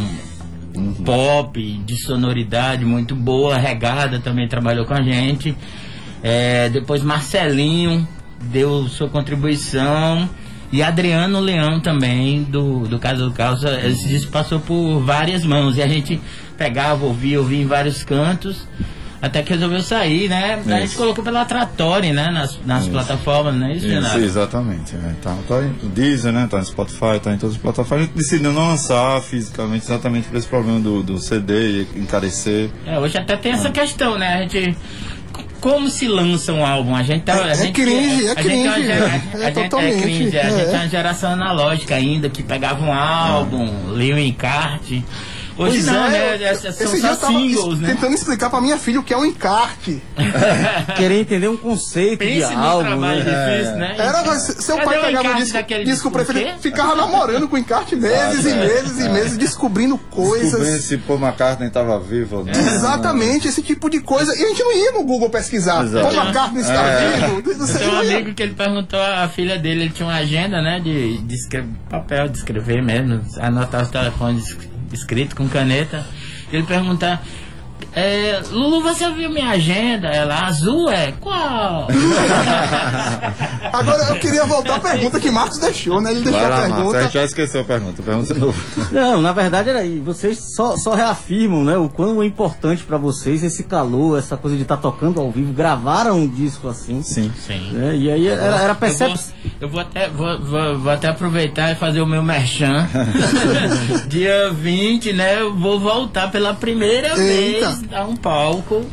pop, 1.06 1.82
de 1.86 1.96
sonoridade 2.04 2.84
muito 2.86 3.16
boa. 3.16 3.58
Regada 3.58 4.20
também 4.20 4.48
trabalhou 4.48 4.86
com 4.86 4.94
a 4.94 5.02
gente. 5.02 5.56
É, 6.22 6.70
depois 6.70 7.02
Marcelinho 7.02 8.08
deu 8.42 8.88
sua 8.88 9.10
contribuição. 9.10 10.30
E 10.72 10.82
Adriano 10.82 11.42
Leão 11.42 11.82
também, 11.82 12.44
do, 12.44 12.88
do 12.88 12.98
Casa 12.98 13.26
do 13.26 13.32
Calça. 13.32 13.80
Esse 13.86 14.08
disco 14.08 14.32
passou 14.32 14.60
por 14.60 15.00
várias 15.02 15.46
mãos. 15.46 15.78
E 15.78 15.82
a 15.82 15.88
gente 15.88 16.22
pegava, 16.58 17.06
ouvia, 17.06 17.40
ouvia 17.40 17.62
em 17.62 17.66
vários 17.66 18.04
cantos. 18.04 18.66
Até 19.22 19.44
que 19.44 19.54
resolveu 19.54 19.82
sair, 19.82 20.28
né? 20.28 20.60
A 20.66 20.70
gente 20.80 20.86
Isso. 20.86 20.98
colocou 20.98 21.24
pela 21.24 21.46
Trattori, 21.46 22.12
né? 22.12 22.32
Nas, 22.32 22.58
nas 22.66 22.82
Isso. 22.84 22.92
plataformas, 22.92 23.54
não 23.54 23.68
é 23.68 23.74
isso, 23.74 23.86
Isso, 23.86 24.18
exatamente. 24.18 24.96
né? 24.96 25.16
Tá, 25.22 25.38
tá 25.48 25.62
em 25.64 25.88
Deezer, 25.90 26.34
né? 26.34 26.48
Tá 26.50 26.58
no 26.58 26.66
Spotify, 26.66 27.20
tá 27.22 27.32
em 27.32 27.38
todas 27.38 27.56
as 27.56 27.62
plataformas. 27.62 28.06
A 28.06 28.08
gente 28.08 28.18
decidiu 28.18 28.52
não 28.52 28.70
lançar 28.70 29.22
fisicamente 29.22 29.86
exatamente 29.86 30.28
por 30.28 30.38
esse 30.38 30.48
problema 30.48 30.80
do, 30.80 31.04
do 31.04 31.20
CD 31.20 31.84
e 31.94 32.00
encarecer. 32.00 32.72
É, 32.88 32.98
hoje 32.98 33.16
até 33.18 33.38
tem 33.38 33.52
essa 33.52 33.70
questão, 33.70 34.18
né? 34.18 34.34
A 34.34 34.42
gente. 34.42 34.76
Como 35.60 35.92
se 35.92 36.08
lança 36.08 36.52
um 36.52 36.66
álbum? 36.66 36.96
A 36.96 37.04
gente 37.04 37.22
tá. 37.22 37.34
É- 37.34 37.44
a 37.44 37.48
é 37.52 37.56
gente, 37.56 37.74
cringe, 37.74 38.26
é 38.26 38.32
a 38.32 38.42
gente 38.42 38.44
cringe, 38.44 38.84
gera- 38.84 39.06
é 39.06 39.46
a 39.46 39.52
gente 39.52 39.54
totalmente, 39.70 40.02
cringe, 40.02 40.38
a 40.38 40.42
é. 40.42 40.50
gente 40.50 40.74
é 40.76 40.78
uma 40.80 40.88
geração 40.90 41.32
analógica 41.34 41.94
ainda, 41.94 42.28
que 42.28 42.42
pegava 42.42 42.84
um 42.84 42.92
álbum, 42.92 43.94
lia 43.94 44.16
um 44.16 44.18
encarte. 44.18 45.06
Hoje 45.58 45.84
Pois 45.84 45.86
não, 45.86 46.06
é, 46.06 46.38
né? 46.38 46.54
São 46.56 46.70
esse 46.70 47.00
dia 47.02 47.14
só 47.14 47.16
tava 47.16 47.34
singles, 47.34 47.80
né? 47.80 47.90
tentando 47.90 48.14
explicar 48.14 48.50
pra 48.50 48.62
minha 48.62 48.78
filha 48.78 49.00
o 49.00 49.04
que 49.04 49.14
é 49.14 49.18
um 49.18 49.26
encarte. 49.26 50.02
Querer 50.98 51.22
entender 51.22 51.48
um 51.48 51.58
conceito 51.58 52.20
Pense 52.20 52.48
de 52.48 52.54
trabalho 52.54 53.00
né? 53.00 53.18
difícil, 53.58 53.78
né? 53.78 53.96
Era, 53.98 54.40
seu 54.40 54.78
Cadê 54.78 54.86
pai 54.90 55.02
pegava 55.02 55.34
disco, 55.36 55.58
disco 55.58 55.84
disco 55.84 56.12
preferido, 56.12 56.60
ficava 56.60 56.96
namorando 56.96 57.48
com 57.48 57.56
o 57.56 57.60
encarte 57.60 57.96
meses 57.96 58.46
e 58.46 58.50
é. 58.50 58.56
meses 58.56 59.00
e 59.00 59.10
meses, 59.10 59.38
descobrindo 59.38 59.82
Descobrindo 59.98 59.98
coisas. 60.10 60.84
se 60.86 60.98
Paul 60.98 61.20
McCartney 61.20 61.68
estava 61.68 62.00
vivo 62.00 62.38
ou 62.38 62.46
não. 62.46 62.52
Exatamente, 62.52 63.48
esse 63.48 63.62
tipo 63.62 63.90
de 63.90 64.00
coisa. 64.00 64.34
E 64.36 64.44
a 64.44 64.48
gente 64.50 64.64
não 64.64 64.74
ia 64.74 64.92
no 64.92 65.04
Google 65.04 65.30
pesquisar. 65.30 65.84
Exato. 65.84 66.08
Paul 66.08 66.24
McCartney 66.24 66.62
está 66.62 66.86
É. 66.86 67.20
vivo. 67.28 67.42
Tem 67.42 67.88
um 67.88 68.00
amigo 68.00 68.34
que 68.34 68.44
ele 68.44 68.54
perguntou 68.54 69.00
à 69.02 69.28
filha 69.28 69.58
dele, 69.58 69.82
ele 69.82 69.90
tinha 69.90 70.08
uma 70.08 70.18
agenda, 70.18 70.62
né, 70.62 70.80
de, 70.80 71.18
de 71.20 71.36
escrever, 71.36 71.70
papel, 71.90 72.28
de 72.30 72.38
escrever 72.38 72.82
mesmo, 72.82 73.22
anotar 73.40 73.84
os 73.84 73.90
telefones 73.90 74.58
escrito 74.94 75.36
com 75.36 75.48
caneta. 75.48 76.06
Ele 76.52 76.64
perguntar, 76.64 77.24
é, 77.94 78.42
Lulu, 78.52 78.82
você 78.82 79.10
viu 79.12 79.30
minha 79.30 79.50
agenda? 79.50 80.08
Ela, 80.08 80.48
azul 80.48 80.90
é? 80.90 81.12
Qual? 81.20 81.88
Agora 83.74 84.04
eu 84.10 84.16
queria 84.16 84.46
voltar 84.46 84.76
à 84.76 84.80
pergunta 84.80 85.20
que 85.20 85.30
Marcos 85.30 85.58
deixou, 85.58 86.00
né? 86.02 86.12
Ele 86.12 86.22
deixou 86.22 86.40
Vai 86.40 86.46
a 86.46 86.50
lá, 86.50 86.56
Marcos, 86.58 86.72
a 86.72 86.76
pergunta. 86.78 87.04
gente 87.04 87.14
já 87.14 87.24
esqueceu 87.24 87.62
a 87.62 87.64
pergunta. 87.64 88.02
Pergunta 88.04 88.34
de 88.34 88.40
novo. 88.40 88.64
Não, 88.92 89.22
na 89.22 89.32
verdade 89.34 89.70
era 89.70 89.80
aí. 89.80 90.00
Vocês 90.00 90.54
só, 90.56 90.78
só 90.78 90.94
reafirmam, 90.94 91.64
né, 91.64 91.78
o 91.78 91.90
quão 91.90 92.22
é 92.22 92.26
importante 92.26 92.84
pra 92.84 92.98
vocês 92.98 93.44
esse 93.44 93.64
calor, 93.64 94.18
essa 94.18 94.38
coisa 94.38 94.56
de 94.56 94.64
estar 94.64 94.78
tocando 94.78 95.20
ao 95.20 95.32
vivo. 95.32 95.54
Gravaram 95.54 96.18
um 96.20 96.28
disco 96.28 96.68
assim. 96.68 97.02
Sim. 97.02 97.32
Sim. 97.46 97.72
né, 97.72 97.96
e 97.96 98.10
aí 98.12 98.28
era, 98.28 98.42
era 98.42 98.56
Eu 98.62 98.68
vou, 98.68 98.76
percepção. 98.76 99.34
eu 99.60 99.70
vou 99.70 99.80
até, 99.82 100.10
vou, 100.10 100.40
vou, 100.40 100.80
vou 100.80 100.92
até 100.92 101.08
aproveitar 101.08 101.72
e 101.72 101.76
fazer 101.76 102.02
o 102.02 102.06
meu 102.08 102.24
merchan. 102.24 102.88
Dia 104.08 104.52
20, 104.52 105.14
né? 105.14 105.42
Eu 105.42 105.56
vou 105.56 105.80
voltar 105.80 106.32
pela 106.32 106.54
primeira 106.54 107.10
Eita. 107.10 107.22
vez 107.22 107.71
a 107.92 108.04
um 108.04 108.16
palco 108.16 108.86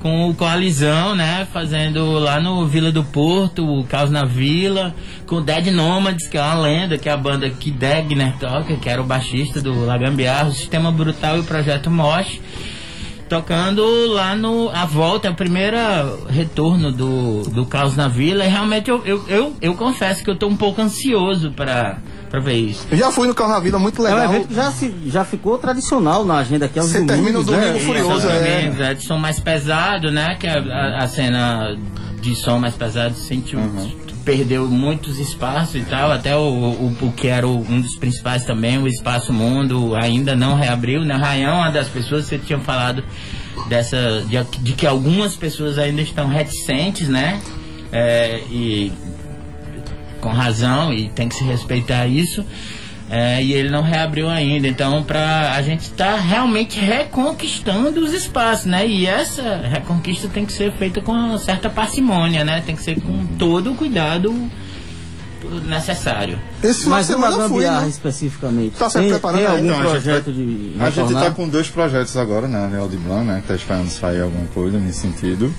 com 0.00 0.28
o 0.28 0.34
Coalizão, 0.34 1.14
né? 1.14 1.46
Fazendo 1.52 2.18
lá 2.18 2.40
no 2.40 2.66
Vila 2.66 2.90
do 2.90 3.04
Porto, 3.04 3.64
o 3.64 3.84
Caos 3.84 4.10
na 4.10 4.24
Vila, 4.24 4.94
com 5.26 5.36
o 5.36 5.40
Dead 5.40 5.66
Nomads, 5.68 6.28
que 6.28 6.36
é 6.36 6.42
uma 6.42 6.54
lenda, 6.54 6.98
que 6.98 7.08
é 7.08 7.12
a 7.12 7.16
banda 7.16 7.48
que 7.48 7.70
Degner 7.70 8.36
toca, 8.38 8.76
que 8.76 8.88
era 8.88 9.00
o 9.00 9.04
baixista 9.04 9.60
do 9.60 9.84
Lagambiarra, 9.84 10.48
o 10.48 10.52
Sistema 10.52 10.90
Brutal 10.90 11.36
e 11.36 11.40
o 11.40 11.44
Projeto 11.44 11.88
Mosh 11.88 12.40
tocando 13.36 13.82
lá 14.12 14.36
no 14.36 14.68
a 14.68 14.84
volta, 14.84 15.30
a 15.30 15.32
primeira 15.32 16.06
retorno 16.28 16.92
do, 16.92 17.42
do 17.44 17.64
Caos 17.64 17.96
na 17.96 18.06
Vila, 18.06 18.44
e 18.44 18.48
realmente 18.48 18.90
eu, 18.90 19.00
eu, 19.06 19.24
eu, 19.26 19.56
eu 19.58 19.74
confesso 19.74 20.22
que 20.22 20.28
eu 20.28 20.36
tô 20.36 20.46
um 20.48 20.56
pouco 20.56 20.82
ansioso 20.82 21.50
para 21.52 21.96
para 22.28 22.40
ver 22.40 22.54
isso. 22.54 22.86
Eu 22.90 22.96
já 22.96 23.10
fui 23.12 23.26
no 23.28 23.34
Carro 23.34 23.50
na 23.50 23.60
Vida, 23.60 23.78
muito 23.78 23.98
É 24.06 24.10
um 24.10 24.14
legal. 24.14 24.32
evento 24.34 24.48
que 24.48 24.54
já, 24.54 24.70
se, 24.70 24.94
já 25.06 25.22
ficou 25.24 25.58
tradicional 25.58 26.24
na 26.24 26.38
agenda 26.38 26.64
aqui 26.64 26.80
Você 26.80 27.04
termina 27.04 27.38
o 27.38 27.44
domingos, 27.44 27.66
né? 27.66 27.72
domingo 27.72 27.84
furioso, 27.84 28.26
é. 28.28 28.64
Exatamente, 28.66 28.82
é 28.82 28.94
de 28.94 29.06
som 29.06 29.18
mais 29.18 29.38
pesado, 29.40 30.10
né? 30.10 30.36
Que 30.40 30.46
a, 30.46 30.58
a, 30.58 31.04
a 31.04 31.08
cena 31.08 31.76
de 32.22 32.34
som 32.34 32.58
mais 32.58 32.74
pesado 32.74 33.14
sentiu, 33.14 33.60
perdeu 34.24 34.66
muitos 34.68 35.18
espaços 35.18 35.74
e 35.76 35.80
tal. 35.84 36.10
Até 36.12 36.36
o, 36.36 36.40
o, 36.40 36.96
o 37.02 37.12
que 37.12 37.28
era 37.28 37.46
o- 37.46 37.60
um 37.60 37.80
dos 37.80 37.96
principais 37.96 38.44
também, 38.44 38.78
o 38.78 38.86
Espaço 38.88 39.32
Mundo, 39.32 39.94
ainda 39.94 40.34
não 40.36 40.54
reabriu, 40.56 41.04
né? 41.04 41.14
Raião, 41.14 41.56
uma 41.58 41.70
das 41.70 41.88
pessoas 41.88 42.24
que 42.24 42.30
você 42.30 42.38
tinha 42.38 42.58
falado 42.60 43.02
dessa 43.68 44.24
de, 44.28 44.42
de 44.60 44.72
que 44.72 44.86
algumas 44.86 45.34
pessoas 45.36 45.78
ainda 45.78 46.00
estão 46.02 46.28
reticentes, 46.28 47.08
né? 47.08 47.40
É, 47.92 48.40
e 48.50 48.92
com 50.20 50.30
razão 50.30 50.92
e 50.92 51.08
tem 51.10 51.28
que 51.28 51.34
se 51.34 51.44
respeitar 51.44 52.06
isso. 52.06 52.44
É, 53.14 53.44
e 53.44 53.52
ele 53.52 53.68
não 53.68 53.82
reabriu 53.82 54.26
ainda, 54.26 54.66
então 54.66 55.04
pra 55.04 55.52
a 55.52 55.60
gente 55.60 55.82
estar 55.82 56.16
realmente 56.16 56.80
reconquistando 56.80 58.00
os 58.00 58.14
espaços, 58.14 58.64
né? 58.64 58.86
E 58.86 59.06
essa 59.06 59.58
reconquista 59.58 60.28
tem 60.28 60.46
que 60.46 60.52
ser 60.54 60.72
feita 60.72 61.02
com 61.02 61.12
uma 61.12 61.36
certa 61.36 61.68
parcimônia, 61.68 62.42
né? 62.42 62.62
Tem 62.64 62.74
que 62.74 62.82
ser 62.82 62.98
com 63.02 63.26
todo 63.38 63.72
o 63.72 63.74
cuidado 63.74 64.34
necessário. 65.66 66.38
Esse 66.62 66.88
Mas 66.88 67.10
uma 67.10 67.30
fui, 67.32 67.38
gambiarra 67.38 67.82
né? 67.82 67.88
especificamente. 67.88 68.76
Tá 68.78 68.88
se 68.88 68.98
tem, 68.98 69.10
preparando 69.10 69.38
tem 69.40 69.46
aí? 69.46 69.56
algum 69.56 69.66
Então, 69.66 69.80
a 69.80 69.82
gente 69.82 69.90
projeto 69.92 70.32
de 70.32 70.72
A 70.80 70.84
gente 70.86 70.96
retornar? 71.00 71.24
tá 71.24 71.30
com 71.32 71.48
dois 71.50 71.68
projetos 71.68 72.16
agora, 72.16 72.48
né? 72.48 72.70
Real 72.72 72.88
de 72.88 72.96
Blanc, 72.96 73.26
né? 73.26 73.40
Que 73.42 73.48
tá 73.48 73.54
esperando 73.54 73.88
sair 73.88 74.22
alguma 74.22 74.46
coisa 74.54 74.78
nesse 74.78 75.00
sentido. 75.00 75.52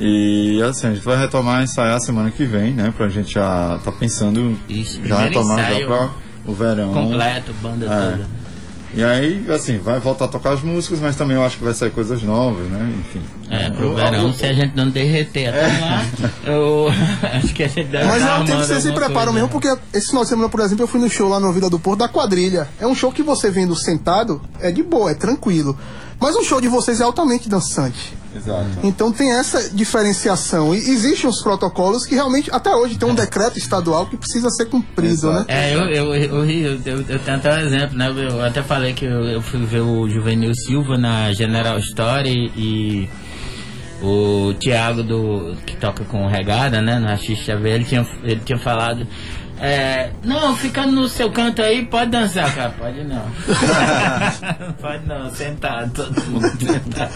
E 0.00 0.60
assim, 0.60 0.88
a 0.88 0.94
gente 0.94 1.04
vai 1.04 1.16
retomar 1.16 1.62
ensaiar 1.62 2.00
semana 2.00 2.32
que 2.32 2.44
vem, 2.44 2.72
né? 2.72 2.92
Pra 2.96 3.08
gente 3.08 3.32
já 3.34 3.78
tá 3.84 3.92
pensando 3.92 4.58
Isso, 4.68 5.00
já 5.04 5.18
retomar 5.20 5.58
já 5.58 5.70
ensaio 5.70 5.86
pra 5.86 6.25
o 6.46 6.52
verão. 6.52 6.92
Completo, 6.92 7.52
banda 7.62 7.86
É. 7.86 8.10
toda. 8.10 8.46
E 8.94 9.04
aí, 9.04 9.44
assim, 9.50 9.76
vai 9.78 10.00
voltar 10.00 10.24
a 10.24 10.28
tocar 10.28 10.52
as 10.54 10.62
músicas, 10.62 11.00
mas 11.00 11.14
também 11.16 11.36
eu 11.36 11.44
acho 11.44 11.58
que 11.58 11.64
vai 11.64 11.74
sair 11.74 11.90
coisas 11.90 12.22
novas, 12.22 12.66
né? 12.70 12.94
Enfim. 13.00 13.20
É, 13.50 13.68
pro 13.68 13.88
Eu- 13.88 13.94
verão, 13.94 14.28
eu- 14.28 14.32
se 14.32 14.46
a 14.46 14.54
gente 14.54 14.74
não 14.74 14.88
derreter 14.88 15.48
até 15.48 15.66
lá, 15.66 16.04
eu 16.46 16.86
acho 17.34 17.52
que 17.52 17.62
a 17.64 17.68
gente 17.68 17.88
deve 17.88 18.04
Mas 18.06 18.22
é 18.22 18.24
um 18.24 18.28
tempo 18.28 18.44
que 18.46 18.50
arrumando 18.52 18.66
vocês 18.66 18.82
se 18.82 18.92
preparam 18.92 19.14
coisa. 19.16 19.32
mesmo, 19.32 19.48
porque 19.48 19.76
esse 19.92 20.06
final 20.06 20.22
de 20.22 20.28
semana, 20.30 20.48
por 20.48 20.60
exemplo, 20.60 20.84
eu 20.84 20.88
fui 20.88 21.00
no 21.00 21.10
show 21.10 21.28
lá 21.28 21.38
no 21.38 21.52
Vila 21.52 21.68
do 21.68 21.78
Porto 21.78 21.98
da 21.98 22.08
quadrilha. 22.08 22.68
É 22.80 22.86
um 22.86 22.94
show 22.94 23.12
que 23.12 23.22
você 23.22 23.50
vendo 23.50 23.76
sentado, 23.76 24.40
é 24.60 24.70
de 24.70 24.82
boa, 24.82 25.10
é 25.10 25.14
tranquilo. 25.14 25.76
Mas 26.18 26.34
o 26.34 26.42
show 26.42 26.60
de 26.62 26.68
vocês 26.68 26.98
é 26.98 27.04
altamente 27.04 27.50
dançante. 27.50 28.14
Exato. 28.36 28.66
Então 28.82 29.12
tem 29.12 29.32
essa 29.32 29.70
diferenciação. 29.70 30.74
E 30.74 30.78
existem 30.78 31.28
os 31.28 31.42
protocolos 31.42 32.04
que 32.04 32.14
realmente, 32.14 32.50
até 32.52 32.74
hoje, 32.74 32.96
tem 32.96 33.08
um 33.08 33.14
decreto 33.14 33.58
estadual 33.58 34.06
que 34.06 34.16
precisa 34.16 34.50
ser 34.50 34.66
cumprido, 34.66 35.32
né? 35.32 35.44
É, 35.48 35.74
eu, 35.74 35.80
eu, 35.80 36.14
eu, 36.14 36.44
eu, 36.44 36.80
eu, 36.84 37.04
eu 37.08 37.18
tenho 37.18 37.36
até 37.36 37.54
um 37.54 37.58
exemplo, 37.58 37.96
né? 37.96 38.08
Eu 38.08 38.44
até 38.44 38.62
falei 38.62 38.92
que 38.92 39.04
eu, 39.04 39.24
eu 39.24 39.40
fui 39.40 39.64
ver 39.64 39.80
o 39.80 40.08
Juvenil 40.08 40.54
Silva 40.54 40.96
na 40.96 41.32
General 41.32 41.78
Story 41.78 42.52
e 42.56 43.08
o 44.02 44.54
Thiago 44.54 45.02
do, 45.02 45.56
que 45.64 45.76
toca 45.76 46.04
com 46.04 46.24
o 46.24 46.28
Regada, 46.28 46.82
né? 46.82 46.98
Na 46.98 47.16
XXV, 47.16 47.52
ele 47.64 47.84
tinha, 47.84 48.06
ele 48.22 48.40
tinha 48.44 48.58
falado. 48.58 49.06
É, 49.58 50.10
não, 50.22 50.54
fica 50.54 50.86
no 50.86 51.08
seu 51.08 51.30
canto 51.32 51.62
aí, 51.62 51.86
pode 51.86 52.10
dançar, 52.10 52.54
cara. 52.54 52.74
Pode 52.78 53.02
não. 53.04 53.22
pode 54.80 55.06
não, 55.06 55.30
sentado, 55.34 55.90
todo 55.92 56.22
mundo 56.30 56.50
sentado. 56.60 57.10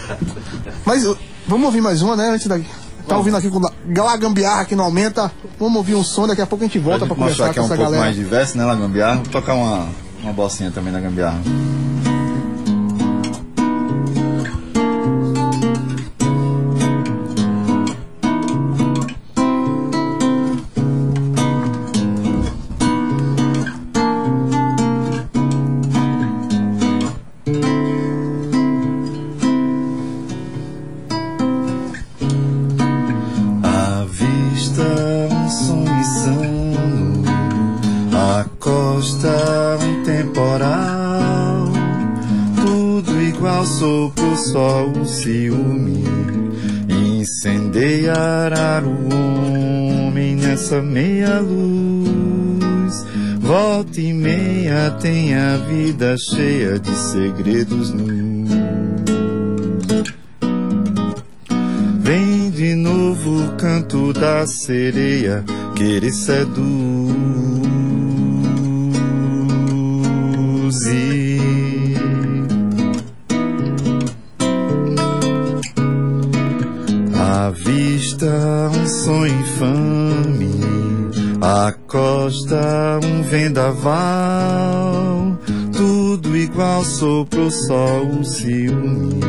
Mas 0.85 1.03
vamos 1.47 1.65
ouvir 1.65 1.81
mais 1.81 2.01
uma, 2.01 2.15
né? 2.15 2.29
Antes 2.29 2.47
da. 2.47 2.59
Tá 3.07 3.17
ouvindo 3.17 3.35
aqui 3.37 3.49
com 3.49 3.59
La- 3.59 3.71
La 4.03 4.17
Gambiarra 4.17 4.65
que 4.65 4.75
não 4.75 4.85
aumenta. 4.85 5.31
Vamos 5.59 5.75
ouvir 5.77 5.95
um 5.95 6.03
som, 6.03 6.27
daqui 6.27 6.41
a 6.41 6.45
pouco 6.47 6.63
a 6.63 6.67
gente 6.67 6.79
volta 6.79 7.05
pra 7.05 7.15
Pra 7.15 7.27
gente 7.27 7.37
conversar 7.37 7.45
mostrar 7.45 7.49
que 7.49 7.55
com 7.55 7.59
é 7.59 7.61
um 7.61 7.65
essa 7.65 7.75
pouco 7.75 7.91
galera. 7.91 8.03
mais 8.05 8.15
diverso, 8.15 8.57
né, 8.57 8.65
na 8.65 8.75
gambiarra. 8.75 9.15
Vou 9.15 9.25
tocar 9.25 9.53
uma, 9.55 9.87
uma 10.23 10.33
bocinha 10.33 10.71
também 10.71 10.93
na 10.93 10.99
gambiarra. 10.99 11.39
Meia 50.81 51.39
luz, 51.39 53.05
Volta 53.39 53.99
e 53.99 54.13
meia 54.13 54.91
tem 55.01 55.35
a 55.35 55.57
vida 55.57 56.15
cheia 56.17 56.79
de 56.79 56.95
segredos 56.95 57.91
nus. 57.91 58.49
Vem 61.99 62.49
de 62.51 62.75
novo 62.75 63.43
o 63.43 63.57
canto 63.57 64.13
da 64.13 64.45
sereia, 64.47 65.43
querer 65.75 66.13
seduzir. 66.13 67.30
Vendaval, 83.51 85.37
tudo 85.73 86.37
igual 86.37 86.85
soprou 86.85 87.51
sol 87.51 88.05
um 88.05 88.23
ciúme, 88.23 89.19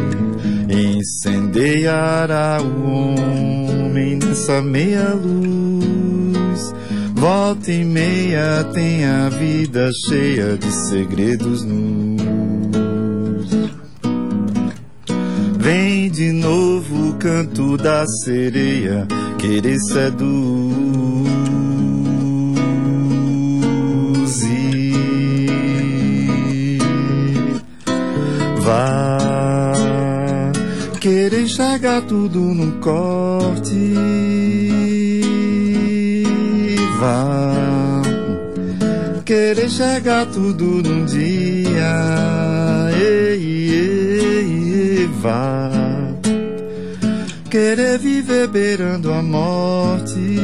incendiará 0.71 2.59
o 2.63 2.85
homem 2.87 4.17
nessa 4.17 4.63
meia 4.63 5.13
luz. 5.15 6.73
Volta 7.15 7.73
e 7.73 7.85
meia 7.85 8.65
tem 8.73 9.05
a 9.05 9.29
vida 9.29 9.91
cheia 10.09 10.57
de 10.57 10.73
segredos 10.89 11.65
nus. 11.65 12.23
Vem 15.59 16.11
de 16.11 16.33
novo 16.33 17.11
o 17.11 17.15
canto 17.15 17.77
da 17.77 18.07
sereia, 18.07 19.07
querer 19.39 19.79
seduzir. 19.79 20.92
Enxergar 31.93 32.03
tudo 32.03 32.41
num 32.41 32.71
corte. 32.81 33.95
Vá 36.99 38.03
querer 39.25 39.67
enxergar 39.67 40.27
tudo 40.27 40.65
num 40.65 41.05
dia. 41.05 42.91
Ei, 42.99 43.71
ei, 43.71 45.01
ei, 45.01 45.11
vá 45.21 45.71
querer 47.51 47.99
viver 47.99 48.49
beirando 48.49 49.13
a 49.13 49.23
morte. 49.23 50.39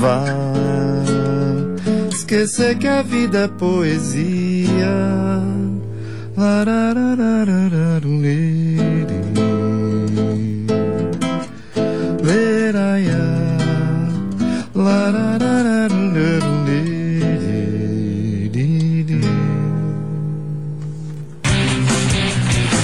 Vá 0.00 0.24
esquecer 2.10 2.78
que 2.78 2.86
a 2.86 3.02
vida 3.02 3.40
é 3.40 3.48
poesia. 3.48 4.88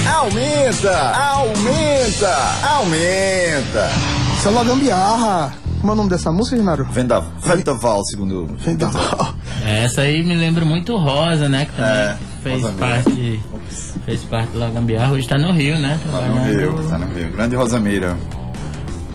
Aumenta, 0.05 0.97
aumenta, 1.15 2.37
aumenta. 2.67 3.89
Isso 4.37 4.47
é 4.47 4.51
uma 4.51 4.63
gambiarra. 4.63 5.53
Como 5.79 5.91
é 5.91 5.93
o 5.93 5.95
nome 5.95 6.09
dessa 6.09 6.31
música, 6.31 6.57
Genaro? 6.57 6.85
Vendaval, 6.91 7.31
Vendaval 7.39 8.03
segundo. 8.05 8.47
Vendaval. 8.57 9.33
Essa 9.65 10.01
aí 10.01 10.23
me 10.23 10.35
lembra 10.35 10.65
muito 10.65 10.97
Rosa, 10.97 11.47
né? 11.47 11.65
Que 11.65 11.71
também 11.73 11.91
É, 11.93 12.17
fez 12.49 12.61
Rosa 12.61 12.73
parte. 12.77 13.39
Fez 14.05 14.23
parte 14.23 14.57
da 14.57 14.69
Gambiarra, 14.69 15.13
hoje 15.13 15.27
tá 15.27 15.37
no 15.37 15.51
Rio, 15.51 15.79
né? 15.79 15.99
Tá 16.11 16.21
no 16.21 16.43
Rio, 16.43 16.73
tá 16.89 16.97
no 16.99 17.05
Rio. 17.13 17.31
Grande 17.31 17.55
Rosamira. 17.55 18.15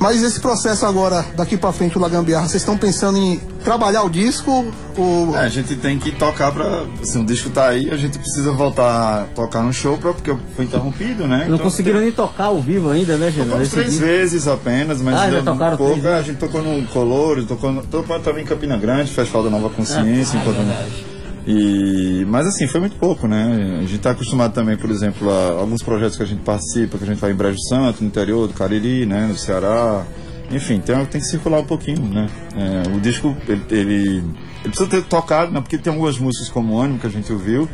Mas 0.01 0.23
esse 0.23 0.41
processo 0.41 0.87
agora, 0.87 1.23
daqui 1.37 1.59
pra 1.59 1.73
frente, 1.73 1.99
o 1.99 2.01
Lagambiarra, 2.01 2.49
vocês 2.49 2.63
estão 2.63 2.75
pensando 2.75 3.19
em 3.19 3.39
trabalhar 3.63 4.03
o 4.03 4.09
disco? 4.09 4.73
Ou... 4.97 5.37
É, 5.37 5.41
a 5.41 5.49
gente 5.51 5.77
tem 5.77 5.99
que 5.99 6.11
tocar 6.11 6.51
pra. 6.53 6.85
Assim, 7.03 7.21
o 7.21 7.27
disco 7.27 7.51
tá 7.51 7.69
aí, 7.69 7.91
a 7.91 7.99
gente 7.99 8.19
precisa 8.19 8.51
voltar 8.51 9.21
a 9.21 9.25
tocar 9.35 9.63
no 9.63 9.75
show 9.75 9.99
pra, 9.99 10.15
porque 10.15 10.35
foi 10.57 10.65
interrompido, 10.65 11.27
né? 11.29 11.45
Não 11.51 11.59
conseguiram 11.59 12.01
nem 12.01 12.11
tocar 12.11 12.45
ao 12.45 12.63
vivo 12.63 12.89
ainda, 12.91 13.19
né, 13.19 13.29
Esse 13.29 13.71
três 13.73 13.91
disco. 13.91 14.07
vezes 14.07 14.49
apenas, 14.49 15.03
mas 15.03 15.15
Ah, 15.17 15.25
já 15.27 15.31
deu 15.33 15.45
tocaram 15.45 15.77
pouco. 15.77 15.93
três 15.93 16.03
vezes? 16.03 16.19
A 16.19 16.23
gente 16.23 16.39
tocou 16.39 16.63
no 16.63 16.87
Colores, 16.87 17.45
tocou, 17.45 17.71
no, 17.71 17.83
tocou 17.85 18.19
também 18.21 18.43
em 18.43 18.47
Campina 18.47 18.79
Grande, 18.79 19.11
Festival 19.13 19.43
da 19.45 19.51
Nova 19.51 19.69
Consciência. 19.69 20.41
Ah, 20.41 20.43
enquanto- 20.43 21.20
e, 21.47 22.25
mas 22.29 22.47
assim, 22.47 22.67
foi 22.67 22.81
muito 22.81 22.97
pouco, 22.97 23.27
né? 23.27 23.79
A 23.79 23.83
gente 23.83 23.97
está 23.97 24.11
acostumado 24.11 24.53
também, 24.53 24.77
por 24.77 24.91
exemplo, 24.91 25.31
a 25.31 25.61
alguns 25.61 25.83
projetos 25.83 26.17
que 26.17 26.23
a 26.23 26.27
gente 26.27 26.43
participa, 26.43 26.99
que 26.99 27.05
a 27.05 27.07
gente 27.07 27.19
vai 27.19 27.33
em 27.33 27.35
Brejo 27.35 27.59
Santo, 27.69 28.03
no 28.03 28.09
interior 28.09 28.47
do 28.47 28.55
Cariri, 28.55 29.07
né? 29.07 29.27
No 29.27 29.37
Ceará. 29.37 30.05
Enfim, 30.51 30.81
tem, 30.81 30.97
tem 31.07 31.21
que 31.21 31.27
circular 31.27 31.61
um 31.61 31.65
pouquinho, 31.65 32.03
né? 32.03 32.29
É, 32.57 32.97
o 32.97 33.01
disco, 33.01 33.37
ele, 33.49 33.63
ele, 33.71 34.05
ele 34.17 34.25
precisa 34.65 34.89
ter 34.89 35.03
tocado, 35.05 35.53
né? 35.53 35.61
Porque 35.61 35.79
tem 35.79 35.93
algumas 35.93 36.19
músicas 36.19 36.49
como 36.49 36.79
Ânimo, 36.79 36.99
que 36.99 37.07
a 37.07 37.11
gente 37.11 37.33
ouviu, 37.33 37.69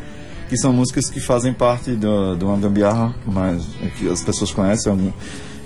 que 0.47 0.55
são 0.57 0.71
músicas 0.71 1.09
que 1.09 1.19
fazem 1.19 1.53
parte 1.53 1.91
do, 1.91 2.35
de 2.35 2.45
uma 2.45 2.57
gambiarra, 2.57 3.15
mas 3.25 3.65
é 3.81 3.87
que 3.87 4.07
as 4.07 4.23
pessoas 4.23 4.51
conhecem. 4.51 5.13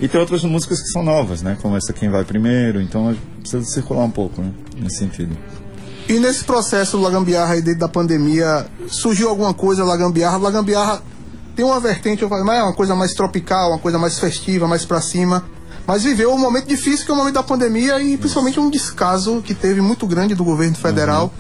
E 0.02 0.08
tem 0.08 0.20
outras 0.20 0.44
músicas 0.44 0.82
que 0.82 0.88
são 0.88 1.04
novas, 1.04 1.44
né? 1.44 1.56
Como 1.62 1.78
essa 1.78 1.94
Quem 1.94 2.10
Vai 2.10 2.24
Primeiro, 2.24 2.82
então 2.82 3.16
precisa 3.40 3.64
circular 3.66 4.04
um 4.04 4.10
pouco, 4.10 4.42
né? 4.42 4.52
Nesse 4.76 4.98
sentido. 4.98 5.38
E 6.08 6.20
nesse 6.20 6.44
processo 6.44 6.98
do 6.98 7.04
Lagambiarra 7.04 7.54
aí 7.54 7.62
dentro 7.62 7.80
da 7.80 7.88
pandemia, 7.88 8.66
surgiu 8.88 9.30
alguma 9.30 9.54
coisa 9.54 9.84
Lagambiarra? 9.84 10.38
Lagambiarra 10.38 11.02
tem 11.56 11.66
uma 11.66 11.80
vertente, 11.80 12.22
eu 12.22 12.30
falo, 12.30 12.46
mas 12.46 12.60
é 12.60 12.64
uma 12.64 12.74
coisa 12.74 12.96
mais 12.96 13.14
tropical, 13.14 13.70
uma 13.72 13.80
coisa 13.80 13.98
mais 13.98 14.20
festiva, 14.20 14.68
mais 14.68 14.86
pra 14.86 15.02
cima. 15.02 15.44
Mas 15.86 16.04
viveu 16.04 16.32
um 16.32 16.38
momento 16.38 16.68
difícil 16.68 17.06
que 17.06 17.12
é 17.12 17.14
o 17.14 17.18
momento 17.18 17.36
da 17.36 17.44
pandemia 17.44 18.02
e 18.02 18.18
principalmente 18.18 18.60
um 18.60 18.70
descaso 18.70 19.42
que 19.42 19.54
teve 19.54 19.82
muito 19.82 20.06
grande 20.06 20.36
do 20.36 20.44
governo 20.44 20.76
federal. 20.76 21.34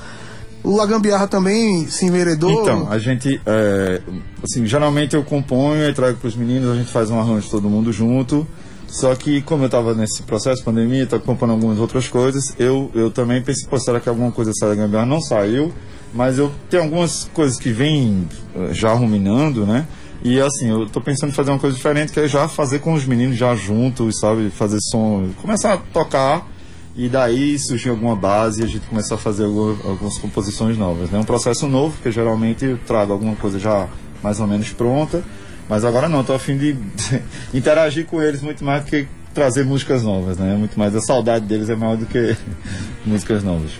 O 0.63 0.75
Lagambiarra 0.75 1.27
também 1.27 1.87
se 1.87 2.05
enveredou. 2.05 2.61
Então, 2.61 2.87
a 2.91 2.99
gente, 2.99 3.41
é, 3.45 4.01
assim, 4.43 4.65
geralmente 4.65 5.15
eu 5.15 5.23
componho 5.23 5.87
e 5.89 5.93
trago 5.93 6.17
para 6.17 6.27
os 6.27 6.35
meninos, 6.35 6.69
a 6.71 6.75
gente 6.75 6.91
faz 6.91 7.09
um 7.09 7.19
arranjo 7.19 7.49
todo 7.49 7.69
mundo 7.69 7.91
junto. 7.91 8.47
Só 8.91 9.15
que, 9.15 9.41
como 9.41 9.63
eu 9.63 9.67
estava 9.67 9.93
nesse 9.93 10.21
processo 10.23 10.57
de 10.57 10.63
pandemia, 10.65 11.03
estava 11.03 11.23
compondo 11.23 11.51
algumas 11.53 11.79
outras 11.79 12.09
coisas, 12.09 12.53
eu, 12.59 12.91
eu 12.93 13.09
também 13.09 13.41
pensei, 13.41 13.65
pô, 13.69 13.79
será 13.79 14.01
que 14.01 14.09
alguma 14.09 14.31
coisa 14.31 14.51
sai 14.53 14.69
da 14.69 14.75
gambiarra? 14.75 15.05
Não 15.05 15.21
saiu, 15.21 15.71
mas 16.13 16.37
eu 16.37 16.51
tenho 16.69 16.83
algumas 16.83 17.23
coisas 17.33 17.57
que 17.57 17.71
vêm 17.71 18.27
eh, 18.53 18.73
já 18.73 18.91
ruminando, 18.93 19.65
né? 19.65 19.87
E 20.23 20.39
assim, 20.41 20.69
eu 20.69 20.87
tô 20.87 20.99
pensando 20.99 21.29
em 21.29 21.33
fazer 21.33 21.51
uma 21.51 21.57
coisa 21.57 21.75
diferente, 21.75 22.11
que 22.11 22.19
é 22.19 22.27
já 22.27 22.49
fazer 22.49 22.79
com 22.79 22.93
os 22.93 23.05
meninos 23.05 23.37
já 23.37 23.55
juntos, 23.55 24.19
sabe? 24.19 24.49
Fazer 24.51 24.77
som, 24.91 25.29
começar 25.41 25.73
a 25.73 25.77
tocar 25.77 26.45
e 26.93 27.07
daí 27.07 27.57
surgir 27.57 27.89
alguma 27.89 28.15
base 28.15 28.61
e 28.61 28.65
a 28.65 28.67
gente 28.67 28.85
começar 28.87 29.15
a 29.15 29.17
fazer 29.17 29.45
alguma- 29.45 29.77
algumas 29.89 30.17
composições 30.17 30.77
novas. 30.77 31.07
É 31.09 31.13
né? 31.13 31.19
um 31.19 31.23
processo 31.23 31.65
novo, 31.65 31.93
porque 31.95 32.11
geralmente 32.11 32.65
eu 32.65 32.77
trago 32.85 33.13
alguma 33.13 33.35
coisa 33.37 33.57
já 33.57 33.87
mais 34.21 34.39
ou 34.41 34.45
menos 34.47 34.69
pronta, 34.73 35.23
mas 35.71 35.85
agora 35.85 36.09
não, 36.09 36.19
estou 36.19 36.35
a 36.35 36.39
fim 36.39 36.57
de 36.57 36.75
interagir 37.53 38.05
com 38.05 38.21
eles 38.21 38.41
muito 38.41 38.61
mais 38.63 38.83
do 38.83 38.89
que 38.89 39.07
trazer 39.33 39.63
músicas 39.63 40.03
novas, 40.03 40.37
né? 40.37 40.53
Muito 40.57 40.77
mais 40.77 40.93
a 40.93 40.99
saudade 40.99 41.45
deles 41.45 41.69
é 41.69 41.75
maior 41.77 41.95
do 41.95 42.05
que 42.05 42.35
músicas 43.05 43.41
novas. 43.41 43.71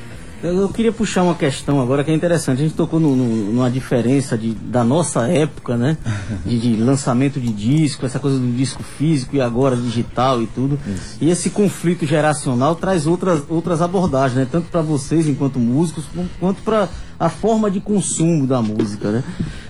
Eu, 0.41 0.57
eu 0.61 0.69
queria 0.69 0.91
puxar 0.91 1.21
uma 1.21 1.35
questão 1.35 1.79
agora 1.81 2.03
que 2.03 2.09
é 2.09 2.15
interessante. 2.15 2.59
A 2.61 2.63
gente 2.63 2.73
tocou 2.73 2.99
no- 2.99 3.15
no- 3.15 3.51
numa 3.51 3.69
diferença 3.69 4.35
de, 4.35 4.53
da 4.55 4.83
nossa 4.83 5.27
época, 5.27 5.75
né? 5.77 5.97
De, 6.45 6.57
de 6.57 6.75
lançamento 6.77 7.39
de 7.39 7.51
disco, 7.53 8.05
essa 8.07 8.17
coisa 8.19 8.39
do 8.39 8.51
disco 8.53 8.81
físico 8.81 9.35
e 9.35 9.41
agora 9.41 9.75
digital 9.75 10.41
e 10.41 10.47
tudo. 10.47 10.79
E 11.19 11.29
esse 11.29 11.49
conflito 11.51 12.07
geracional 12.07 12.73
traz 12.75 13.05
outras, 13.05 13.43
outras 13.49 13.81
abordagens, 13.83 14.35
né? 14.39 14.47
Tanto 14.51 14.67
para 14.71 14.81
vocês 14.81 15.27
enquanto 15.27 15.59
músicos, 15.59 16.05
quanto 16.39 16.61
para 16.63 16.89
a 17.21 17.29
forma 17.29 17.69
de 17.69 17.79
consumo 17.79 18.47
da 18.47 18.61
música, 18.63 19.11
né? 19.11 19.23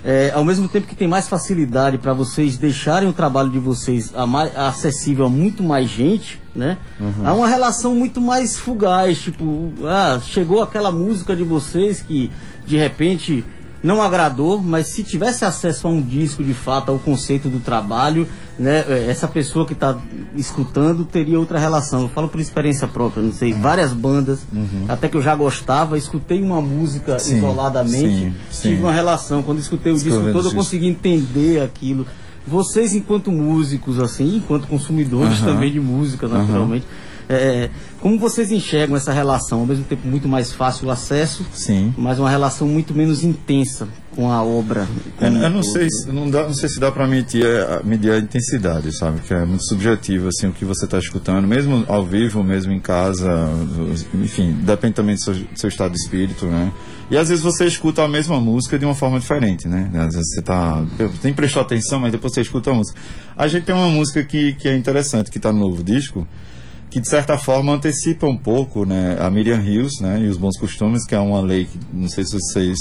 É, 0.06 0.32
ao 0.34 0.43
mesmo 0.45 0.68
tempo 0.70 0.88
que 0.88 0.95
tem 0.95 1.08
mais 1.08 1.28
facilidade 1.28 1.97
para 1.97 2.14
vocês 2.14 2.58
deixarem 2.58 3.10
o 3.10 3.14
trabalho 3.14 3.49
de 3.49 3.60
vocês 3.60 4.12
a 4.16 4.26
mais- 4.26 4.56
acessível 4.58 5.26
a 5.26 5.30
muito 5.30 5.62
mais 5.62 5.89
gente, 5.89 6.41
né? 6.56 6.78
Há 7.26 7.34
uma 7.34 7.47
relação 7.47 7.93
muito 7.93 8.22
mais 8.22 8.58
fugaz, 8.58 9.20
tipo, 9.20 9.72
ah, 9.84 10.20
chegou 10.24 10.62
aquela 10.64 10.91
música 10.91 11.36
de 11.36 11.43
vocês 11.43 12.02
que 12.02 12.32
de 12.66 12.78
repente 12.78 13.43
não 13.84 14.01
agradou, 14.01 14.61
mas 14.61 14.88
se 14.88 15.03
tivesse 15.03 15.43
acesso 15.43 15.88
a 15.88 15.91
um 15.91 16.01
disco 16.01 16.43
de 16.43 16.53
fato, 16.53 16.91
ao 16.91 16.99
conceito 16.99 17.49
do 17.49 17.59
trabalho, 17.59 18.27
né, 18.59 18.86
eh, 18.88 19.07
essa 19.09 19.27
pessoa 19.27 19.65
que 19.65 19.73
está 19.73 19.97
escutando 20.36 21.03
teria 21.03 21.39
outra 21.39 21.57
relação. 21.57 22.01
Eu 22.01 22.09
falo 22.09 22.27
por 22.27 22.39
experiência 22.39 22.88
própria, 22.88 23.23
não 23.23 23.34
sei, 23.34 23.53
várias 23.53 23.91
bandas, 23.91 24.41
até 24.88 25.07
que 25.07 25.17
eu 25.17 25.21
já 25.21 25.36
gostava, 25.36 25.97
escutei 25.97 26.41
uma 26.41 26.61
música 26.61 27.17
Sim, 27.17 27.38
isoladamente, 27.38 28.07
sim, 28.07 28.34
sim. 28.51 28.69
tive 28.69 28.82
uma 28.84 28.93
relação. 28.93 29.41
Quando 29.41 29.59
escutei 29.59 29.91
o 29.91 29.95
disco 29.95 30.32
todo, 30.32 30.49
eu 30.49 30.53
consegui 30.53 30.88
entender 30.88 31.61
aquilo. 31.61 32.05
Vocês, 32.45 32.93
enquanto 32.95 33.32
músicos, 33.32 33.99
assim, 33.99 34.38
enquanto 34.38 34.67
consumidores 34.67 35.41
Aham. 35.41 35.53
também 35.53 35.71
de 35.71 35.79
música, 35.79 36.27
naturalmente, 36.27 36.86
É, 37.34 37.69
como 38.01 38.19
vocês 38.19 38.51
enxergam 38.51 38.97
essa 38.97 39.13
relação? 39.13 39.59
Ao 39.61 39.65
mesmo 39.65 39.86
tempo, 39.86 40.05
muito 40.07 40.27
mais 40.27 40.51
fácil 40.51 40.88
o 40.88 40.91
acesso, 40.91 41.45
Sim. 41.53 41.93
mas 41.97 42.19
uma 42.19 42.29
relação 42.29 42.67
muito 42.67 42.93
menos 42.93 43.23
intensa 43.23 43.88
com 44.13 44.29
a 44.29 44.43
obra. 44.43 44.82
Eu, 45.05 45.11
como 45.32 45.38
eu 45.38 45.47
um 45.47 45.49
não 45.49 45.63
sei, 45.63 45.89
se- 45.89 46.11
não, 46.11 46.29
dá, 46.29 46.43
não 46.43 46.53
sei 46.53 46.67
se 46.67 46.77
dá 46.79 46.91
para 46.91 47.07
medir, 47.07 47.45
a- 47.45 47.82
medir 47.86 48.11
a 48.11 48.17
intensidade, 48.17 48.91
sabe? 48.97 49.21
Que 49.21 49.34
é 49.34 49.45
muito 49.45 49.63
subjetivo, 49.65 50.27
assim, 50.27 50.47
o 50.47 50.51
que 50.51 50.65
você 50.65 50.84
está 50.84 50.97
escutando, 50.99 51.47
mesmo 51.47 51.86
ao 51.88 52.05
vivo, 52.05 52.43
mesmo 52.43 52.73
em 52.73 52.79
casa, 52.79 53.29
enfim, 54.15 54.51
depende 54.63 54.93
também 54.95 55.15
do 55.15 55.21
seu, 55.21 55.34
do 55.34 55.47
seu 55.55 55.69
estado 55.69 55.91
de 55.93 55.97
espírito, 55.99 56.45
né? 56.47 56.71
E 57.09 57.17
às 57.17 57.29
vezes 57.29 57.43
você 57.43 57.65
escuta 57.65 58.03
a 58.03 58.07
mesma 58.07 58.39
música 58.41 58.77
de 58.77 58.86
uma 58.86 58.95
forma 58.95 59.19
diferente, 59.19 59.67
né? 59.67 59.89
Às 59.93 60.15
vezes 60.15 60.34
você 60.34 60.41
tá. 60.41 60.84
Nem 61.23 61.34
prestou 61.34 61.61
atenção, 61.61 61.99
mas 61.99 62.11
depois 62.11 62.34
você 62.34 62.41
escuta 62.41 62.71
a 62.71 62.73
música. 62.73 62.99
A 63.38 63.47
gente 63.47 63.63
tem 63.63 63.75
uma 63.75 63.89
música 63.89 64.23
que, 64.23 64.53
que 64.53 64.67
é 64.67 64.75
interessante, 64.75 65.29
que 65.32 65.38
está 65.38 65.51
no 65.51 65.59
novo 65.59 65.84
disco, 65.84 66.27
que 66.92 67.00
de 67.00 67.08
certa 67.10 67.38
forma 67.38 67.74
antecipa 67.74 68.28
um 68.28 68.38
pouco 68.38 68.86
né, 68.86 69.18
a 69.20 69.32
Miriam 69.32 69.60
Hills 69.62 70.04
né, 70.04 70.20
e 70.22 70.28
os 70.28 70.38
bons 70.38 70.58
costumes, 70.60 71.06
que 71.06 71.16
é 71.16 71.20
uma 71.20 71.42
lei 71.42 71.66
que 71.66 71.80
não 71.92 72.08
sei 72.10 72.24
se 72.26 72.34
vocês 72.34 72.78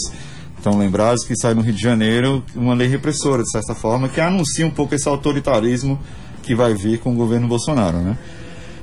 estão 0.58 0.76
lembrados, 0.76 1.24
que 1.24 1.34
sai 1.36 1.54
no 1.54 1.62
Rio 1.62 1.72
de 1.72 1.80
Janeiro, 1.80 2.44
uma 2.54 2.74
lei 2.74 2.88
repressora, 2.88 3.42
de 3.42 3.50
certa 3.50 3.74
forma, 3.74 4.08
que 4.08 4.20
anuncia 4.20 4.66
um 4.66 4.70
pouco 4.70 4.94
esse 4.94 5.08
autoritarismo 5.08 5.98
que 6.42 6.54
vai 6.54 6.74
vir 6.74 6.98
com 6.98 7.12
o 7.12 7.14
governo 7.14 7.48
Bolsonaro. 7.48 7.98
Né? 7.98 8.18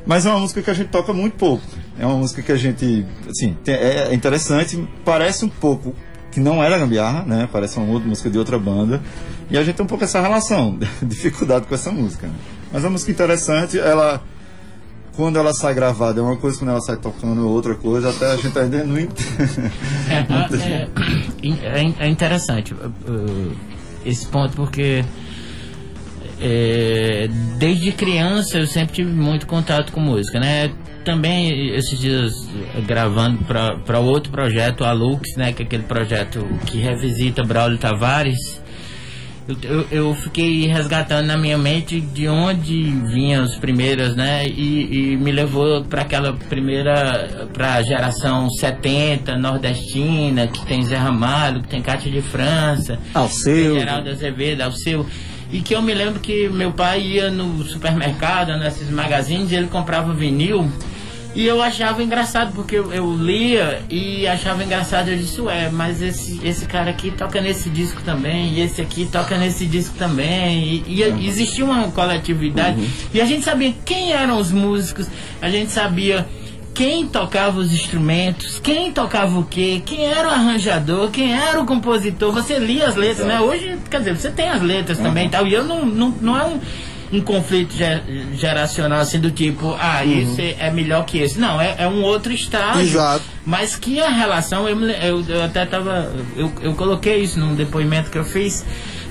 Mas 0.06 0.26
é 0.26 0.30
uma 0.30 0.40
música 0.40 0.62
que 0.62 0.72
a 0.72 0.74
gente 0.74 0.88
toca 0.88 1.12
muito 1.14 1.36
pouco. 1.36 1.64
É 2.00 2.06
uma 2.06 2.16
música 2.18 2.42
que 2.42 2.52
a 2.52 2.56
gente, 2.56 3.06
assim, 3.30 3.56
tem- 3.64 3.76
é 3.76 4.14
interessante, 4.14 4.82
parece 5.04 5.44
um 5.44 5.50
pouco 5.50 5.94
que 6.32 6.40
não 6.40 6.64
era 6.64 6.78
gambiarra, 6.78 7.24
né? 7.26 7.50
Parece 7.52 7.78
uma 7.78 7.92
outra 7.92 8.08
música 8.08 8.30
de 8.30 8.38
outra 8.38 8.58
banda. 8.58 9.02
E 9.50 9.58
a 9.58 9.64
gente 9.64 9.76
tem 9.76 9.84
um 9.84 9.88
pouco 9.90 10.04
essa 10.04 10.22
relação, 10.22 10.78
dificuldade 11.04 11.66
com 11.68 11.76
essa 11.76 11.92
música. 11.92 12.28
né? 12.28 12.34
Mas 12.72 12.84
é 12.84 12.88
uma 12.88 12.92
música 12.94 13.12
interessante, 13.12 13.78
ela 13.78 14.22
quando 15.18 15.38
ela 15.38 15.52
sai 15.54 15.74
gravada 15.74 16.20
é 16.22 16.24
uma 16.24 16.38
coisa, 16.38 16.58
quando 16.60 16.70
ela 16.70 16.80
sai 16.80 16.96
tocando 16.96 17.42
é 17.42 17.44
outra 17.44 17.76
coisa, 17.76 18.10
até 18.12 18.32
a 18.32 18.38
gente 18.38 18.58
ainda 18.58 18.84
não 18.86 18.98
entende. 19.00 19.72
É, 20.10 20.88
é- 21.82 21.94
é 22.00 22.08
interessante 22.08 22.74
uh, 22.74 23.56
esse 24.06 24.26
ponto 24.28 24.56
porque 24.56 25.04
é, 26.40 27.28
desde 27.58 27.92
criança 27.92 28.60
eu 28.60 28.68
sempre 28.68 28.94
tive 28.96 29.12
muito 29.12 29.48
contato 29.48 29.92
com 29.92 30.00
música, 30.00 30.40
né? 30.40 30.72
Também 31.04 31.74
esses 31.76 31.98
dias 32.00 32.32
gravando 32.86 33.40
para 33.46 34.00
outro 34.00 34.32
projeto, 34.32 34.84
a 34.84 34.92
Lux, 34.92 35.36
né? 35.36 35.52
Que 35.54 35.64
é 35.64 35.66
aquele 35.66 35.84
projeto 35.84 36.46
que 36.66 36.78
revisita 36.80 37.44
Braulio 37.44 37.78
Tavares. 37.78 38.57
Eu, 39.48 39.58
eu, 39.64 39.88
eu 39.90 40.16
fiquei 40.16 40.68
resgatando 40.68 41.26
na 41.26 41.38
minha 41.38 41.58
mente 41.58 42.02
de 42.02 42.28
onde 42.28 42.84
vinham 42.84 43.46
as 43.46 43.56
primeiras, 43.56 44.14
né? 44.14 44.46
E, 44.46 45.14
e 45.14 45.18
me 45.18 45.32
levou 45.32 45.86
para 45.86 46.02
aquela 46.02 46.34
primeira, 46.34 47.48
para 47.54 47.76
a 47.76 47.82
geração 47.82 48.50
70, 48.50 49.38
nordestina, 49.38 50.48
que 50.48 50.66
tem 50.66 50.84
Zé 50.84 50.98
Ramalho, 50.98 51.62
que 51.62 51.70
tem 51.70 51.82
Cátia 51.82 52.12
de 52.12 52.22
França, 52.22 53.00
Alceu. 53.14 53.80
Geraldo 53.80 54.10
Azevedo, 54.10 54.62
Alceu. 54.62 55.06
E 55.50 55.62
que 55.62 55.74
eu 55.74 55.82
me 55.82 55.94
lembro 55.94 56.20
que 56.20 56.50
meu 56.50 56.74
pai 56.74 57.02
ia 57.02 57.32
no 57.32 57.64
supermercado, 57.64 58.58
nesses 58.58 58.90
magazines, 58.90 59.52
e 59.52 59.56
ele 59.56 59.68
comprava 59.68 60.14
vinil. 60.14 60.70
E 61.38 61.46
eu 61.46 61.62
achava 61.62 62.02
engraçado, 62.02 62.52
porque 62.52 62.76
eu, 62.76 62.92
eu 62.92 63.16
lia 63.16 63.84
e 63.92 64.26
achava 64.26 64.64
engraçado. 64.64 65.10
Eu 65.10 65.18
disse, 65.18 65.40
ué, 65.40 65.70
mas 65.70 66.02
esse, 66.02 66.42
esse 66.44 66.66
cara 66.66 66.90
aqui 66.90 67.12
toca 67.12 67.40
nesse 67.40 67.70
disco 67.70 68.02
também, 68.02 68.54
e 68.54 68.62
esse 68.62 68.82
aqui 68.82 69.06
toca 69.06 69.38
nesse 69.38 69.68
disco 69.68 69.94
também. 70.00 70.84
E, 70.88 71.04
e 71.04 71.28
existia 71.28 71.64
uma 71.64 71.92
coletividade. 71.92 72.82
E 73.14 73.22
a 73.22 73.26
gente 73.26 73.46
sabia 73.46 73.72
quem 73.86 74.14
eram 74.14 74.40
os 74.40 74.52
músicos, 74.52 75.06
a 75.40 75.48
gente 75.48 75.72
sabia 75.72 76.28
quem 76.74 77.08
tocava 77.08 77.60
os 77.60 77.72
instrumentos, 77.72 78.60
quem 78.60 78.92
tocava 78.92 79.38
o 79.38 79.44
quê, 79.44 79.80
quem 79.86 80.06
era 80.06 80.30
o 80.30 80.32
arranjador, 80.32 81.12
quem 81.12 81.34
era 81.34 81.62
o 81.62 81.68
compositor. 81.68 82.32
Você 82.32 82.58
lia 82.58 82.88
as 82.88 82.96
letras, 82.96 83.28
né? 83.28 83.40
Hoje, 83.40 83.78
quer 83.92 84.00
dizer, 84.00 84.18
você 84.18 84.32
tem 84.32 84.50
as 84.50 84.64
letras 84.64 84.98
também 84.98 85.28
e 85.28 85.30
tal. 85.30 85.46
E 85.46 85.54
eu 85.54 85.64
não, 85.64 85.86
não, 85.86 86.10
não 86.20 86.36
é 86.36 86.46
um 86.46 86.60
um 87.12 87.22
conflito 87.22 87.74
ge- 87.74 88.02
geracional 88.36 89.00
assim 89.00 89.20
do 89.20 89.32
tipo, 89.32 89.76
ah, 89.80 90.02
Uhum. 90.04 90.22
esse 90.22 90.56
é 90.60 90.70
melhor 90.72 91.06
que 91.06 91.20
esse. 91.20 91.40
Não, 91.40 91.60
é, 91.62 91.76
é 91.80 91.88
um 91.88 92.02
outro 92.04 92.34
estágio. 92.34 92.82
Exato. 92.82 93.24
Mas 93.46 93.76
que 93.76 94.00
a 94.02 94.10
relação, 94.10 94.68
eu, 94.68 94.78
eu, 94.90 95.26
eu 95.28 95.44
até 95.44 95.66
tava. 95.66 96.12
Eu, 96.36 96.52
eu 96.62 96.74
coloquei 96.76 97.18
isso 97.22 97.40
num 97.40 97.56
depoimento 97.56 98.10
que 98.10 98.18
eu 98.18 98.26
fiz, 98.26 98.66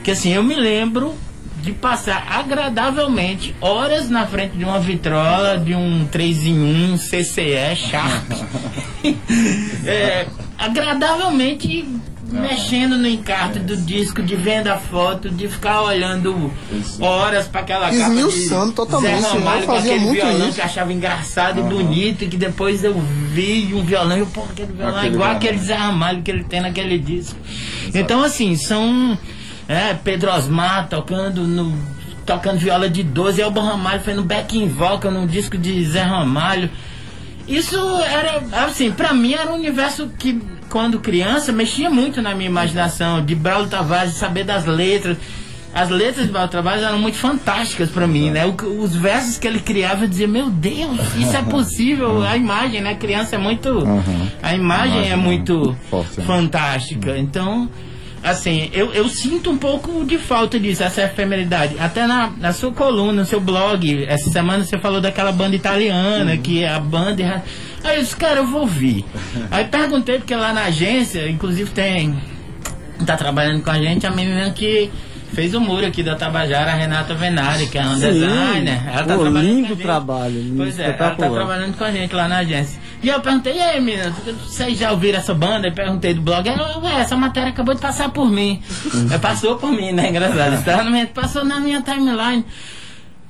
que 0.05 0.11
assim, 0.11 0.33
eu 0.33 0.43
me 0.43 0.55
lembro 0.55 1.15
de 1.63 1.73
passar 1.73 2.25
agradavelmente 2.31 3.55
horas 3.61 4.09
na 4.11 4.25
frente 4.27 4.57
de 4.57 4.65
uma 4.65 4.79
vitrola 4.79 5.59
de 5.59 5.75
um 5.75 6.07
3 6.07 6.45
em 6.47 6.93
1 6.93 6.99
CCE 6.99 7.75
Sharp. 7.77 8.31
É, 9.87 10.27
agradavelmente 10.59 11.85
mexendo 12.31 12.99
no 12.99 13.07
encarte 13.07 13.59
do 13.61 13.77
disco, 13.77 14.23
de 14.23 14.35
vendo 14.37 14.69
a 14.69 14.77
foto, 14.77 15.31
de 15.31 15.49
ficar 15.49 15.83
olhando 15.83 16.53
horas 17.01 17.47
para 17.47 17.61
aquela 17.61 17.87
capa 17.87 17.95
Esmiuçando 17.97 18.73
totalmente, 18.73 19.23
Zé 19.23 19.29
Ramalho 19.29 19.67
fazia 19.67 19.93
aquele 19.93 20.05
muito 20.07 20.21
violão 20.21 20.47
isso. 20.49 20.55
que 20.55 20.61
eu 20.61 20.65
achava 20.65 20.93
engraçado 20.93 21.61
e 21.61 21.63
bonito 21.63 22.25
e 22.25 22.29
que 22.29 22.37
depois 22.37 22.83
eu 22.85 22.95
vi 23.33 23.73
um 23.75 23.83
violão 23.85 24.17
e 24.17 24.21
eu, 24.21 24.27
pô, 24.27 24.43
aquele 24.43 24.73
violão 24.73 24.95
é 24.95 24.99
Aquele 24.99 25.15
igual 25.15 25.29
violão. 25.31 25.37
aquele 25.37 25.59
Zé 25.59 25.75
Ramalho 25.75 26.23
que 26.23 26.31
ele 26.31 26.45
tem 26.45 26.61
naquele 26.61 26.99
disco. 26.99 27.39
Então 27.95 28.23
assim, 28.25 28.57
são 28.57 29.17
é, 29.69 29.95
Pedro 29.95 30.33
Osmar 30.33 30.89
tocando 30.89 31.43
no 31.43 31.77
tocando 32.25 32.59
viola 32.59 32.91
de 32.91 33.05
12, 33.05 33.41
Elba 33.41 33.63
Ramalho 33.63 34.01
fazendo 34.01 34.25
backing 34.25 34.67
vocal 34.69 35.13
num 35.13 35.29
disco 35.29 35.57
de 35.57 35.85
Zé 35.85 36.03
Ramalho. 36.03 36.69
Isso 37.47 37.77
era, 38.01 38.43
assim, 38.65 38.91
pra 38.91 39.15
mim 39.15 39.33
era 39.35 39.53
um 39.53 39.55
universo 39.55 40.11
que, 40.19 40.43
quando 40.71 40.99
criança, 41.01 41.53
mexia 41.53 41.89
muito 41.91 42.21
na 42.23 42.35
minha 42.35 42.49
imaginação, 42.51 43.25
de 43.25 43.35
Braulio 43.35 43.69
Tavares, 43.69 44.15
saber 44.15 44.45
das 44.45 44.65
letras. 44.67 45.17
As 45.75 45.91
letras 45.91 46.25
de 46.27 46.33
Braulio 46.33 46.51
Tavares 46.51 46.83
eram 46.83 46.99
muito 46.99 47.19
fantásticas 47.19 47.91
pra 47.91 48.07
mim, 48.07 48.31
né? 48.31 48.47
O 48.47 48.55
que- 48.55 48.65
os 48.65 48.95
versos 48.97 49.37
que 49.39 49.47
ele 49.47 49.61
criava, 49.61 50.05
eu 50.05 50.09
dizia, 50.09 50.27
meu 50.27 50.49
Deus, 50.49 50.99
isso 51.19 51.37
é 51.37 51.43
possível. 51.43 52.23
A 52.25 52.37
imagem, 52.37 52.81
né? 52.81 52.91
A 52.93 52.95
criança 52.97 53.37
é 53.37 53.39
muito... 53.39 53.69
A 54.43 54.55
imagem 54.55 55.11
é 55.11 55.17
muito 55.17 55.77
forte, 55.91 56.19
né? 56.21 56.25
fantástica. 56.27 57.19
Então, 57.19 57.69
assim, 58.25 58.71
eu, 58.73 58.93
eu 58.95 59.07
sinto 59.11 59.51
um 59.51 59.59
pouco 59.59 60.03
de 60.07 60.17
falta 60.17 60.59
disso, 60.59 60.83
essa 60.83 61.03
efemeridade. 61.03 61.77
Até 61.79 62.07
na, 62.07 62.31
na 62.39 62.53
sua 62.55 62.73
coluna, 62.73 63.13
no 63.21 63.27
seu 63.27 63.39
blog, 63.41 64.03
essa 64.09 64.31
semana 64.31 64.65
você 64.65 64.79
falou 64.79 65.01
daquela 65.03 65.31
banda 65.31 65.55
italiana, 65.57 66.39
que 66.39 66.63
é 66.65 66.71
a 66.73 66.81
banda. 66.81 67.45
Aí 67.87 67.99
eu 67.99 68.03
disse, 68.03 68.17
cara, 68.17 68.41
eu 68.41 68.47
vou 68.47 68.63
ouvir. 68.63 69.05
Aí 69.51 69.65
perguntei, 69.65 70.19
porque 70.19 70.35
lá 70.35 70.53
na 70.53 70.65
agência, 70.65 71.29
inclusive 71.29 71.71
tem. 71.71 72.17
Tá 73.05 73.17
trabalhando 73.17 73.63
com 73.63 73.71
a 73.71 73.79
gente 73.79 74.07
a 74.07 74.11
menina 74.11 74.51
que 74.51 74.91
fez 75.33 75.55
o 75.55 75.61
muro 75.61 75.87
aqui 75.87 76.03
da 76.03 76.17
Tabajara, 76.17 76.73
a 76.73 76.75
Renata 76.75 77.15
Venari, 77.15 77.67
que 77.67 77.79
é 77.79 77.83
uma 77.83 77.97
Sim. 77.97 78.13
designer. 78.13 78.83
Ela 78.87 79.05
tá 79.05 79.15
Pô, 79.15 79.21
trabalhando 79.23 79.55
lindo 79.55 79.77
trabalho, 79.77 80.41
lindo, 80.41 80.57
Pois 80.57 80.79
é, 80.79 80.85
ela 80.85 80.95
tá 80.95 81.11
trabalhando 81.15 81.77
com 81.77 81.85
a 81.85 81.93
gente 81.93 82.15
lá 82.15 82.27
na 82.27 82.39
agência. 82.39 82.81
E 83.03 83.09
eu 83.09 83.21
perguntei, 83.21 83.57
e 83.57 83.61
aí, 83.61 83.81
menina, 83.81 84.15
vocês 84.47 84.79
já 84.79 84.91
ouviram 84.91 85.19
essa 85.19 85.35
banda? 85.35 85.69
Eu 85.69 85.73
perguntei 85.73 86.15
do 86.15 86.23
blog. 86.23 86.49
Ela, 86.49 86.79
ué, 86.79 87.01
essa 87.01 87.17
matéria 87.17 87.51
acabou 87.51 87.75
de 87.75 87.81
passar 87.81 88.11
por 88.11 88.31
mim. 88.31 88.63
É, 89.13 89.19
passou 89.19 89.57
por 89.57 89.71
mim, 89.71 89.93
né? 89.93 90.09
Engraçado. 90.09 90.65
Passou 91.15 91.45
na 91.45 91.61
minha 91.61 91.81
timeline. 91.83 92.45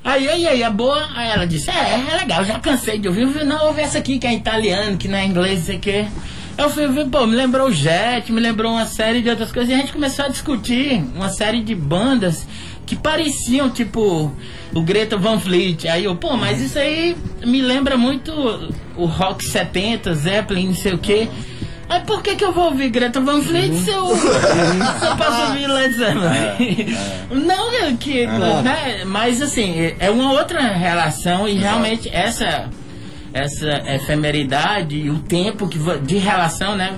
Aí, 0.07 0.29
aí, 0.29 0.47
aí, 0.47 0.63
é 0.63 0.71
boa? 0.71 1.05
Aí 1.17 1.31
ela 1.31 1.45
disse, 1.45 1.69
é, 1.69 1.95
é 2.13 2.17
legal, 2.17 2.45
já 2.45 2.61
cansei 2.61 2.97
de 2.97 3.09
ouvir. 3.09 3.27
Não, 3.45 3.67
ouve 3.67 3.81
essa 3.81 3.99
aqui 3.99 4.21
que 4.21 4.27
é 4.29 4.33
italiano, 4.33 4.97
que 4.97 5.09
não 5.09 5.19
é 5.19 5.27
inglês, 5.27 5.59
não 5.59 5.67
sei 5.67 5.77
o 5.77 5.81
quê. 5.81 6.07
Eu 6.57 6.71
fui 6.71 6.87
pô, 7.11 7.27
me 7.27 7.35
lembrou 7.35 7.67
o 7.67 7.73
Jet, 7.73 8.33
me 8.33 8.41
lembrou 8.41 8.71
uma 8.71 8.87
série 8.87 9.21
de 9.21 9.29
outras 9.29 9.51
coisas. 9.51 9.69
E 9.69 9.75
a 9.75 9.79
gente 9.79 9.93
começou 9.93 10.25
a 10.25 10.29
discutir 10.29 11.05
uma 11.17 11.29
série 11.29 11.61
de 11.61 11.75
bandas 11.75 12.47
que 12.87 12.95
pareciam, 12.95 13.69
tipo, 13.69 14.33
o 14.73 14.81
Greta 14.81 15.17
Van 15.17 15.41
Fleet. 15.41 15.89
Aí 15.89 16.05
eu, 16.05 16.15
pô, 16.15 16.37
mas 16.37 16.61
isso 16.61 16.79
aí 16.79 17.17
me 17.45 17.61
lembra 17.61 17.97
muito 17.97 18.33
o 18.97 19.07
rock 19.07 19.45
70, 19.45 20.15
Zeppelin, 20.15 20.69
não 20.69 20.75
sei 20.77 20.95
o 20.95 20.99
quê. 20.99 21.29
Aí 21.89 22.01
por 22.01 22.23
que 22.23 22.35
que 22.35 22.45
eu 22.45 22.53
vou 22.53 22.67
ouvir 22.67 22.89
Greta 22.91 23.21
Van 23.21 23.41
Fleet 23.41 23.73
se 23.73 23.91
eu, 23.91 24.07
se 24.17 24.27
eu 25.07 25.17
posso 25.17 25.43
ouvir 25.49 25.67
Led 25.69 25.95
Zeppelin? 25.95 26.97
Não 27.47 27.73
é 27.73 27.93
que, 27.99 28.27
né? 28.27 29.05
Mas 29.05 29.41
assim, 29.41 29.93
é 29.99 30.11
uma 30.11 30.33
outra 30.33 30.61
relação 30.61 31.49
e 31.49 31.55
realmente 31.55 32.09
essa 32.13 32.69
essa 33.33 33.83
efemeridade 33.95 34.97
e 34.97 35.11
o 35.11 35.19
tempo 35.19 35.69
que 35.69 35.79
de 36.01 36.17
relação, 36.17 36.75
né? 36.75 36.95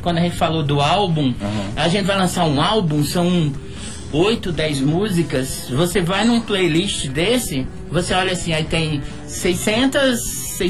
Quando 0.00 0.18
a 0.18 0.20
gente 0.22 0.36
falou 0.36 0.62
do 0.62 0.80
álbum, 0.80 1.34
a 1.76 1.88
gente 1.88 2.06
vai 2.06 2.16
lançar 2.16 2.46
um 2.46 2.60
álbum, 2.60 3.04
são 3.04 3.52
8, 4.12 4.50
10 4.50 4.80
músicas. 4.80 5.66
Você 5.70 6.00
vai 6.00 6.24
num 6.24 6.40
playlist 6.40 7.06
desse, 7.08 7.66
você 7.90 8.14
olha 8.14 8.32
assim, 8.32 8.52
aí 8.52 8.64
tem 8.64 9.02
600 9.26 10.20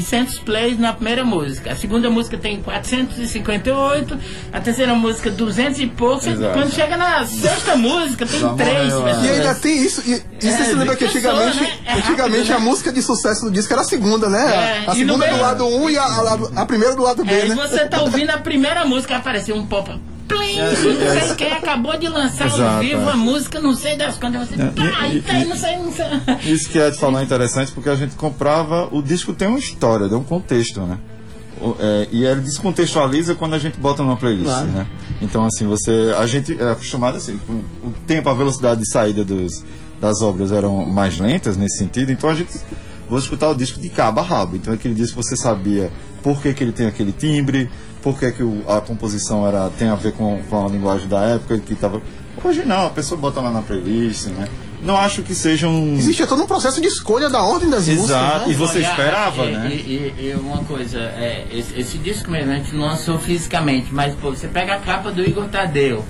600 0.01 0.39
plays 0.39 0.79
na 0.79 0.93
primeira 0.93 1.23
música. 1.23 1.71
A 1.71 1.75
segunda 1.75 2.09
música 2.09 2.37
tem 2.37 2.61
458, 2.61 4.17
a 4.51 4.59
terceira 4.59 4.93
música 4.95 5.29
200 5.29 5.79
e 5.79 5.87
poucos. 5.87 6.27
Exato. 6.27 6.53
Quando 6.53 6.73
chega 6.73 6.97
na 6.97 7.25
sexta 7.25 7.75
música, 7.75 8.25
tem 8.25 8.39
Já 8.39 8.53
três 8.53 8.93
morreu, 8.93 9.03
pessoas. 9.03 9.25
E 9.25 9.29
ainda 9.29 9.55
tem 9.55 9.77
isso. 9.83 10.01
E, 10.05 10.13
e 10.13 10.51
você 10.51 10.61
É, 10.61 10.65
se 10.65 10.73
lembra 10.73 10.95
que 10.95 11.05
antigamente, 11.05 11.61
né? 11.61 11.71
É 11.85 11.93
antigamente 11.93 12.37
rápido, 12.49 12.55
a 12.55 12.59
né? 12.59 12.65
música 12.65 12.91
de 12.91 13.01
sucesso 13.01 13.45
do 13.45 13.51
disco 13.51 13.71
era 13.73 13.81
a 13.81 13.85
segunda, 13.85 14.29
né? 14.29 14.83
É, 14.85 14.89
a 14.89 14.93
e 14.93 14.97
segunda 14.97 15.27
do 15.27 15.37
lado 15.41 15.65
1 15.65 15.83
um 15.83 15.89
e 15.89 15.97
a, 15.97 16.03
a, 16.03 16.61
a 16.61 16.65
primeira 16.65 16.95
do 16.95 17.03
lado 17.03 17.23
B, 17.23 17.31
É, 17.33 17.45
e 17.45 17.49
né? 17.49 17.55
você 17.55 17.85
tá 17.87 18.01
ouvindo 18.01 18.29
a 18.31 18.37
primeira 18.37 18.85
música, 18.85 19.17
apareceu 19.17 19.55
um 19.55 19.65
pop. 19.65 19.91
Plim, 20.27 20.57
É, 20.57 20.69
não 20.71 20.75
sei 21.27 21.35
quem 21.35 21.51
acabou 21.51 21.97
de 21.97 22.07
lançar 22.07 22.47
ao 22.49 22.55
Exato, 22.55 22.79
vivo 22.79 23.09
é. 23.09 23.11
a 23.11 23.15
música, 23.17 23.59
não 23.59 23.75
sei 23.75 23.97
das 23.97 24.17
quantas. 24.17 24.47
Você, 24.49 24.61
É, 24.61 24.65
tá, 24.67 25.07
e- 25.07 25.17
e, 25.17 25.21
tem, 25.21 25.41
e- 25.41 25.45
não 25.45 25.55
sei, 25.57 25.77
não 25.77 25.91
sei. 25.91 26.05
Isso 26.53 26.69
que 26.69 26.77
Ed 26.79 26.97
falou 26.97 27.19
é 27.19 27.23
interessante 27.23 27.71
porque 27.71 27.89
a 27.89 27.95
gente 27.95 28.15
comprava. 28.15 28.87
O 28.91 29.01
disco 29.01 29.33
tem 29.33 29.47
uma 29.47 29.59
história, 29.59 30.07
tem 30.07 30.17
um 30.17 30.23
contexto, 30.23 30.81
né? 30.81 30.97
É, 31.79 32.07
e 32.11 32.25
ele 32.25 32.41
descontextualiza 32.41 33.35
quando 33.35 33.53
a 33.53 33.59
gente 33.59 33.77
bota 33.79 34.03
numa 34.03 34.17
playlist, 34.17 34.45
Claro. 34.45 34.67
né? 34.67 34.87
Então, 35.21 35.45
assim, 35.45 35.65
você. 35.65 36.13
A 36.17 36.25
gente 36.25 36.59
é 36.61 36.71
acostumado 36.71 37.17
assim, 37.17 37.39
com 37.45 37.53
o 37.87 37.93
tempo, 38.07 38.29
a 38.29 38.33
velocidade 38.33 38.81
de 38.81 38.91
saída 38.91 39.23
dos, 39.23 39.63
das 40.01 40.21
obras 40.21 40.51
eram 40.51 40.85
mais 40.85 41.19
lentas 41.19 41.55
nesse 41.55 41.77
sentido, 41.77 42.11
então 42.11 42.29
a 42.29 42.35
gente. 42.35 42.51
Vou 43.09 43.19
escutar 43.19 43.49
o 43.49 43.53
disco 43.55 43.79
de 43.79 43.89
cabo 43.89 44.21
a 44.21 44.23
rabo. 44.23 44.55
Então, 44.55 44.73
aquele 44.73 44.95
disco 44.95 45.21
você 45.21 45.35
sabia 45.35 45.91
por 46.23 46.41
que, 46.41 46.53
que 46.53 46.63
ele 46.63 46.71
tem 46.71 46.87
aquele 46.87 47.11
timbre, 47.11 47.69
por 48.03 48.19
que, 48.19 48.31
que 48.31 48.43
o- 48.43 48.63
a 48.67 48.81
composição 48.81 49.47
era, 49.47 49.69
tem 49.79 49.87
a 49.89 49.95
ver 49.95 50.11
com, 50.11 50.41
com 50.49 50.65
a 50.65 50.69
linguagem 50.69 51.07
da 51.07 51.21
época 51.21 51.57
que 51.59 51.73
estava. 51.73 52.01
Hoje 52.43 52.63
não, 52.65 52.87
a 52.87 52.89
pessoa 52.89 53.19
bota 53.19 53.39
lá 53.39 53.49
na 53.49 53.61
playlist, 53.61 54.25
né? 54.27 54.47
Não 54.81 54.97
acho 54.97 55.21
que 55.23 55.33
seja 55.33 55.67
um. 55.69 55.93
Existe 55.93 56.27
todo 56.27 56.43
um 56.43 56.45
processo 56.45 56.81
de 56.81 56.87
escolha 56.87 57.29
da 57.29 57.41
ordem 57.41 57.69
das 57.69 57.87
músicas. 57.87 58.09
Exato, 58.09 58.39
né? 58.47 58.51
e 58.51 58.53
você 58.53 58.79
Olha, 58.79 58.87
esperava, 58.89 59.45
e, 59.45 59.51
né? 59.53 59.69
E, 59.71 59.77
e- 60.19 60.25
e 60.31 60.33
uma 60.37 60.57
coisa, 60.65 60.99
é, 60.99 61.45
esse, 61.53 61.79
esse 61.79 61.97
disco 61.97 62.29
mesmo 62.29 62.51
a 62.51 62.55
gente 62.55 62.75
não 62.75 62.87
lançou 62.87 63.17
fisicamente, 63.17 63.87
mas 63.93 64.13
pô, 64.15 64.31
você 64.31 64.47
pega 64.49 64.75
a 64.75 64.79
capa 64.79 65.09
do 65.09 65.23
Igor 65.23 65.45
Tadeu. 65.45 66.03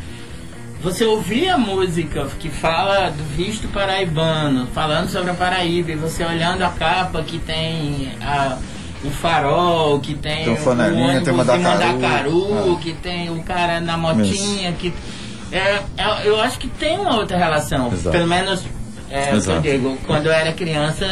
Você 0.82 1.06
ouvia 1.06 1.54
a 1.54 1.58
música 1.58 2.28
que 2.39 2.50
fala 2.50 3.10
do 3.10 3.24
visto 3.38 3.68
paraibano, 3.70 4.68
falando 4.74 5.10
sobre 5.10 5.30
a 5.32 5.34
Paraíba, 5.34 5.91
e 5.91 5.96
você 5.96 6.26
olhando 6.26 6.62
a 6.64 6.70
capa 6.70 7.22
que 7.24 7.38
tem 7.39 8.12
a- 8.22 8.58
o 9.04 9.10
farol, 9.12 9.99
que 9.99 10.14
tem, 10.16 10.45
Tem 10.45 10.54
o 10.54 10.58
flanelinha, 10.58 11.06
ônibus 11.20 11.24
tem 11.26 11.34
o 11.34 11.38
de 11.38 11.43
Mandacaru, 11.60 11.91
Mandacaru, 11.93 12.78
é. 12.80 12.84
que 12.84 12.93
tem 12.93 13.30
o 13.30 13.43
cara 13.43 13.80
na 13.82 13.97
motinha, 13.97 14.72
que 14.74 14.93
é, 15.51 15.82
é- 15.97 16.22
eu 16.26 16.39
acho 16.39 16.58
que 16.58 16.68
tem 16.68 16.97
uma 16.97 17.16
outra 17.18 17.38
relação, 17.38 17.91
Exato. 17.91 18.12
pelo 18.12 18.28
menos 18.28 18.64
é, 19.10 19.32
eu 19.34 19.62
digo, 19.62 19.97
quando 20.08 20.26
eu 20.28 20.32
era 20.32 20.51
criança 20.54 21.06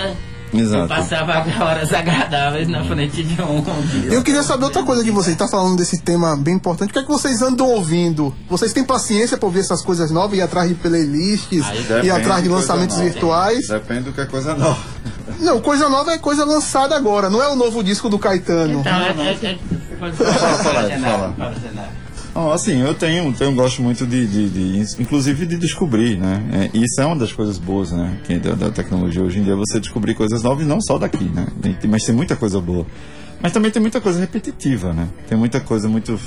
Exato. 0.54 0.84
eu 0.84 0.88
passava 0.88 1.46
horas 1.64 1.94
agradáveis 1.94 2.68
na 2.68 2.84
frente 2.84 3.24
de 3.24 3.42
um. 3.42 3.64
Eu 4.12 4.22
queria 4.24 4.44
saber 4.44 4.66
outra 4.66 4.84
coisa 4.84 5.04
de 5.04 5.12
vocês. 5.12 5.36
Tá 5.36 5.48
falando 5.48 5.78
desse 5.78 6.02
tema 6.02 6.36
bem 6.36 6.56
importante. 6.56 6.90
O 6.90 6.94
que 6.94 7.00
é 7.00 7.04
que 7.04 7.08
vocês 7.10 7.42
andam 7.42 7.68
ouvindo? 7.68 8.36
Vocês 8.50 8.74
têm 8.74 8.84
paciência 8.84 9.38
pra 9.38 9.46
ouvir 9.46 9.60
essas 9.60 9.82
coisas 9.82 10.12
novas, 10.12 10.38
ir 10.38 10.42
atrás 10.42 10.68
de 10.68 10.76
playlists, 10.76 11.52
ir 11.52 11.84
Depende 11.84 12.12
atrás 12.12 12.44
de 12.44 12.50
lançamentos 12.50 12.98
nova. 12.98 13.10
virtuais? 13.10 13.68
Depende 13.68 14.02
do 14.02 14.14
que 14.14 14.22
é 14.22 14.26
coisa 14.26 14.54
nova. 14.56 14.80
Não, 15.40 15.60
coisa 15.60 15.90
nova 15.90 16.12
é 16.12 16.18
coisa 16.18 16.46
lançada 16.46 16.96
agora, 16.96 17.30
não 17.30 17.42
é 17.42 17.48
o 17.48 17.56
novo 17.56 17.84
disco 17.84 18.10
do 18.10 18.20
Caetano. 18.20 18.82
Então, 18.82 18.94
é, 18.94 19.10
é, 19.10 19.50
é, 19.54 19.96
pode 19.98 20.16
falar, 20.16 20.34
Fala, 20.34 21.34
fala, 21.34 21.92
Não, 22.34 22.52
assim, 22.52 22.80
eu 22.82 22.94
tenho, 22.94 23.34
tenho 23.34 23.54
gosto 23.54 23.82
muito 23.82 24.08
de, 24.08 24.26
de, 24.26 24.50
de- 24.50 25.02
inclusive 25.02 25.46
de 25.46 25.58
descobrir, 25.58 26.18
né? 26.18 26.70
É, 26.74 26.78
isso 26.78 27.02
é 27.02 27.06
uma 27.06 27.16
das 27.18 27.34
coisas 27.34 27.58
boas, 27.58 27.92
né? 27.92 28.20
Que 28.24 28.38
da, 28.40 28.54
da 28.54 28.72
tecnologia 28.72 29.22
hoje 29.22 29.40
em 29.40 29.44
dia 29.44 29.56
você 29.56 29.80
descobrir 29.82 30.16
coisas 30.16 30.42
novas, 30.42 30.64
e 30.64 30.68
não 30.68 30.80
só 30.80 30.98
daqui, 30.98 31.26
né? 31.26 31.48
Mas 31.90 32.04
tem 32.06 32.16
muita 32.16 32.36
coisa 32.38 32.62
boa. 32.62 32.86
Mas 33.42 33.52
também 33.52 33.70
tem 33.70 33.82
muita 33.82 34.00
coisa 34.00 34.20
repetitiva, 34.20 34.94
né? 34.94 35.10
Tem 35.28 35.38
muita 35.38 35.60
coisa, 35.60 35.90
muito 35.90 36.18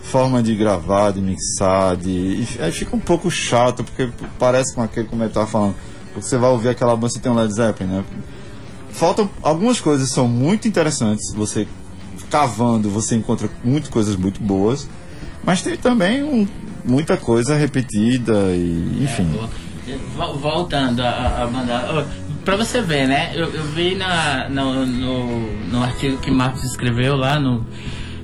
forma 0.00 0.40
de 0.42 0.54
gravar, 0.54 1.10
de 1.10 1.20
mixar, 1.20 1.96
de. 1.96 2.10
E 2.10 2.48
aí 2.60 2.70
fica 2.70 2.94
um 2.94 3.00
pouco 3.00 3.28
chato, 3.28 3.82
porque 3.82 4.08
parece 4.38 4.74
com 4.74 4.82
aquele, 4.82 5.08
tava 5.28 5.46
falando, 5.46 5.74
você 6.14 6.38
vai 6.38 6.50
ouvir 6.50 6.68
aquela 6.68 6.94
banda, 6.94 7.08
você 7.08 7.18
tem 7.18 7.32
um 7.32 7.34
Led 7.34 7.52
Zeppelin, 7.52 7.90
né? 7.90 8.04
Faltam 8.90 9.28
algumas 9.42 9.80
coisas 9.80 10.08
são 10.10 10.28
muito 10.28 10.68
interessantes. 10.68 11.32
Você 11.34 11.66
cavando, 12.30 12.88
você 12.90 13.16
encontra 13.16 13.48
muitas 13.64 13.88
coisas 13.90 14.14
muito 14.14 14.40
boas, 14.42 14.86
mas 15.44 15.62
tem 15.62 15.76
também 15.76 16.22
um- 16.22 16.46
muita 16.84 17.16
coisa 17.16 17.54
repetida 17.56 18.32
e 18.54 18.98
enfim. 19.02 19.28
Vol- 20.16 20.36
Voltando 20.38 21.00
a, 21.02 21.08
a, 21.08 21.42
a 21.44 21.46
banda. 21.46 21.84
ó, 21.90 22.28
Pra 22.44 22.56
você 22.56 22.80
ver, 22.80 23.06
né? 23.06 23.32
Eu, 23.34 23.46
eu 23.52 23.62
vi 23.64 23.94
na, 23.94 24.48
no, 24.48 24.86
no, 24.86 25.66
no 25.66 25.82
artigo 25.82 26.16
que 26.18 26.30
Marcos 26.30 26.64
escreveu 26.64 27.14
lá 27.14 27.38
no, 27.38 27.66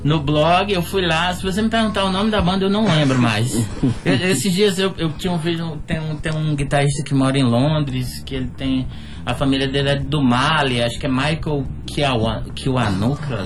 no 0.03 0.21
blog, 0.21 0.73
eu 0.73 0.83
fui 0.83 1.07
lá. 1.07 1.35
Se 1.35 1.43
você 1.43 1.61
me 1.61 1.69
perguntar 1.69 2.05
o 2.05 2.11
nome 2.13 2.31
da 2.31 2.41
banda, 2.41 2.65
eu 2.65 2.71
não 2.71 2.87
lembro 2.87 3.19
mais. 3.19 3.53
Eu- 4.05 4.31
esses 4.31 4.51
dias 4.53 4.79
eu, 4.79 4.95
eu 4.97 5.11
tinha 5.13 5.31
ouvido. 5.33 5.79
Tem 5.87 6.01
um, 6.01 6.17
tem 6.17 6.33
um 6.33 6.55
guitarrista 6.55 7.03
que 7.03 7.13
mora 7.13 7.39
em 7.39 7.43
Londres, 7.45 8.23
que 8.25 8.35
ele 8.35 8.51
tem. 8.57 8.87
A 9.27 9.35
família 9.35 9.67
dele 9.67 9.89
é 9.89 9.97
do 9.97 10.23
Mali, 10.23 10.83
acho 10.83 10.99
que 10.99 11.07
é 11.07 11.09
Michael 11.09 11.65
Kiwanuka. 11.87 12.53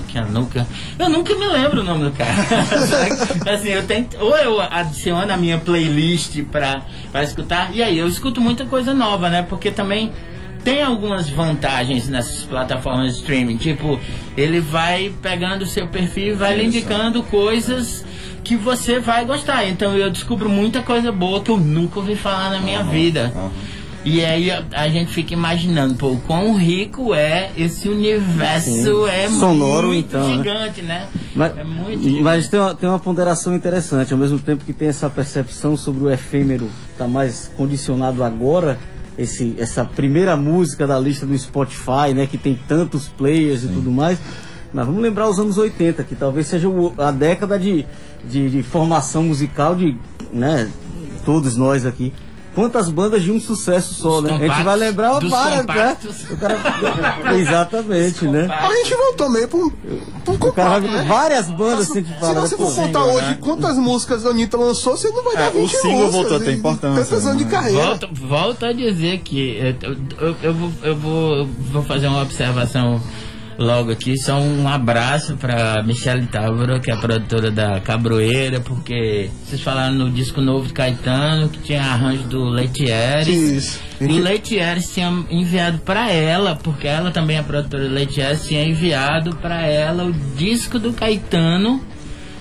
Kiwanuka. 0.09 0.67
Eu 0.99 1.09
nunca 1.09 1.35
me 1.37 1.47
lembro 1.47 1.83
o 1.83 1.85
nome 1.85 2.05
do 2.05 2.11
cara. 2.11 2.33
assim, 3.55 3.69
eu 3.69 3.87
tento, 3.87 4.17
ou 4.19 4.37
eu 4.37 4.61
adiciono 4.61 5.33
a 5.33 5.37
minha 5.37 5.59
playlist 5.59 6.43
pra, 6.51 6.83
pra 7.13 7.23
escutar, 7.23 7.71
e 7.75 7.83
aí 7.83 7.97
eu 7.97 8.09
escuto 8.09 8.41
muita 8.41 8.65
coisa 8.65 8.93
nova, 8.93 9.31
né? 9.31 9.43
Porque 9.43 9.71
também 9.71 10.13
tem 10.65 10.83
algumas 10.83 11.31
vantagens 11.31 12.09
nessas 12.09 12.43
plataformas 12.43 13.13
de 13.13 13.21
streaming. 13.21 13.57
Tipo, 13.57 14.01
ele 14.37 14.61
vai 14.61 15.13
pegando 15.23 15.63
o 15.63 15.67
seu 15.67 15.87
perfil 15.87 16.29
e 16.29 16.33
vai 16.33 16.57
lhe 16.57 16.65
indicando 16.65 17.23
coisas 17.23 18.05
que 18.43 18.57
você 18.57 18.99
vai 18.99 19.25
gostar. 19.25 19.67
Então 19.67 19.97
eu 19.97 20.11
descubro 20.11 20.49
muita 20.49 20.83
coisa 20.83 21.13
boa 21.13 21.41
que 21.41 21.51
eu 21.51 21.57
nunca 21.57 22.01
ouvi 22.01 22.17
falar 22.17 22.51
na 22.51 22.61
minha 22.61 22.83
vida. 22.83 23.33
E 24.11 24.25
aí 24.25 24.51
a, 24.51 24.65
a 24.73 24.89
gente 24.89 25.13
fica 25.13 25.35
imaginando, 25.35 25.95
pô, 25.95 26.13
o 26.13 26.21
quão 26.21 26.57
rico 26.57 27.15
é 27.15 27.51
esse 27.57 27.89
universo, 27.89 28.71
Sim. 28.71 29.09
é 29.09 29.29
Sonoro, 29.29 29.89
muito 29.89 30.07
então, 30.09 30.27
né? 30.29 30.37
gigante, 30.37 30.83
né? 30.83 31.09
Mas, 31.35 31.57
é 31.57 31.65
muito 31.65 32.23
mas 32.23 32.49
tem, 32.49 32.59
uma, 32.59 32.75
tem 32.75 32.89
uma 32.89 32.99
ponderação 32.99 33.55
interessante, 33.55 34.13
ao 34.13 34.19
mesmo 34.19 34.39
tempo 34.39 34.65
que 34.65 34.73
tem 34.73 34.89
essa 34.89 35.11
percepção 35.11 35.77
sobre 35.77 36.05
o 36.05 36.11
efêmero, 36.11 36.69
está 36.93 37.07
mais 37.07 37.51
condicionado 37.57 38.25
agora, 38.25 38.79
esse, 39.19 39.55
essa 39.59 39.85
primeira 39.85 40.37
música 40.37 40.87
da 40.87 40.99
lista 40.99 41.27
do 41.27 41.37
Spotify, 41.37 42.15
né, 42.15 42.27
que 42.27 42.39
tem 42.39 42.59
tantos 42.69 43.09
players 43.09 43.65
e 43.65 43.69
tudo 43.69 43.91
mais. 43.91 44.19
Mas 44.73 44.87
vamos 44.87 45.03
lembrar 45.03 45.29
os 45.29 45.39
anos 45.39 45.57
80, 45.59 46.05
que 46.05 46.15
talvez 46.15 46.47
seja 46.47 46.69
o- 46.69 46.93
a 46.99 47.11
década 47.11 47.59
de, 47.59 47.85
de, 48.25 48.51
de 48.51 48.63
formação 48.63 49.23
musical 49.23 49.75
de 49.75 49.97
né, 50.33 50.69
todos 51.25 51.57
nós 51.57 51.85
aqui. 51.87 52.13
Quantas 52.59 52.89
bandas 52.91 53.23
de 53.23 53.31
um 53.31 53.41
sucesso 53.41 53.95
só, 53.95 54.21
né? 54.21 54.33
A 54.35 54.49
gente 54.49 54.65
vai 54.65 54.77
lembrar 54.77 55.21
dos 55.21 55.31
várias, 55.31 55.65
né? 55.65 55.97
cara... 56.41 57.37
Exatamente, 57.39 58.27
né? 58.27 58.49
A 58.51 58.75
gente 58.75 58.95
voltou 58.97 59.31
meio 59.31 59.47
pra 59.47 59.59
um, 59.61 59.71
pra 59.71 60.33
um 60.33 60.35
O 60.35 60.39
cara 60.53 60.71
compacto, 60.81 60.89
vai 60.89 60.97
né? 60.97 61.05
várias 61.09 61.49
bandas 61.51 61.89
assim 61.89 62.03
que 62.03 62.13
Se 62.13 62.19
fala. 62.19 62.41
você 62.41 62.57
for 62.57 62.67
contar 62.75 62.85
single, 63.01 63.15
hoje 63.15 63.27
né? 63.27 63.39
quantas 63.41 63.79
músicas 63.79 64.27
a 64.27 64.31
Anitta 64.31 64.57
lançou, 64.57 64.97
você 64.97 65.09
não 65.09 65.23
vai 65.23 65.37
dar 65.37 65.43
É, 65.47 65.51
20 65.51 65.65
o 65.77 65.79
single 65.81 66.11
voltou 66.11 66.37
a 66.37 66.41
ter 66.41 66.53
importância, 66.53 67.17
anos 67.17 67.39
de 67.39 67.45
né? 67.45 67.51
carreira. 67.51 67.85
Volto, 67.85 68.09
volto 68.27 68.67
a 68.67 68.73
dizer 68.73 69.19
que 69.21 69.57
eh, 69.57 69.77
eu, 69.81 69.97
eu, 70.21 70.37
eu 70.43 70.55
vou, 70.55 70.73
eu 70.83 70.97
vou, 70.97 71.47
vou 71.73 71.83
fazer 71.85 72.09
uma 72.09 72.23
observação 72.23 73.01
logo 73.59 73.91
aqui. 73.91 74.17
Só 74.17 74.39
um 74.41 74.69
abraço 74.69 75.37
para 75.37 75.83
Michelle 75.83 76.27
Távora, 76.27 76.79
que 76.79 76.91
é 76.91 76.95
a 76.95 76.97
produtora 76.97 77.51
da 77.51 77.81
Cabroeira, 77.81 78.61
porque 78.61 79.29
vocês 79.45 79.61
falaram 79.61 79.95
no 79.95 80.11
disco 80.11 80.41
novo 80.41 80.69
de 80.69 80.73
Caetano 80.73 81.49
que 81.49 81.59
tinha 81.59 81.83
arranjo 81.83 82.23
do 82.23 82.45
Leitieres. 82.45 83.29
Isso. 83.29 83.81
E 84.01 84.05
o 84.05 84.23
Leitieres 84.23 84.93
tinha 84.93 85.09
enviado 85.29 85.79
para 85.79 86.11
ela, 86.11 86.55
porque 86.55 86.87
ela 86.87 87.11
também 87.11 87.37
é 87.37 87.43
produtora 87.43 87.89
do 87.89 87.95
Leitieres, 87.95 88.47
tinha 88.47 88.65
enviado 88.65 89.35
para 89.37 89.67
ela 89.67 90.05
o 90.05 90.13
disco 90.13 90.79
do 90.79 90.93
Caetano. 90.93 91.83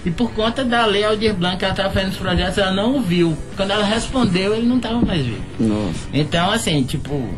E 0.05 0.11
por 0.11 0.31
conta 0.31 0.63
da 0.63 0.85
Lei 0.85 1.03
Aldir 1.03 1.33
Blanc, 1.33 1.57
que 1.57 1.65
ela 1.65 1.73
estava 1.73 1.91
fazendo 1.91 2.11
os 2.11 2.17
projetos, 2.17 2.57
ela 2.57 2.71
não 2.71 2.93
ouviu. 2.93 3.35
Quando 3.57 3.71
ela 3.71 3.83
respondeu, 3.83 4.55
ele 4.55 4.65
não 4.65 4.77
estava 4.77 5.01
mais 5.01 5.25
vivo. 5.25 5.43
Nossa. 5.59 6.07
Então, 6.13 6.49
assim, 6.49 6.81
tipo, 6.83 7.29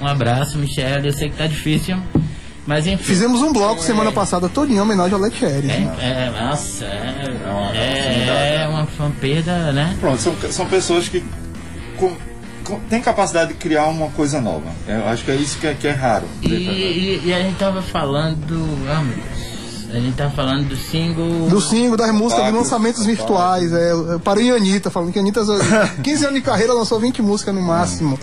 um 0.00 0.06
abraço, 0.06 0.58
Michelle. 0.58 1.06
Eu 1.06 1.12
sei 1.12 1.28
que 1.28 1.36
tá 1.36 1.46
difícil, 1.46 1.96
mas 2.70 2.86
enfim. 2.86 3.02
Fizemos 3.02 3.42
um 3.42 3.52
bloco 3.52 3.82
semana 3.82 4.12
passada 4.12 4.48
todo 4.48 4.72
em 4.72 4.78
homenagem 4.80 5.12
ao 5.12 5.18
Letieres. 5.20 5.64
né? 5.64 5.92
É, 6.00 6.30
nossa, 6.40 6.84
é, 6.84 7.50
uma- 7.50 7.76
é, 7.76 8.62
é 8.62 8.68
uma, 8.68 8.86
uma 8.98 9.10
perda, 9.20 9.72
né? 9.72 9.96
Pronto, 10.00 10.22
são, 10.22 10.34
são 10.52 10.66
pessoas 10.66 11.08
que 11.08 11.24
com- 11.98 12.12
com- 12.64 12.78
têm 12.88 13.00
capacidade 13.02 13.48
de 13.52 13.58
criar 13.58 13.86
uma 13.86 14.06
coisa 14.10 14.40
nova. 14.40 14.68
Eu 14.86 15.04
acho 15.08 15.24
que 15.24 15.32
é 15.32 15.34
isso 15.34 15.58
que 15.58 15.66
é, 15.66 15.74
que 15.74 15.88
é 15.88 15.90
raro. 15.90 16.26
E, 16.42 16.46
e- 16.46 17.22
e 17.26 17.34
a 17.34 17.40
gente 17.42 17.56
tava 17.58 17.82
falando. 17.82 18.64
Ah, 18.88 19.02
meu 19.02 19.16
Deus. 19.16 19.50
A 19.92 19.98
gente 19.98 20.14
tava 20.16 20.30
falando 20.30 20.68
do 20.68 20.76
single. 20.76 21.48
Do 21.48 21.60
single, 21.60 21.96
das 21.96 22.12
músicas, 22.12 22.44
de 22.44 22.52
Compacto, 22.52 22.56
lançamentos 22.58 23.04
virtuais. 23.04 23.72
É, 23.72 23.90
eu 23.90 24.20
parei 24.20 24.46
em 24.46 24.52
Anitta, 24.52 24.88
falando 24.88 25.12
que 25.12 25.18
a 25.18 25.22
Anitta, 25.22 25.40
15 26.04 26.22
anos 26.26 26.36
de 26.36 26.42
carreira, 26.42 26.72
lançou 26.72 27.00
20 27.00 27.20
músicas 27.20 27.52
no 27.52 27.60
máximo. 27.60 28.16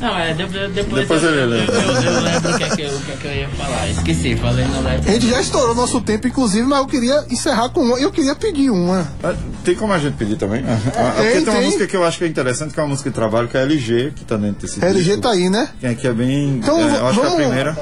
Não, 0.00 0.18
é, 0.18 0.32
depois, 0.32 0.72
depois, 0.72 1.00
Depois 1.02 1.22
eu, 1.22 1.30
ele 1.34 1.56
eu, 1.68 1.74
eu, 1.74 2.02
eu 2.14 2.20
lembro 2.22 2.50
o 2.52 2.56
que, 2.56 2.64
é 2.64 2.68
que, 2.70 2.86
o 2.86 3.00
que, 3.00 3.12
é 3.12 3.16
que 3.16 3.26
eu 3.26 3.32
ia 3.34 3.48
falar. 3.50 3.88
Esqueci, 3.90 4.34
falei 4.36 4.64
no 4.64 4.88
A 4.88 4.96
gente 5.12 5.28
já 5.28 5.40
estourou 5.42 5.74
nosso 5.74 6.00
tempo, 6.00 6.26
inclusive, 6.26 6.66
mas 6.66 6.78
eu 6.78 6.86
queria 6.86 7.24
encerrar 7.28 7.68
com 7.68 7.80
uma. 7.82 7.98
Eu 7.98 8.10
queria 8.10 8.34
pedir 8.34 8.70
uma. 8.70 9.06
Ah, 9.22 9.34
Tem 9.62 9.74
como 9.74 9.92
a 9.92 9.98
gente 9.98 10.14
pedir 10.14 10.36
também? 10.36 10.64
Ah, 10.66 11.12
Porque 11.14 11.30
tem, 11.32 11.44
tem 11.44 11.48
uma 11.52 11.52
tem. 11.58 11.64
música 11.66 11.86
que 11.86 11.96
eu 11.96 12.04
acho 12.04 12.16
que 12.18 12.24
é 12.24 12.28
interessante, 12.28 12.72
que 12.72 12.80
é 12.80 12.82
uma 12.82 12.88
música 12.88 13.10
de 13.10 13.14
trabalho, 13.14 13.46
que 13.48 13.56
é 13.58 13.60
a 13.60 13.62
LG, 13.64 14.12
que 14.16 14.24
tá 14.24 14.36
dentro 14.38 14.66
desse 14.66 14.82
LG 14.82 15.02
disco. 15.04 15.20
tá 15.20 15.30
aí, 15.32 15.50
né? 15.50 15.68
Que 15.78 15.86
é, 15.86 15.94
que 15.94 16.06
é 16.06 16.12
bem. 16.12 16.56
Então, 16.62 16.78
é, 16.80 16.82
eu 16.98 17.06
acho 17.06 17.20
que 17.20 17.26
é 17.26 17.28
a 17.28 17.30
vamos- 17.30 17.34
primeira. 17.34 17.78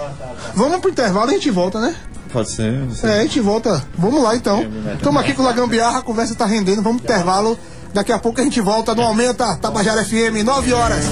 Vamos 0.56 0.80
pro 0.80 0.90
intervalo 0.90 1.30
e 1.30 1.34
a 1.34 1.38
gente 1.38 1.50
volta, 1.52 1.80
né? 1.80 1.94
Pode 2.32 2.50
ser. 2.50 2.80
você- 2.86 3.06
É, 3.06 3.20
a 3.20 3.22
gente 3.22 3.38
volta. 3.40 3.80
Vamos 3.96 4.20
lá 4.22 4.34
então. 4.34 4.66
Estamos 4.96 5.20
aqui 5.22 5.34
com 5.34 5.44
o 5.44 5.52
Gambiarra, 5.54 5.98
a 6.00 6.02
conversa 6.02 6.34
tá 6.34 6.46
rendendo. 6.46 6.82
Vamos 6.82 7.00
pro 7.00 7.12
intervalo. 7.12 7.56
Daqui 7.94 8.12
a 8.12 8.18
pouco 8.18 8.38
a 8.40 8.44
gente 8.44 8.60
volta 8.60 8.94
no 8.94 9.02
Aumenta 9.02 9.56
Tabajara 9.56 10.04
FM, 10.04 10.42
9 10.44 10.72
horas. 10.74 11.04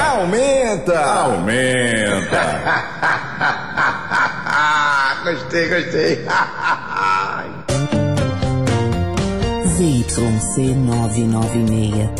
Aumenta! 0.00 0.98
Aumenta! 0.98 2.40
gostei, 5.24 5.68
gostei. 5.68 6.24
ZYC 9.76 10.74
996, 10.76 12.10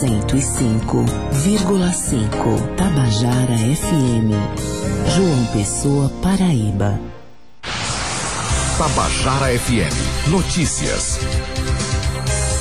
105,5 0.00 2.76
Tabajara 2.76 3.56
FM, 3.56 4.30
João 5.14 5.44
Pessoa, 5.52 6.08
Paraíba. 6.22 6.98
Tabajara 8.78 9.58
FM. 9.58 9.94
Notícias. 10.30 11.18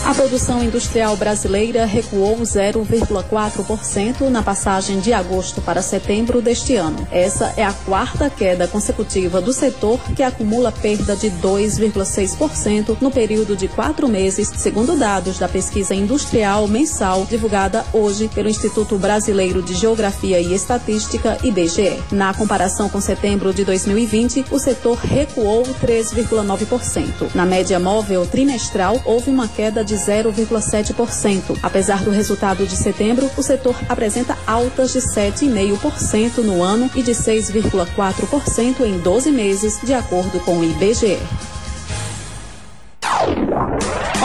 A 0.09 0.13
produção 0.15 0.63
industrial 0.63 1.15
brasileira 1.15 1.85
recuou 1.85 2.35
0,4% 2.39 4.21
na 4.27 4.41
passagem 4.41 4.99
de 4.99 5.13
agosto 5.13 5.61
para 5.61 5.83
setembro 5.83 6.41
deste 6.41 6.75
ano. 6.75 7.07
Essa 7.11 7.53
é 7.55 7.63
a 7.63 7.71
quarta 7.71 8.27
queda 8.27 8.67
consecutiva 8.67 9.39
do 9.39 9.53
setor, 9.53 9.99
que 10.15 10.23
acumula 10.23 10.71
perda 10.71 11.15
de 11.15 11.29
2,6% 11.29 12.97
no 12.99 13.11
período 13.11 13.55
de 13.55 13.67
quatro 13.67 14.07
meses, 14.07 14.51
segundo 14.57 14.97
dados 14.97 15.37
da 15.37 15.47
pesquisa 15.47 15.93
industrial 15.93 16.67
mensal 16.67 17.23
divulgada 17.25 17.85
hoje 17.93 18.27
pelo 18.29 18.49
Instituto 18.49 18.97
Brasileiro 18.97 19.61
de 19.61 19.75
Geografia 19.75 20.39
e 20.39 20.55
Estatística, 20.55 21.37
IBGE. 21.43 22.01
Na 22.11 22.33
comparação 22.33 22.89
com 22.89 22.99
setembro 22.99 23.53
de 23.53 23.63
2020, 23.63 24.45
o 24.49 24.57
setor 24.57 24.97
recuou 24.97 25.61
3,9%. 25.61 27.35
Na 27.35 27.45
média 27.45 27.79
móvel 27.79 28.25
trimestral, 28.25 28.99
houve 29.05 29.29
uma 29.29 29.47
queda 29.47 29.85
de 29.85 29.98
0,7%. 30.05 31.57
Apesar 31.61 32.03
do 32.03 32.11
resultado 32.11 32.65
de 32.65 32.75
setembro, 32.75 33.29
o 33.37 33.43
setor 33.43 33.75
apresenta 33.87 34.37
altas 34.47 34.93
de 34.93 34.99
7,5% 34.99 36.37
no 36.39 36.63
ano 36.63 36.89
e 36.95 37.03
de 37.03 37.11
6,4% 37.11 38.85
em 38.85 38.97
12 38.99 39.31
meses, 39.31 39.79
de 39.83 39.93
acordo 39.93 40.39
com 40.39 40.59
o 40.59 40.63
IBGE. 40.63 41.19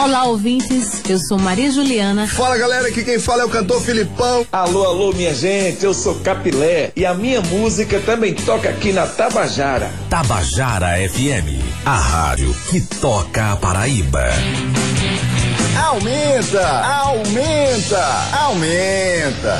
Olá, 0.05 0.25
ouvintes. 0.25 1.01
Eu 1.09 1.17
sou 1.17 1.39
Maria 1.39 1.71
Juliana. 1.71 2.27
Fala 2.27 2.57
galera, 2.57 2.89
aqui 2.89 3.03
quem 3.03 3.17
fala 3.17 3.41
é 3.41 3.45
o 3.45 3.49
cantor 3.49 3.81
Filipão. 3.81 4.45
Alô, 4.51 4.85
alô, 4.85 5.11
minha 5.11 5.33
gente, 5.33 5.83
eu 5.83 5.95
sou 5.95 6.15
Capilé 6.15 6.91
e 6.95 7.03
a 7.05 7.15
minha 7.15 7.41
música 7.41 7.99
também 7.99 8.35
toca 8.35 8.69
aqui 8.69 8.93
na 8.93 9.07
Tabajara. 9.07 9.91
Tabajara 10.07 10.97
FM. 11.09 11.59
A 11.85 11.95
rádio 11.95 12.55
que 12.69 12.81
toca 12.81 13.53
a 13.53 13.55
Paraíba. 13.55 14.25
Aumenta! 15.75 16.83
Aumenta! 16.83 18.05
Aumenta! 18.33 19.59